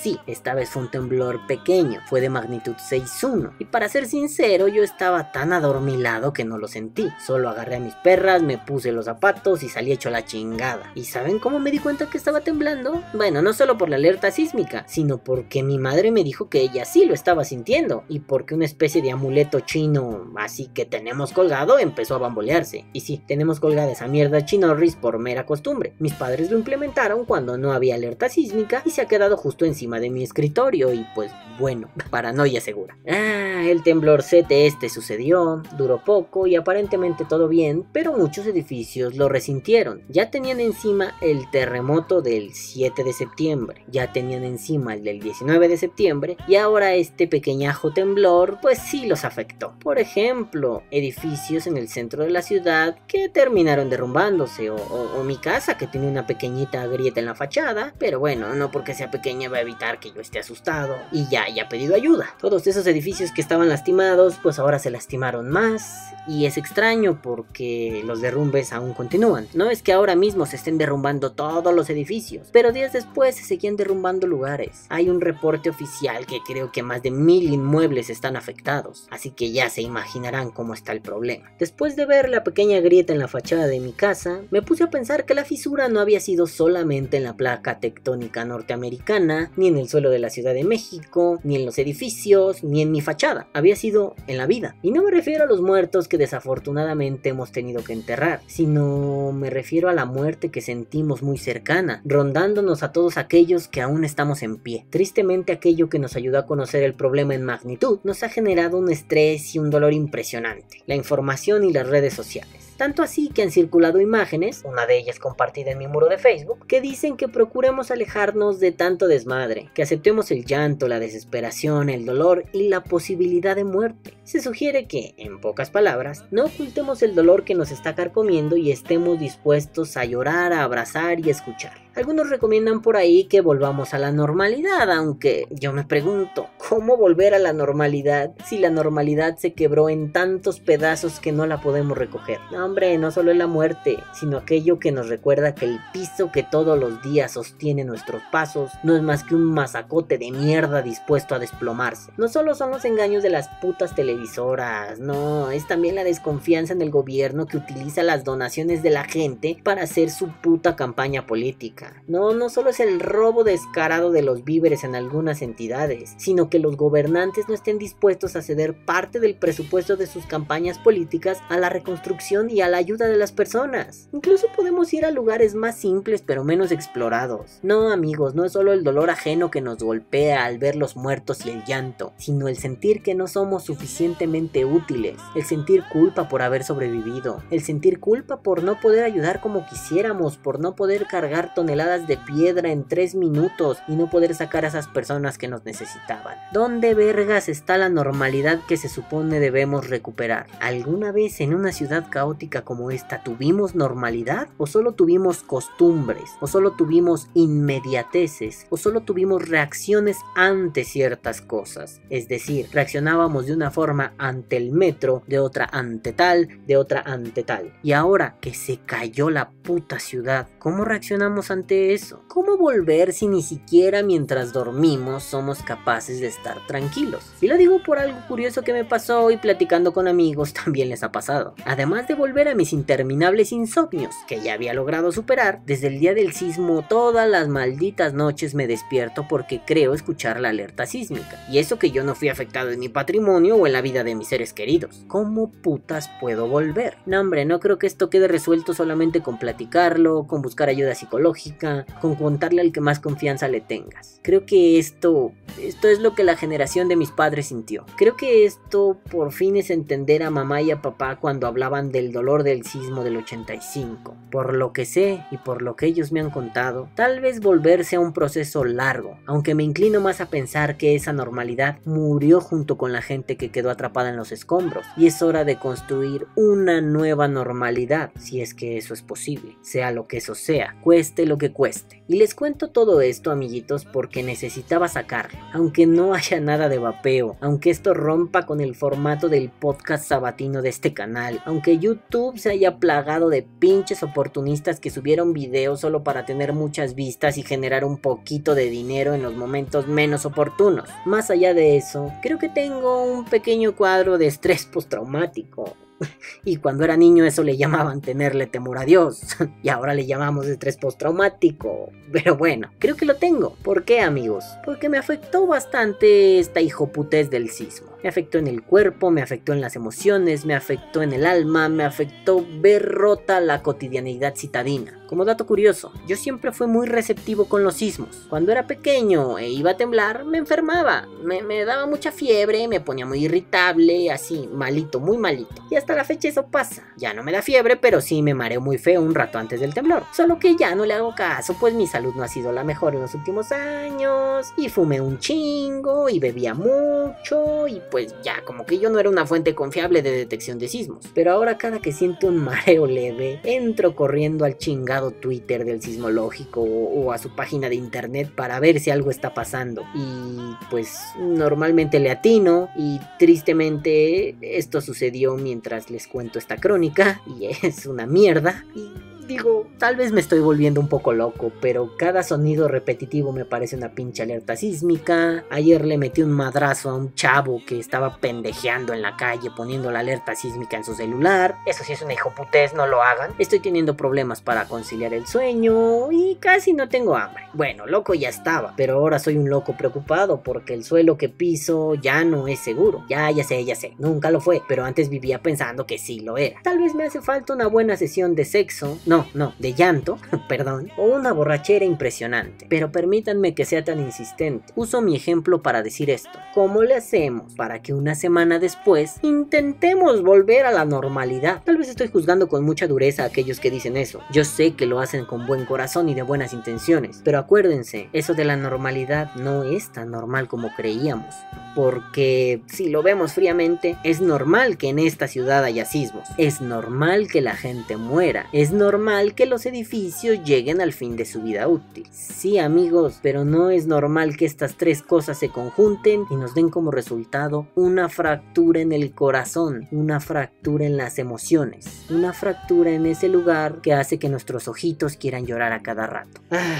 Sí, 0.03 0.19
esta 0.27 0.53
vez 0.53 0.69
fue 0.69 0.81
un 0.81 0.91
temblor 0.91 1.47
pequeño, 1.47 2.01
fue 2.07 2.19
de 2.19 2.29
magnitud 2.29 2.73
6.1. 2.73 3.53
Y 3.57 3.63
para 3.63 3.87
ser 3.87 4.05
sincero, 4.05 4.67
yo 4.67 4.83
estaba 4.83 5.31
tan 5.31 5.53
adormilado 5.53 6.33
que 6.33 6.43
no 6.43 6.57
lo 6.57 6.67
sentí. 6.67 7.07
Solo 7.25 7.47
agarré 7.47 7.77
a 7.77 7.79
mis 7.79 7.95
perras, 7.95 8.43
me 8.43 8.57
puse 8.57 8.91
los 8.91 9.05
zapatos 9.05 9.63
y 9.63 9.69
salí 9.69 9.93
hecho 9.93 10.09
la 10.09 10.25
chingada. 10.25 10.91
¿Y 10.93 11.05
saben 11.05 11.39
cómo 11.39 11.57
me 11.57 11.71
di 11.71 11.79
cuenta 11.79 12.09
que 12.09 12.17
estaba 12.17 12.41
temblando? 12.41 13.01
Bueno, 13.13 13.41
no 13.41 13.53
solo 13.53 13.77
por 13.77 13.87
la 13.87 13.95
alerta 13.95 14.29
sísmica, 14.29 14.83
sino 14.89 15.19
porque 15.19 15.63
mi 15.63 15.79
madre 15.79 16.11
me 16.11 16.25
dijo 16.25 16.49
que 16.49 16.59
ella 16.59 16.83
sí 16.83 17.05
lo 17.05 17.13
estaba 17.13 17.45
sintiendo. 17.45 18.03
Y 18.09 18.19
porque 18.19 18.55
una 18.55 18.65
especie 18.65 19.01
de 19.01 19.11
amuleto 19.11 19.61
chino 19.61 20.33
así 20.35 20.67
que 20.67 20.83
tenemos 20.83 21.31
colgado 21.31 21.79
empezó 21.79 22.15
a 22.15 22.19
bambolearse. 22.19 22.87
Y 22.91 22.99
sí, 22.99 23.23
tenemos 23.25 23.61
colgada 23.61 23.93
esa 23.93 24.09
mierda 24.09 24.43
chinorris 24.43 24.97
por 24.97 25.17
mera 25.17 25.45
costumbre. 25.45 25.93
Mis 25.99 26.11
padres 26.11 26.51
lo 26.51 26.57
implementaron 26.57 27.23
cuando 27.23 27.57
no 27.57 27.71
había 27.71 27.95
alerta 27.95 28.27
sísmica 28.27 28.81
y 28.83 28.89
se 28.89 28.99
ha 28.99 29.07
quedado 29.07 29.37
justo 29.37 29.63
encima 29.63 29.92
de 29.99 30.09
mi 30.09 30.23
escritorio 30.23 30.93
y 30.93 31.05
pues 31.15 31.31
bueno, 31.59 31.89
paranoia 32.09 32.61
segura. 32.61 32.97
Ah, 33.07 33.63
el 33.65 33.83
temblorcete 33.83 34.65
este 34.65 34.89
sucedió, 34.89 35.61
duró 35.77 36.03
poco 36.03 36.47
y 36.47 36.55
aparentemente 36.55 37.25
todo 37.25 37.47
bien, 37.47 37.85
pero 37.91 38.13
muchos 38.13 38.45
edificios 38.45 39.15
lo 39.15 39.29
resintieron. 39.29 40.03
Ya 40.09 40.31
tenían 40.31 40.59
encima 40.59 41.15
el 41.21 41.49
terremoto 41.51 42.21
del 42.21 42.53
7 42.53 43.03
de 43.03 43.13
septiembre, 43.13 43.83
ya 43.87 44.11
tenían 44.11 44.43
encima 44.43 44.93
el 44.93 45.03
del 45.03 45.19
19 45.19 45.67
de 45.67 45.77
septiembre 45.77 46.37
y 46.47 46.55
ahora 46.55 46.93
este 46.93 47.27
pequeñajo 47.27 47.93
temblor 47.93 48.59
pues 48.61 48.79
sí 48.79 49.05
los 49.05 49.23
afectó. 49.25 49.73
Por 49.79 49.99
ejemplo, 49.99 50.83
edificios 50.91 51.67
en 51.67 51.77
el 51.77 51.87
centro 51.87 52.23
de 52.23 52.31
la 52.31 52.41
ciudad 52.41 52.97
que 53.07 53.29
terminaron 53.29 53.89
derrumbándose 53.89 54.69
o, 54.69 54.75
o 54.75 55.23
mi 55.23 55.37
casa 55.37 55.77
que 55.77 55.87
tiene 55.87 56.07
una 56.07 56.27
pequeñita 56.27 56.85
grieta 56.87 57.19
en 57.19 57.27
la 57.27 57.35
fachada, 57.35 57.93
pero 57.97 58.19
bueno, 58.19 58.53
no 58.55 58.71
porque 58.71 58.93
sea 58.93 59.11
pequeña 59.11 59.49
va 59.49 59.57
a 59.57 59.61
evitar 59.61 59.82
que 59.99 60.11
yo 60.11 60.21
esté 60.21 60.39
asustado 60.39 60.95
y 61.11 61.27
ya 61.29 61.43
haya 61.43 61.67
pedido 61.67 61.93
ayuda. 61.93 62.35
Todos 62.39 62.67
esos 62.67 62.87
edificios 62.87 63.31
que 63.31 63.41
estaban 63.41 63.67
lastimados, 63.67 64.35
pues 64.41 64.57
ahora 64.57 64.79
se 64.79 64.89
lastimaron 64.89 65.49
más 65.49 66.13
y 66.25 66.45
es 66.45 66.57
extraño 66.57 67.21
porque 67.21 68.01
los 68.05 68.21
derrumbes 68.21 68.71
aún 68.71 68.93
continúan. 68.93 69.47
No 69.53 69.69
es 69.69 69.83
que 69.83 69.91
ahora 69.91 70.15
mismo 70.15 70.45
se 70.45 70.55
estén 70.55 70.77
derrumbando 70.77 71.33
todos 71.33 71.73
los 71.73 71.89
edificios, 71.89 72.47
pero 72.53 72.71
días 72.71 72.93
después 72.93 73.35
se 73.35 73.43
seguían 73.43 73.75
derrumbando 73.75 74.25
lugares. 74.25 74.85
Hay 74.87 75.09
un 75.09 75.19
reporte 75.19 75.69
oficial 75.69 76.25
que 76.25 76.39
creo 76.47 76.71
que 76.71 76.81
más 76.81 77.03
de 77.03 77.11
mil 77.11 77.51
inmuebles 77.51 78.09
están 78.09 78.37
afectados, 78.37 79.07
así 79.11 79.31
que 79.31 79.51
ya 79.51 79.69
se 79.69 79.81
imaginarán 79.81 80.51
cómo 80.51 80.73
está 80.73 80.93
el 80.93 81.01
problema. 81.01 81.51
Después 81.59 81.97
de 81.97 82.05
ver 82.05 82.29
la 82.29 82.45
pequeña 82.45 82.79
grieta 82.79 83.11
en 83.11 83.19
la 83.19 83.27
fachada 83.27 83.67
de 83.67 83.81
mi 83.81 83.91
casa, 83.91 84.41
me 84.49 84.61
puse 84.61 84.85
a 84.85 84.89
pensar 84.89 85.25
que 85.25 85.33
la 85.33 85.43
fisura 85.43 85.89
no 85.89 85.99
había 85.99 86.21
sido 86.21 86.47
solamente 86.47 87.17
en 87.17 87.25
la 87.25 87.35
placa 87.35 87.79
tectónica 87.79 88.45
norteamericana, 88.45 89.51
ni 89.57 89.67
en 89.67 89.72
el 89.77 89.89
suelo 89.89 90.09
de 90.09 90.19
la 90.19 90.29
Ciudad 90.29 90.53
de 90.53 90.63
México, 90.63 91.39
ni 91.43 91.55
en 91.55 91.65
los 91.65 91.77
edificios, 91.77 92.63
ni 92.63 92.81
en 92.81 92.91
mi 92.91 93.01
fachada. 93.01 93.47
Había 93.53 93.75
sido 93.75 94.15
en 94.27 94.37
la 94.37 94.47
vida. 94.47 94.75
Y 94.81 94.91
no 94.91 95.03
me 95.03 95.11
refiero 95.11 95.43
a 95.43 95.47
los 95.47 95.61
muertos 95.61 96.07
que 96.07 96.17
desafortunadamente 96.17 97.29
hemos 97.29 97.51
tenido 97.51 97.83
que 97.83 97.93
enterrar, 97.93 98.41
sino 98.47 99.31
me 99.31 99.49
refiero 99.49 99.89
a 99.89 99.93
la 99.93 100.05
muerte 100.05 100.49
que 100.49 100.61
sentimos 100.61 101.23
muy 101.23 101.37
cercana, 101.37 102.01
rondándonos 102.05 102.83
a 102.83 102.91
todos 102.91 103.17
aquellos 103.17 103.67
que 103.67 103.81
aún 103.81 104.03
estamos 104.03 104.43
en 104.43 104.57
pie. 104.57 104.85
Tristemente 104.89 105.51
aquello 105.51 105.89
que 105.89 105.99
nos 105.99 106.15
ayudó 106.15 106.39
a 106.39 106.45
conocer 106.45 106.83
el 106.83 106.93
problema 106.93 107.35
en 107.35 107.43
magnitud 107.43 107.99
nos 108.03 108.23
ha 108.23 108.29
generado 108.29 108.77
un 108.77 108.91
estrés 108.91 109.55
y 109.55 109.59
un 109.59 109.69
dolor 109.69 109.93
impresionante, 109.93 110.83
la 110.85 110.95
información 110.95 111.63
y 111.63 111.73
las 111.73 111.87
redes 111.87 112.13
sociales. 112.13 112.72
Tanto 112.77 113.03
así 113.03 113.29
que 113.29 113.43
han 113.43 113.51
circulado 113.51 114.01
imágenes, 114.01 114.63
una 114.65 114.85
de 114.85 114.97
ellas 114.97 115.19
compartida 115.19 115.71
en 115.71 115.77
mi 115.77 115.87
muro 115.87 116.07
de 116.07 116.17
Facebook, 116.17 116.65
que 116.67 116.81
dicen 116.81 117.17
que 117.17 117.27
procuremos 117.27 117.91
alejarnos 117.91 118.59
de 118.59 118.71
tanto 118.71 119.07
desmadre, 119.07 119.69
que 119.73 119.83
aceptemos 119.83 120.31
el 120.31 120.45
llanto, 120.45 120.87
la 120.87 120.99
desesperación, 120.99 121.89
el 121.89 122.05
dolor 122.05 122.45
y 122.51 122.69
la 122.69 122.83
posibilidad 122.83 123.55
de 123.55 123.63
muerte. 123.63 124.17
Se 124.23 124.41
sugiere 124.41 124.87
que, 124.87 125.13
en 125.17 125.39
pocas 125.39 125.69
palabras, 125.69 126.25
no 126.31 126.45
ocultemos 126.45 127.03
el 127.03 127.15
dolor 127.15 127.43
que 127.43 127.55
nos 127.55 127.71
está 127.71 127.95
carcomiendo 127.95 128.57
y 128.57 128.71
estemos 128.71 129.19
dispuestos 129.19 129.97
a 129.97 130.05
llorar, 130.05 130.53
a 130.53 130.63
abrazar 130.63 131.19
y 131.19 131.29
escuchar. 131.29 131.82
Algunos 131.95 132.31
recomiendan 132.31 132.81
por 132.81 132.97
ahí 132.97 133.25
que 133.25 133.41
volvamos 133.41 133.93
a 133.93 133.99
la 133.99 134.11
normalidad, 134.11 134.91
aunque 134.91 135.47
yo 135.51 135.73
me 135.73 135.83
pregunto, 135.83 136.47
¿cómo 136.57 136.97
volver 136.97 137.35
a 137.35 137.39
la 137.39 137.53
normalidad 137.53 138.31
si 138.45 138.57
la 138.57 138.71
normalidad 138.71 139.37
se 139.37 139.53
quebró 139.53 139.89
en 139.89 140.11
tantos 140.11 140.59
pedazos 140.59 141.19
que 141.19 141.31
no 141.31 141.45
la 141.45 141.61
podemos 141.61 141.95
recoger? 141.95 142.39
No, 142.51 142.65
hombre, 142.65 142.97
no 142.97 143.11
solo 143.11 143.29
es 143.29 143.37
la 143.37 143.45
muerte, 143.45 143.99
sino 144.11 144.37
aquello 144.37 144.79
que 144.79 144.91
nos 144.91 145.07
recuerda 145.07 145.53
que 145.53 145.65
el 145.65 145.79
piso 145.93 146.31
que 146.31 146.41
todos 146.41 146.79
los 146.79 146.99
días 147.03 147.33
sostiene 147.33 147.83
nuestros 147.83 148.23
pasos 148.31 148.71
no 148.81 148.95
es 148.95 149.03
más 149.03 149.23
que 149.23 149.35
un 149.35 149.43
masacote 149.43 150.17
de 150.17 150.31
mierda 150.31 150.81
dispuesto 150.81 151.35
a 151.35 151.39
desplomarse. 151.39 152.11
No 152.17 152.27
solo 152.27 152.55
son 152.55 152.71
los 152.71 152.85
engaños 152.85 153.21
de 153.21 153.29
las 153.29 153.49
putas 153.61 153.93
televisoras, 153.93 154.99
no, 154.99 155.51
es 155.51 155.67
también 155.67 155.93
la 155.93 156.03
desconfianza 156.03 156.73
en 156.73 156.81
el 156.81 156.89
gobierno 156.89 157.45
que 157.45 157.57
utiliza 157.57 158.01
las 158.01 158.23
donaciones 158.23 158.81
de 158.81 158.89
la 158.89 159.03
gente 159.03 159.59
para 159.63 159.83
hacer 159.83 160.09
su 160.09 160.29
puta 160.41 160.75
campaña 160.75 161.27
política. 161.27 161.82
No, 162.07 162.33
no 162.33 162.49
solo 162.49 162.69
es 162.69 162.79
el 162.79 162.99
robo 162.99 163.43
descarado 163.43 164.11
de 164.11 164.21
los 164.21 164.43
víveres 164.43 164.83
en 164.83 164.95
algunas 164.95 165.41
entidades, 165.41 166.13
sino 166.17 166.49
que 166.49 166.59
los 166.59 166.77
gobernantes 166.77 167.47
no 167.47 167.53
estén 167.53 167.77
dispuestos 167.77 168.35
a 168.35 168.41
ceder 168.41 168.85
parte 168.85 169.19
del 169.19 169.35
presupuesto 169.35 169.95
de 169.95 170.07
sus 170.07 170.25
campañas 170.25 170.79
políticas 170.79 171.39
a 171.49 171.57
la 171.57 171.69
reconstrucción 171.69 172.49
y 172.49 172.61
a 172.61 172.69
la 172.69 172.77
ayuda 172.77 173.07
de 173.07 173.17
las 173.17 173.31
personas. 173.31 174.07
Incluso 174.13 174.47
podemos 174.55 174.93
ir 174.93 175.05
a 175.05 175.11
lugares 175.11 175.55
más 175.55 175.77
simples 175.77 176.21
pero 176.25 176.43
menos 176.43 176.71
explorados. 176.71 177.59
No, 177.61 177.91
amigos, 177.91 178.35
no 178.35 178.45
es 178.45 178.53
solo 178.53 178.73
el 178.73 178.83
dolor 178.83 179.09
ajeno 179.09 179.51
que 179.51 179.61
nos 179.61 179.79
golpea 179.79 180.45
al 180.45 180.57
ver 180.57 180.75
los 180.75 180.95
muertos 180.95 181.45
y 181.45 181.49
el 181.49 181.63
llanto, 181.65 182.13
sino 182.17 182.47
el 182.47 182.57
sentir 182.57 183.03
que 183.03 183.15
no 183.15 183.27
somos 183.27 183.63
suficientemente 183.63 184.65
útiles, 184.65 185.17
el 185.35 185.43
sentir 185.43 185.83
culpa 185.91 186.29
por 186.29 186.41
haber 186.41 186.63
sobrevivido, 186.63 187.43
el 187.51 187.61
sentir 187.61 187.99
culpa 187.99 188.41
por 188.41 188.63
no 188.63 188.79
poder 188.79 189.03
ayudar 189.03 189.41
como 189.41 189.65
quisiéramos, 189.65 190.37
por 190.37 190.59
no 190.59 190.75
poder 190.75 191.07
cargar 191.07 191.53
toneladas 191.53 191.72
de 191.73 192.17
piedra 192.17 192.71
en 192.71 192.83
tres 192.83 193.15
minutos 193.15 193.79
y 193.87 193.95
no 193.95 194.07
poder 194.07 194.35
sacar 194.35 194.63
a 194.63 194.67
esas 194.67 194.87
personas 194.87 195.39
que 195.39 195.47
nos 195.47 195.65
necesitaban. 195.65 196.37
¿Dónde 196.51 196.93
vergas 196.93 197.49
está 197.49 197.79
la 197.79 197.89
normalidad 197.89 198.59
que 198.67 198.77
se 198.77 198.89
supone 198.89 199.39
debemos 199.39 199.89
recuperar? 199.89 200.45
¿Alguna 200.59 201.11
vez 201.11 201.41
en 201.41 201.55
una 201.55 201.71
ciudad 201.71 202.05
caótica 202.11 202.61
como 202.61 202.91
esta 202.91 203.23
tuvimos 203.23 203.73
normalidad? 203.73 204.49
¿O 204.59 204.67
solo 204.67 204.91
tuvimos 204.91 205.41
costumbres? 205.41 206.29
¿O 206.41 206.47
solo 206.47 206.73
tuvimos 206.73 207.27
inmediateces? 207.33 208.67
¿O 208.69 208.77
solo 208.77 209.01
tuvimos 209.01 209.49
reacciones 209.49 210.17
ante 210.35 210.83
ciertas 210.83 211.41
cosas? 211.41 212.01
Es 212.11 212.27
decir, 212.27 212.67
reaccionábamos 212.71 213.47
de 213.47 213.53
una 213.53 213.71
forma 213.71 214.13
ante 214.19 214.57
el 214.57 214.71
metro, 214.71 215.23
de 215.25 215.39
otra 215.39 215.67
ante 215.71 216.13
tal, 216.13 216.49
de 216.67 216.77
otra 216.77 217.01
ante 217.01 217.41
tal. 217.41 217.73
Y 217.81 217.93
ahora 217.93 218.37
que 218.39 218.53
se 218.53 218.77
cayó 218.77 219.31
la 219.31 219.49
puta 219.49 219.99
ciudad, 219.99 220.47
¿cómo 220.59 220.85
reaccionamos 220.85 221.49
ante 221.49 221.62
eso. 221.71 222.21
¿Cómo 222.27 222.57
volver 222.57 223.13
si 223.13 223.27
ni 223.27 223.41
siquiera 223.41 224.03
mientras 224.03 224.53
dormimos 224.53 225.23
somos 225.23 225.61
capaces 225.61 226.19
de 226.19 226.27
estar 226.27 226.65
tranquilos? 226.67 227.33
Y 227.41 227.47
lo 227.47 227.57
digo 227.57 227.81
por 227.83 227.99
algo 227.99 228.17
curioso 228.27 228.63
que 228.63 228.73
me 228.73 228.85
pasó 228.85 229.31
y 229.31 229.37
platicando 229.37 229.93
con 229.93 230.07
amigos 230.07 230.53
también 230.65 230.89
les 230.89 231.03
ha 231.03 231.11
pasado. 231.11 231.55
Además 231.65 232.07
de 232.07 232.15
volver 232.15 232.47
a 232.47 232.55
mis 232.55 232.73
interminables 232.73 233.51
insomnios, 233.51 234.13
que 234.27 234.41
ya 234.41 234.53
había 234.53 234.73
logrado 234.73 235.11
superar, 235.11 235.61
desde 235.65 235.87
el 235.87 235.99
día 235.99 236.13
del 236.13 236.33
sismo 236.33 236.85
todas 236.87 237.29
las 237.29 237.47
malditas 237.47 238.13
noches 238.13 238.55
me 238.55 238.67
despierto 238.67 239.27
porque 239.27 239.61
creo 239.65 239.93
escuchar 239.93 240.39
la 240.39 240.49
alerta 240.49 240.85
sísmica. 240.85 241.43
Y 241.49 241.59
eso 241.59 241.79
que 241.79 241.91
yo 241.91 242.03
no 242.03 242.15
fui 242.15 242.29
afectado 242.29 242.71
en 242.71 242.79
mi 242.79 242.89
patrimonio 242.89 243.55
o 243.55 243.67
en 243.67 243.73
la 243.73 243.81
vida 243.81 244.03
de 244.03 244.15
mis 244.15 244.27
seres 244.27 244.53
queridos. 244.53 245.03
¿Cómo 245.07 245.51
putas 245.51 246.09
puedo 246.19 246.47
volver? 246.47 246.97
No 247.05 247.21
hombre, 247.21 247.45
no 247.45 247.59
creo 247.59 247.79
que 247.79 247.87
esto 247.87 248.09
quede 248.09 248.27
resuelto 248.27 248.73
solamente 248.73 249.21
con 249.21 249.39
platicarlo, 249.39 250.27
con 250.27 250.41
buscar 250.41 250.69
ayuda 250.69 250.95
psicológica 250.95 251.52
con 252.01 252.15
contarle 252.15 252.61
al 252.61 252.71
que 252.71 252.81
más 252.81 252.99
confianza 252.99 253.47
le 253.47 253.61
tengas. 253.61 254.19
Creo 254.23 254.45
que 254.45 254.79
esto, 254.79 255.33
esto 255.59 255.87
es 255.87 255.99
lo 255.99 256.15
que 256.15 256.23
la 256.23 256.37
generación 256.37 256.87
de 256.87 256.95
mis 256.95 257.11
padres 257.11 257.47
sintió. 257.47 257.85
Creo 257.97 258.15
que 258.15 258.45
esto 258.45 258.97
por 259.11 259.31
fin 259.33 259.57
es 259.57 259.69
entender 259.69 260.23
a 260.23 260.29
mamá 260.29 260.61
y 260.61 260.71
a 260.71 260.81
papá 260.81 261.17
cuando 261.17 261.47
hablaban 261.47 261.91
del 261.91 262.11
dolor 262.11 262.43
del 262.43 262.65
sismo 262.65 263.03
del 263.03 263.17
85. 263.17 264.15
Por 264.31 264.55
lo 264.55 264.71
que 264.71 264.85
sé 264.85 265.23
y 265.31 265.37
por 265.37 265.61
lo 265.61 265.75
que 265.75 265.87
ellos 265.87 266.11
me 266.11 266.19
han 266.19 266.29
contado, 266.29 266.89
tal 266.95 267.19
vez 267.19 267.39
volverse 267.39 267.97
a 267.97 267.99
un 267.99 268.13
proceso 268.13 268.63
largo, 268.63 269.17
aunque 269.25 269.55
me 269.55 269.63
inclino 269.63 269.99
más 269.99 270.21
a 270.21 270.27
pensar 270.27 270.77
que 270.77 270.95
esa 270.95 271.13
normalidad 271.13 271.79
murió 271.85 272.41
junto 272.41 272.77
con 272.77 272.93
la 272.93 273.01
gente 273.01 273.37
que 273.37 273.49
quedó 273.49 273.69
atrapada 273.69 274.09
en 274.09 274.17
los 274.17 274.31
escombros 274.31 274.85
y 274.95 275.07
es 275.07 275.21
hora 275.21 275.43
de 275.43 275.57
construir 275.57 276.27
una 276.35 276.81
nueva 276.81 277.27
normalidad, 277.27 278.11
si 278.17 278.41
es 278.41 278.53
que 278.53 278.77
eso 278.77 278.93
es 278.93 279.01
posible, 279.01 279.57
sea 279.61 279.91
lo 279.91 280.07
que 280.07 280.17
eso 280.17 280.35
sea, 280.35 280.75
cueste 280.81 281.25
lo 281.25 281.37
que 281.37 281.42
cueste. 281.51 282.03
Y 282.07 282.17
les 282.17 282.35
cuento 282.35 282.69
todo 282.69 283.01
esto, 283.01 283.31
amiguitos, 283.31 283.85
porque 283.85 284.23
necesitaba 284.23 284.87
sacarlo. 284.87 285.39
Aunque 285.53 285.85
no 285.85 286.13
haya 286.13 286.39
nada 286.39 286.69
de 286.69 286.77
vapeo, 286.77 287.37
aunque 287.41 287.69
esto 287.69 287.93
rompa 287.93 288.45
con 288.45 288.61
el 288.61 288.75
formato 288.75 289.29
del 289.29 289.49
podcast 289.49 290.05
sabatino 290.05 290.61
de 290.61 290.69
este 290.69 290.93
canal, 290.93 291.41
aunque 291.45 291.79
YouTube 291.79 292.37
se 292.37 292.51
haya 292.51 292.77
plagado 292.77 293.29
de 293.29 293.47
pinches 293.59 294.03
oportunistas 294.03 294.79
que 294.79 294.89
subieron 294.89 295.33
videos 295.33 295.79
solo 295.79 296.03
para 296.03 296.25
tener 296.25 296.53
muchas 296.53 296.95
vistas 296.95 297.37
y 297.37 297.43
generar 297.43 297.85
un 297.85 297.97
poquito 297.97 298.55
de 298.55 298.69
dinero 298.69 299.13
en 299.13 299.23
los 299.23 299.35
momentos 299.35 299.87
menos 299.87 300.25
oportunos. 300.25 300.89
Más 301.05 301.29
allá 301.29 301.53
de 301.53 301.77
eso, 301.77 302.11
creo 302.21 302.37
que 302.37 302.49
tengo 302.49 303.03
un 303.03 303.25
pequeño 303.25 303.75
cuadro 303.75 304.17
de 304.17 304.27
estrés 304.27 304.65
postraumático 304.65 305.75
y 306.43 306.57
cuando 306.57 306.83
era 306.83 306.97
niño 306.97 307.25
eso 307.25 307.43
le 307.43 307.57
llamaban 307.57 308.01
tenerle 308.01 308.47
temor 308.47 308.77
a 308.77 308.85
Dios. 308.85 309.21
y 309.63 309.69
ahora 309.69 309.93
le 309.93 310.05
llamamos 310.05 310.47
estrés 310.47 310.77
postraumático. 310.77 311.91
Pero 312.11 312.37
bueno, 312.37 312.69
creo 312.79 312.95
que 312.95 313.05
lo 313.05 313.15
tengo. 313.15 313.55
¿Por 313.63 313.83
qué 313.83 314.01
amigos? 314.01 314.43
Porque 314.65 314.89
me 314.89 314.97
afectó 314.97 315.47
bastante 315.47 316.39
esta 316.39 316.61
hijoputez 316.61 317.29
del 317.29 317.49
sismo. 317.49 317.93
Me 318.03 318.09
afectó 318.09 318.37
en 318.37 318.47
el 318.47 318.63
cuerpo, 318.63 319.11
me 319.11 319.21
afectó 319.21 319.53
en 319.53 319.61
las 319.61 319.75
emociones, 319.75 320.45
me 320.45 320.53
afectó 320.53 321.01
en 321.01 321.13
el 321.13 321.25
alma, 321.25 321.69
me 321.69 321.85
afectó 321.85 322.45
ver 322.59 322.83
rota 322.83 323.39
la 323.39 323.61
cotidianidad 323.63 324.35
citadina. 324.35 325.02
Como 325.13 325.25
dato 325.25 325.45
curioso, 325.45 325.91
yo 326.07 326.15
siempre 326.15 326.51
fui 326.51 326.65
muy 326.65 326.87
receptivo 326.87 327.45
con 327.45 327.63
los 327.63 327.75
sismos. 327.75 328.25
Cuando 328.31 328.51
era 328.51 328.65
pequeño 328.65 329.37
e 329.37 329.47
iba 329.47 329.69
a 329.69 329.77
temblar, 329.77 330.25
me 330.25 330.39
enfermaba. 330.39 331.07
Me, 331.23 331.65
daba 331.65 331.85
mucha 331.85 332.11
fiebre, 332.11 332.67
me 332.67 332.79
ponía 332.79 333.05
muy 333.05 333.25
irritable, 333.25 334.09
así, 334.09 334.49
malito, 334.51 334.99
muy 334.99 335.19
malito. 335.19 335.53
Y 335.69 335.75
hasta 335.75 335.95
la 335.95 336.03
fecha 336.03 336.29
eso 336.29 336.47
pasa. 336.47 336.87
Ya 336.97 337.13
no 337.13 337.21
me 337.21 337.31
da 337.31 337.43
fiebre, 337.43 337.75
pero 337.77 338.01
sí 338.01 338.23
me 338.23 338.33
mareo 338.33 338.59
muy 338.59 338.79
feo 338.79 339.03
un 339.03 339.13
rato 339.13 339.37
antes 339.37 339.59
del 339.59 339.75
temblor. 339.75 340.03
Solo 340.11 340.39
que 340.39 340.55
ya 340.55 340.73
no 340.73 340.83
le 340.83 340.95
hago 340.95 341.13
caso, 341.13 341.55
pues 341.59 341.75
mi 341.75 341.85
salud 341.85 342.15
no 342.15 342.23
ha 342.23 342.27
sido 342.27 342.51
la 342.51 342.63
mejor 342.63 342.95
en 342.95 343.01
los 343.01 343.13
últimos 343.13 343.51
años. 343.51 344.51
Y 344.57 344.69
fumé 344.69 344.99
un 344.99 345.19
chingo, 345.19 346.09
y 346.09 346.17
bebía 346.17 346.55
mucho, 346.55 347.67
y 347.67 347.83
pues 347.91 348.15
ya, 348.23 348.43
como 348.45 348.65
que 348.65 348.79
yo 348.79 348.89
no 348.89 348.97
era 348.97 349.11
una 349.11 349.27
fuente 349.27 349.53
confiable 349.53 350.01
de 350.01 350.09
detección 350.09 350.57
de 350.57 350.69
sismos. 350.69 351.05
Pero 351.13 351.33
ahora 351.33 351.59
cada 351.59 351.77
que 351.77 351.91
siento 351.91 352.25
un 352.25 352.37
mareo 352.43 352.87
leve, 352.87 353.39
entro 353.43 353.95
corriendo 353.95 354.43
al 354.43 354.57
chingado 354.57 355.02
Twitter 355.11 355.65
del 355.65 355.81
sismológico 355.81 356.61
o, 356.61 357.05
o 357.05 357.11
a 357.11 357.17
su 357.17 357.35
página 357.35 357.69
de 357.69 357.75
internet 357.75 358.31
para 358.33 358.59
ver 358.59 358.79
si 358.79 358.91
algo 358.91 359.11
está 359.11 359.33
pasando. 359.33 359.83
Y 359.95 360.37
pues 360.69 360.97
normalmente 361.19 361.99
le 361.99 362.11
atino 362.11 362.69
y 362.77 362.99
tristemente 363.19 364.35
esto 364.41 364.81
sucedió 364.81 365.35
mientras 365.35 365.89
les 365.89 366.07
cuento 366.07 366.39
esta 366.39 366.57
crónica 366.57 367.21
y 367.25 367.45
es 367.65 367.85
una 367.85 368.05
mierda. 368.05 368.65
Y 368.75 369.12
Digo, 369.27 369.67
tal 369.77 369.95
vez 369.95 370.11
me 370.11 370.19
estoy 370.19 370.39
volviendo 370.39 370.81
un 370.81 370.87
poco 370.87 371.13
loco, 371.13 371.51
pero 371.61 371.95
cada 371.97 372.23
sonido 372.23 372.67
repetitivo 372.67 373.31
me 373.31 373.45
parece 373.45 373.75
una 373.75 373.93
pinche 373.93 374.23
alerta 374.23 374.55
sísmica. 374.55 375.45
Ayer 375.49 375.85
le 375.85 375.97
metí 375.97 376.21
un 376.21 376.31
madrazo 376.31 376.89
a 376.89 376.95
un 376.95 377.13
chavo 377.13 377.61
que 377.65 377.79
estaba 377.79 378.17
pendejeando 378.17 378.93
en 378.93 379.01
la 379.01 379.15
calle 379.15 379.49
poniendo 379.55 379.91
la 379.91 379.99
alerta 379.99 380.35
sísmica 380.35 380.77
en 380.77 380.83
su 380.83 380.95
celular. 380.95 381.55
Eso 381.65 381.83
sí 381.83 381.93
es 381.93 382.01
una 382.01 382.13
hijoputez, 382.13 382.73
no 382.73 382.85
lo 382.85 383.01
hagan. 383.01 383.31
Estoy 383.39 383.59
teniendo 383.59 383.95
problemas 383.95 384.41
para 384.41 384.67
conciliar 384.67 385.13
el 385.13 385.25
sueño 385.25 386.11
y 386.11 386.35
casi 386.35 386.73
no 386.73 386.89
tengo 386.89 387.15
hambre. 387.15 387.43
Bueno, 387.53 387.85
loco 387.85 388.13
ya 388.13 388.29
estaba, 388.29 388.73
pero 388.75 388.95
ahora 388.95 389.19
soy 389.19 389.37
un 389.37 389.49
loco 389.49 389.77
preocupado 389.77 390.41
porque 390.43 390.73
el 390.73 390.83
suelo 390.83 391.17
que 391.17 391.29
piso 391.29 391.95
ya 391.95 392.23
no 392.23 392.47
es 392.47 392.59
seguro. 392.59 393.05
Ya, 393.07 393.31
ya 393.31 393.43
sé, 393.43 393.63
ya 393.63 393.75
sé, 393.75 393.93
nunca 393.97 394.31
lo 394.31 394.41
fue, 394.41 394.61
pero 394.67 394.83
antes 394.83 395.09
vivía 395.09 395.41
pensando 395.41 395.85
que 395.85 395.97
sí 395.97 396.19
lo 396.19 396.37
era. 396.37 396.61
Tal 396.63 396.79
vez 396.79 396.93
me 396.93 397.05
hace 397.05 397.21
falta 397.21 397.53
una 397.53 397.67
buena 397.67 397.95
sesión 397.95 398.35
de 398.35 398.45
sexo 398.45 398.97
no, 399.05 399.22
no, 399.33 399.53
de 399.59 399.73
llanto, 399.73 400.17
perdón, 400.47 400.89
o 400.97 401.05
una 401.05 401.31
borrachera 401.31 401.85
impresionante. 401.85 402.65
Pero 402.69 402.91
permítanme 402.91 403.55
que 403.55 403.65
sea 403.65 403.83
tan 403.83 403.99
insistente. 403.99 404.73
Uso 404.75 405.01
mi 405.01 405.15
ejemplo 405.15 405.61
para 405.61 405.83
decir 405.83 406.09
esto. 406.09 406.31
¿Cómo 406.53 406.83
le 406.83 406.95
hacemos 406.95 407.53
para 407.55 407.81
que 407.81 407.93
una 407.93 408.15
semana 408.15 408.59
después 408.59 409.15
intentemos 409.21 410.21
volver 410.21 410.65
a 410.65 410.71
la 410.71 410.85
normalidad? 410.85 411.61
Tal 411.63 411.77
vez 411.77 411.89
estoy 411.89 412.07
juzgando 412.07 412.47
con 412.47 412.63
mucha 412.63 412.87
dureza 412.87 413.23
a 413.23 413.27
aquellos 413.27 413.59
que 413.59 413.71
dicen 413.71 413.97
eso. 413.97 414.19
Yo 414.31 414.43
sé 414.43 414.73
que 414.73 414.85
lo 414.85 414.99
hacen 414.99 415.25
con 415.25 415.47
buen 415.47 415.65
corazón 415.65 416.09
y 416.09 416.13
de 416.13 416.21
buenas 416.21 416.53
intenciones, 416.53 417.21
pero 417.23 417.39
acuérdense, 417.39 418.09
eso 418.13 418.33
de 418.33 418.45
la 418.45 418.57
normalidad 418.57 419.33
no 419.35 419.63
es 419.63 419.91
tan 419.91 420.11
normal 420.11 420.47
como 420.47 420.73
creíamos. 420.75 421.33
Porque 421.75 422.61
si 422.67 422.89
lo 422.89 423.01
vemos 423.01 423.33
fríamente, 423.33 423.97
es 424.03 424.21
normal 424.21 424.77
que 424.77 424.89
en 424.89 424.99
esta 424.99 425.27
ciudad 425.27 425.63
haya 425.63 425.85
sismos. 425.85 426.27
Es 426.37 426.61
normal 426.61 427.27
que 427.27 427.41
la 427.41 427.55
gente 427.55 427.97
muera. 427.97 428.47
Es 428.51 428.71
normal 428.71 429.02
que 429.35 429.45
los 429.45 429.65
edificios 429.65 430.43
lleguen 430.45 430.79
al 430.79 430.93
fin 430.93 431.17
de 431.17 431.25
su 431.25 431.41
vida 431.41 431.67
útil. 431.67 432.07
Sí 432.11 432.57
amigos, 432.57 433.19
pero 433.21 433.43
no 433.43 433.69
es 433.69 433.85
normal 433.85 434.37
que 434.37 434.45
estas 434.45 434.75
tres 434.75 435.01
cosas 435.01 435.37
se 435.37 435.49
conjunten 435.49 436.25
y 436.29 436.35
nos 436.35 436.53
den 436.53 436.69
como 436.69 436.89
resultado 436.89 437.67
una 437.75 438.07
fractura 438.07 438.79
en 438.79 438.93
el 438.93 439.11
corazón, 439.13 439.87
una 439.91 440.21
fractura 440.21 440.85
en 440.85 440.95
las 440.95 441.19
emociones, 441.19 442.05
una 442.09 442.31
fractura 442.31 442.91
en 442.91 443.05
ese 443.05 443.27
lugar 443.27 443.81
que 443.81 443.93
hace 443.93 444.19
que 444.19 444.29
nuestros 444.29 444.69
ojitos 444.69 445.17
quieran 445.17 445.45
llorar 445.45 445.73
a 445.73 445.81
cada 445.81 446.07
rato. 446.07 446.41
Ah. 446.49 446.77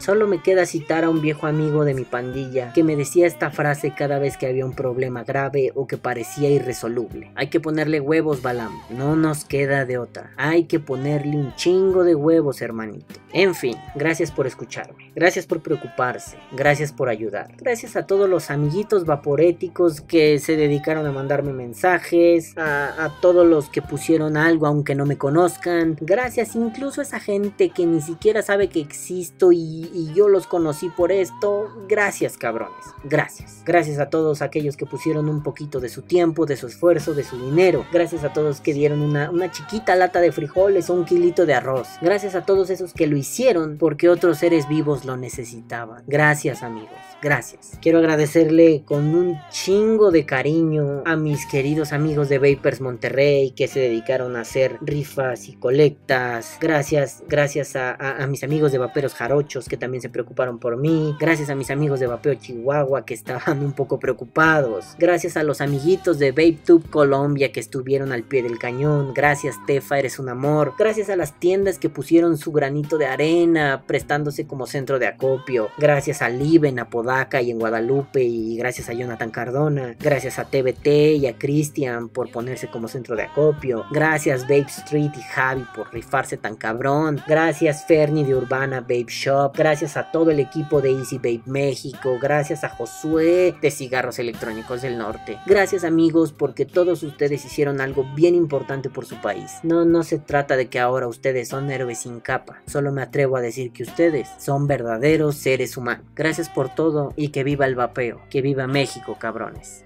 Solo 0.00 0.26
me 0.26 0.42
queda 0.42 0.66
citar 0.66 1.04
a 1.04 1.10
un 1.10 1.20
viejo 1.20 1.46
amigo 1.46 1.84
de 1.84 1.94
mi 1.94 2.04
pandilla 2.04 2.72
que 2.72 2.84
me 2.84 2.96
decía 2.96 3.26
esta 3.26 3.50
frase 3.50 3.92
cada 3.96 4.18
vez 4.18 4.36
que 4.36 4.46
había 4.46 4.66
un 4.66 4.74
problema 4.74 5.24
grave 5.24 5.72
o 5.74 5.86
que 5.86 5.98
parecía 5.98 6.50
irresoluble. 6.50 7.30
Hay 7.34 7.48
que 7.48 7.60
ponerle 7.60 8.00
huevos, 8.00 8.42
Balam. 8.42 8.72
No 8.90 9.16
nos 9.16 9.44
queda 9.44 9.84
de 9.84 9.98
otra. 9.98 10.32
Hay 10.36 10.64
que 10.64 10.80
ponerle 10.80 11.36
un 11.36 11.54
chingo 11.56 12.04
de 12.04 12.14
huevos, 12.14 12.62
hermanito. 12.62 13.14
En 13.32 13.54
fin, 13.54 13.76
gracias 13.94 14.30
por 14.30 14.46
escucharme. 14.46 15.05
Gracias 15.16 15.46
por 15.46 15.62
preocuparse. 15.62 16.36
Gracias 16.52 16.92
por 16.92 17.08
ayudar. 17.08 17.48
Gracias 17.56 17.96
a 17.96 18.06
todos 18.06 18.28
los 18.28 18.50
amiguitos 18.50 19.06
vaporéticos 19.06 20.02
que 20.02 20.38
se 20.38 20.56
dedicaron 20.56 21.06
a 21.06 21.10
mandarme 21.10 21.54
mensajes. 21.54 22.52
A, 22.58 23.14
todos 23.22 23.46
los 23.46 23.70
que 23.70 23.80
pusieron 23.80 24.36
algo 24.36 24.66
aunque 24.66 24.94
no 24.94 25.06
me 25.06 25.16
conozcan. 25.16 25.96
Gracias 26.02 26.54
incluso 26.54 27.00
a 27.00 27.04
esa 27.04 27.18
gente 27.18 27.70
que 27.70 27.86
ni 27.86 28.02
siquiera 28.02 28.42
sabe 28.42 28.68
que 28.68 28.80
existo 28.80 29.52
y 29.52 30.12
yo 30.14 30.28
los 30.28 30.46
conocí 30.46 30.90
por 30.90 31.10
esto. 31.10 31.70
Gracias, 31.88 32.36
cabrones. 32.36 32.84
Gracias. 33.04 33.62
Gracias 33.64 33.98
a 33.98 34.10
todos 34.10 34.42
aquellos 34.42 34.76
que 34.76 34.84
pusieron 34.84 35.30
un 35.30 35.42
poquito 35.42 35.80
de 35.80 35.88
su 35.88 36.02
tiempo, 36.02 36.44
de 36.44 36.58
su 36.58 36.66
esfuerzo, 36.66 37.14
de 37.14 37.24
su 37.24 37.42
dinero. 37.42 37.86
Gracias 37.90 38.22
a 38.22 38.34
todos 38.34 38.60
que 38.60 38.74
dieron 38.74 39.00
una, 39.00 39.30
una 39.30 39.50
chiquita 39.50 39.96
lata 39.96 40.20
de 40.20 40.30
frijoles 40.30 40.90
o 40.90 40.94
un 40.94 41.06
kilito 41.06 41.46
de 41.46 41.54
arroz. 41.54 41.88
Gracias 42.02 42.34
a 42.34 42.44
todos 42.44 42.68
esos 42.68 42.92
que 42.92 43.06
lo 43.06 43.16
hicieron 43.16 43.78
porque 43.78 44.10
otros 44.10 44.38
seres 44.38 44.68
vivos 44.68 45.05
lo 45.06 45.16
necesitaban. 45.16 46.04
Gracias, 46.06 46.62
amigos. 46.62 46.98
Gracias. 47.22 47.78
Quiero 47.80 47.98
agradecerle 47.98 48.82
con 48.84 49.14
un 49.14 49.38
chingo 49.50 50.10
de 50.10 50.26
cariño 50.26 51.02
a 51.06 51.16
mis 51.16 51.46
queridos 51.46 51.92
amigos 51.92 52.28
de 52.28 52.38
Vapers 52.38 52.80
Monterrey 52.80 53.52
que 53.52 53.68
se 53.68 53.80
dedicaron 53.80 54.36
a 54.36 54.40
hacer 54.40 54.78
rifas 54.80 55.48
y 55.48 55.54
colectas. 55.54 56.58
Gracias, 56.60 57.22
gracias 57.28 57.74
a, 57.76 58.26
mis 58.28 58.44
amigos 58.44 58.72
de 58.72 58.78
Vaperos 58.78 59.14
Jarochos 59.14 59.68
que 59.68 59.76
también 59.76 60.02
se 60.02 60.08
preocuparon 60.08 60.58
por 60.58 60.76
mí. 60.76 61.16
Gracias 61.18 61.48
a 61.50 61.54
mis 61.54 61.70
amigos 61.70 62.00
de 62.00 62.06
Vapeo 62.06 62.34
Chihuahua 62.34 63.04
que 63.04 63.14
estaban 63.14 63.60
un 63.64 63.72
poco 63.72 63.98
preocupados. 63.98 64.94
Gracias 64.98 65.36
a 65.36 65.42
los 65.42 65.60
amiguitos 65.60 66.18
de 66.18 66.32
VapeTube 66.32 66.88
Colombia 66.90 67.52
que 67.52 67.60
estuvieron 67.60 68.12
al 68.12 68.24
pie 68.24 68.42
del 68.42 68.58
cañón. 68.58 69.14
Gracias 69.14 69.56
Tefa, 69.66 69.98
eres 69.98 70.18
un 70.18 70.28
amor. 70.28 70.74
Gracias 70.78 71.08
a 71.08 71.16
las 71.16 71.38
tiendas 71.38 71.78
que 71.78 71.88
pusieron 71.88 72.36
su 72.36 72.52
granito 72.52 72.98
de 72.98 73.06
arena 73.06 73.84
prestándose 73.86 74.46
como 74.46 74.66
centro 74.66 74.98
de 74.98 75.06
acopio. 75.06 75.68
Gracias 75.78 76.22
a 76.22 76.28
Liben, 76.28 76.78
a 76.78 76.88
Podaca 77.06 77.40
y 77.40 77.52
en 77.52 77.60
Guadalupe 77.60 78.20
y 78.20 78.56
gracias 78.56 78.88
a 78.88 78.92
Jonathan 78.92 79.30
Cardona. 79.30 79.94
Gracias 80.00 80.40
a 80.40 80.46
TBT 80.46 80.86
y 81.20 81.28
a 81.28 81.38
Cristian 81.38 82.08
por 82.08 82.32
ponerse 82.32 82.66
como 82.66 82.88
centro 82.88 83.14
de 83.14 83.22
acopio. 83.22 83.84
Gracias 83.92 84.42
Vape 84.42 84.66
Street 84.66 85.12
y 85.16 85.22
Javi 85.22 85.64
por 85.72 85.94
rifarse 85.94 86.36
tan 86.36 86.56
cabrón. 86.56 87.22
Gracias 87.28 87.84
Fernie 87.86 88.24
de 88.24 88.34
Urbana 88.34 88.80
Vape 88.80 89.06
Shop 89.06 89.52
gracias 89.56 89.96
a 89.96 90.10
todo 90.10 90.32
el 90.32 90.40
equipo 90.40 90.80
de 90.80 90.90
Easy 90.90 91.18
Babe 91.18 91.42
México, 91.46 92.18
gracias 92.20 92.64
a 92.64 92.70
Josué 92.70 93.54
de 93.60 93.70
Cigarros 93.70 94.18
Electrónicos 94.18 94.82
del 94.82 94.98
Norte. 94.98 95.38
Gracias 95.46 95.84
amigos 95.84 96.32
porque 96.32 96.66
todos 96.66 97.04
ustedes 97.04 97.44
hicieron 97.44 97.80
algo 97.80 98.04
bien 98.16 98.34
importante 98.34 98.90
por 98.90 99.06
su 99.06 99.14
país. 99.20 99.60
No, 99.62 99.84
no 99.84 100.02
se 100.02 100.18
trata 100.18 100.56
de 100.56 100.66
que 100.68 100.80
ahora 100.80 101.06
ustedes 101.06 101.48
son 101.50 101.70
héroes 101.70 101.98
sin 101.98 102.18
capa, 102.18 102.62
solo 102.66 102.90
me 102.90 103.02
atrevo 103.02 103.36
a 103.36 103.40
decir 103.40 103.70
que 103.70 103.84
ustedes 103.84 104.28
son 104.38 104.66
verdaderos 104.66 105.36
seres 105.36 105.76
humanos. 105.76 106.04
Gracias 106.16 106.48
por 106.48 106.74
y 107.16 107.28
que 107.28 107.44
viva 107.44 107.66
el 107.66 107.74
vapeo, 107.74 108.20
que 108.30 108.42
viva 108.42 108.66
México 108.66 109.16
cabrones. 109.18 109.84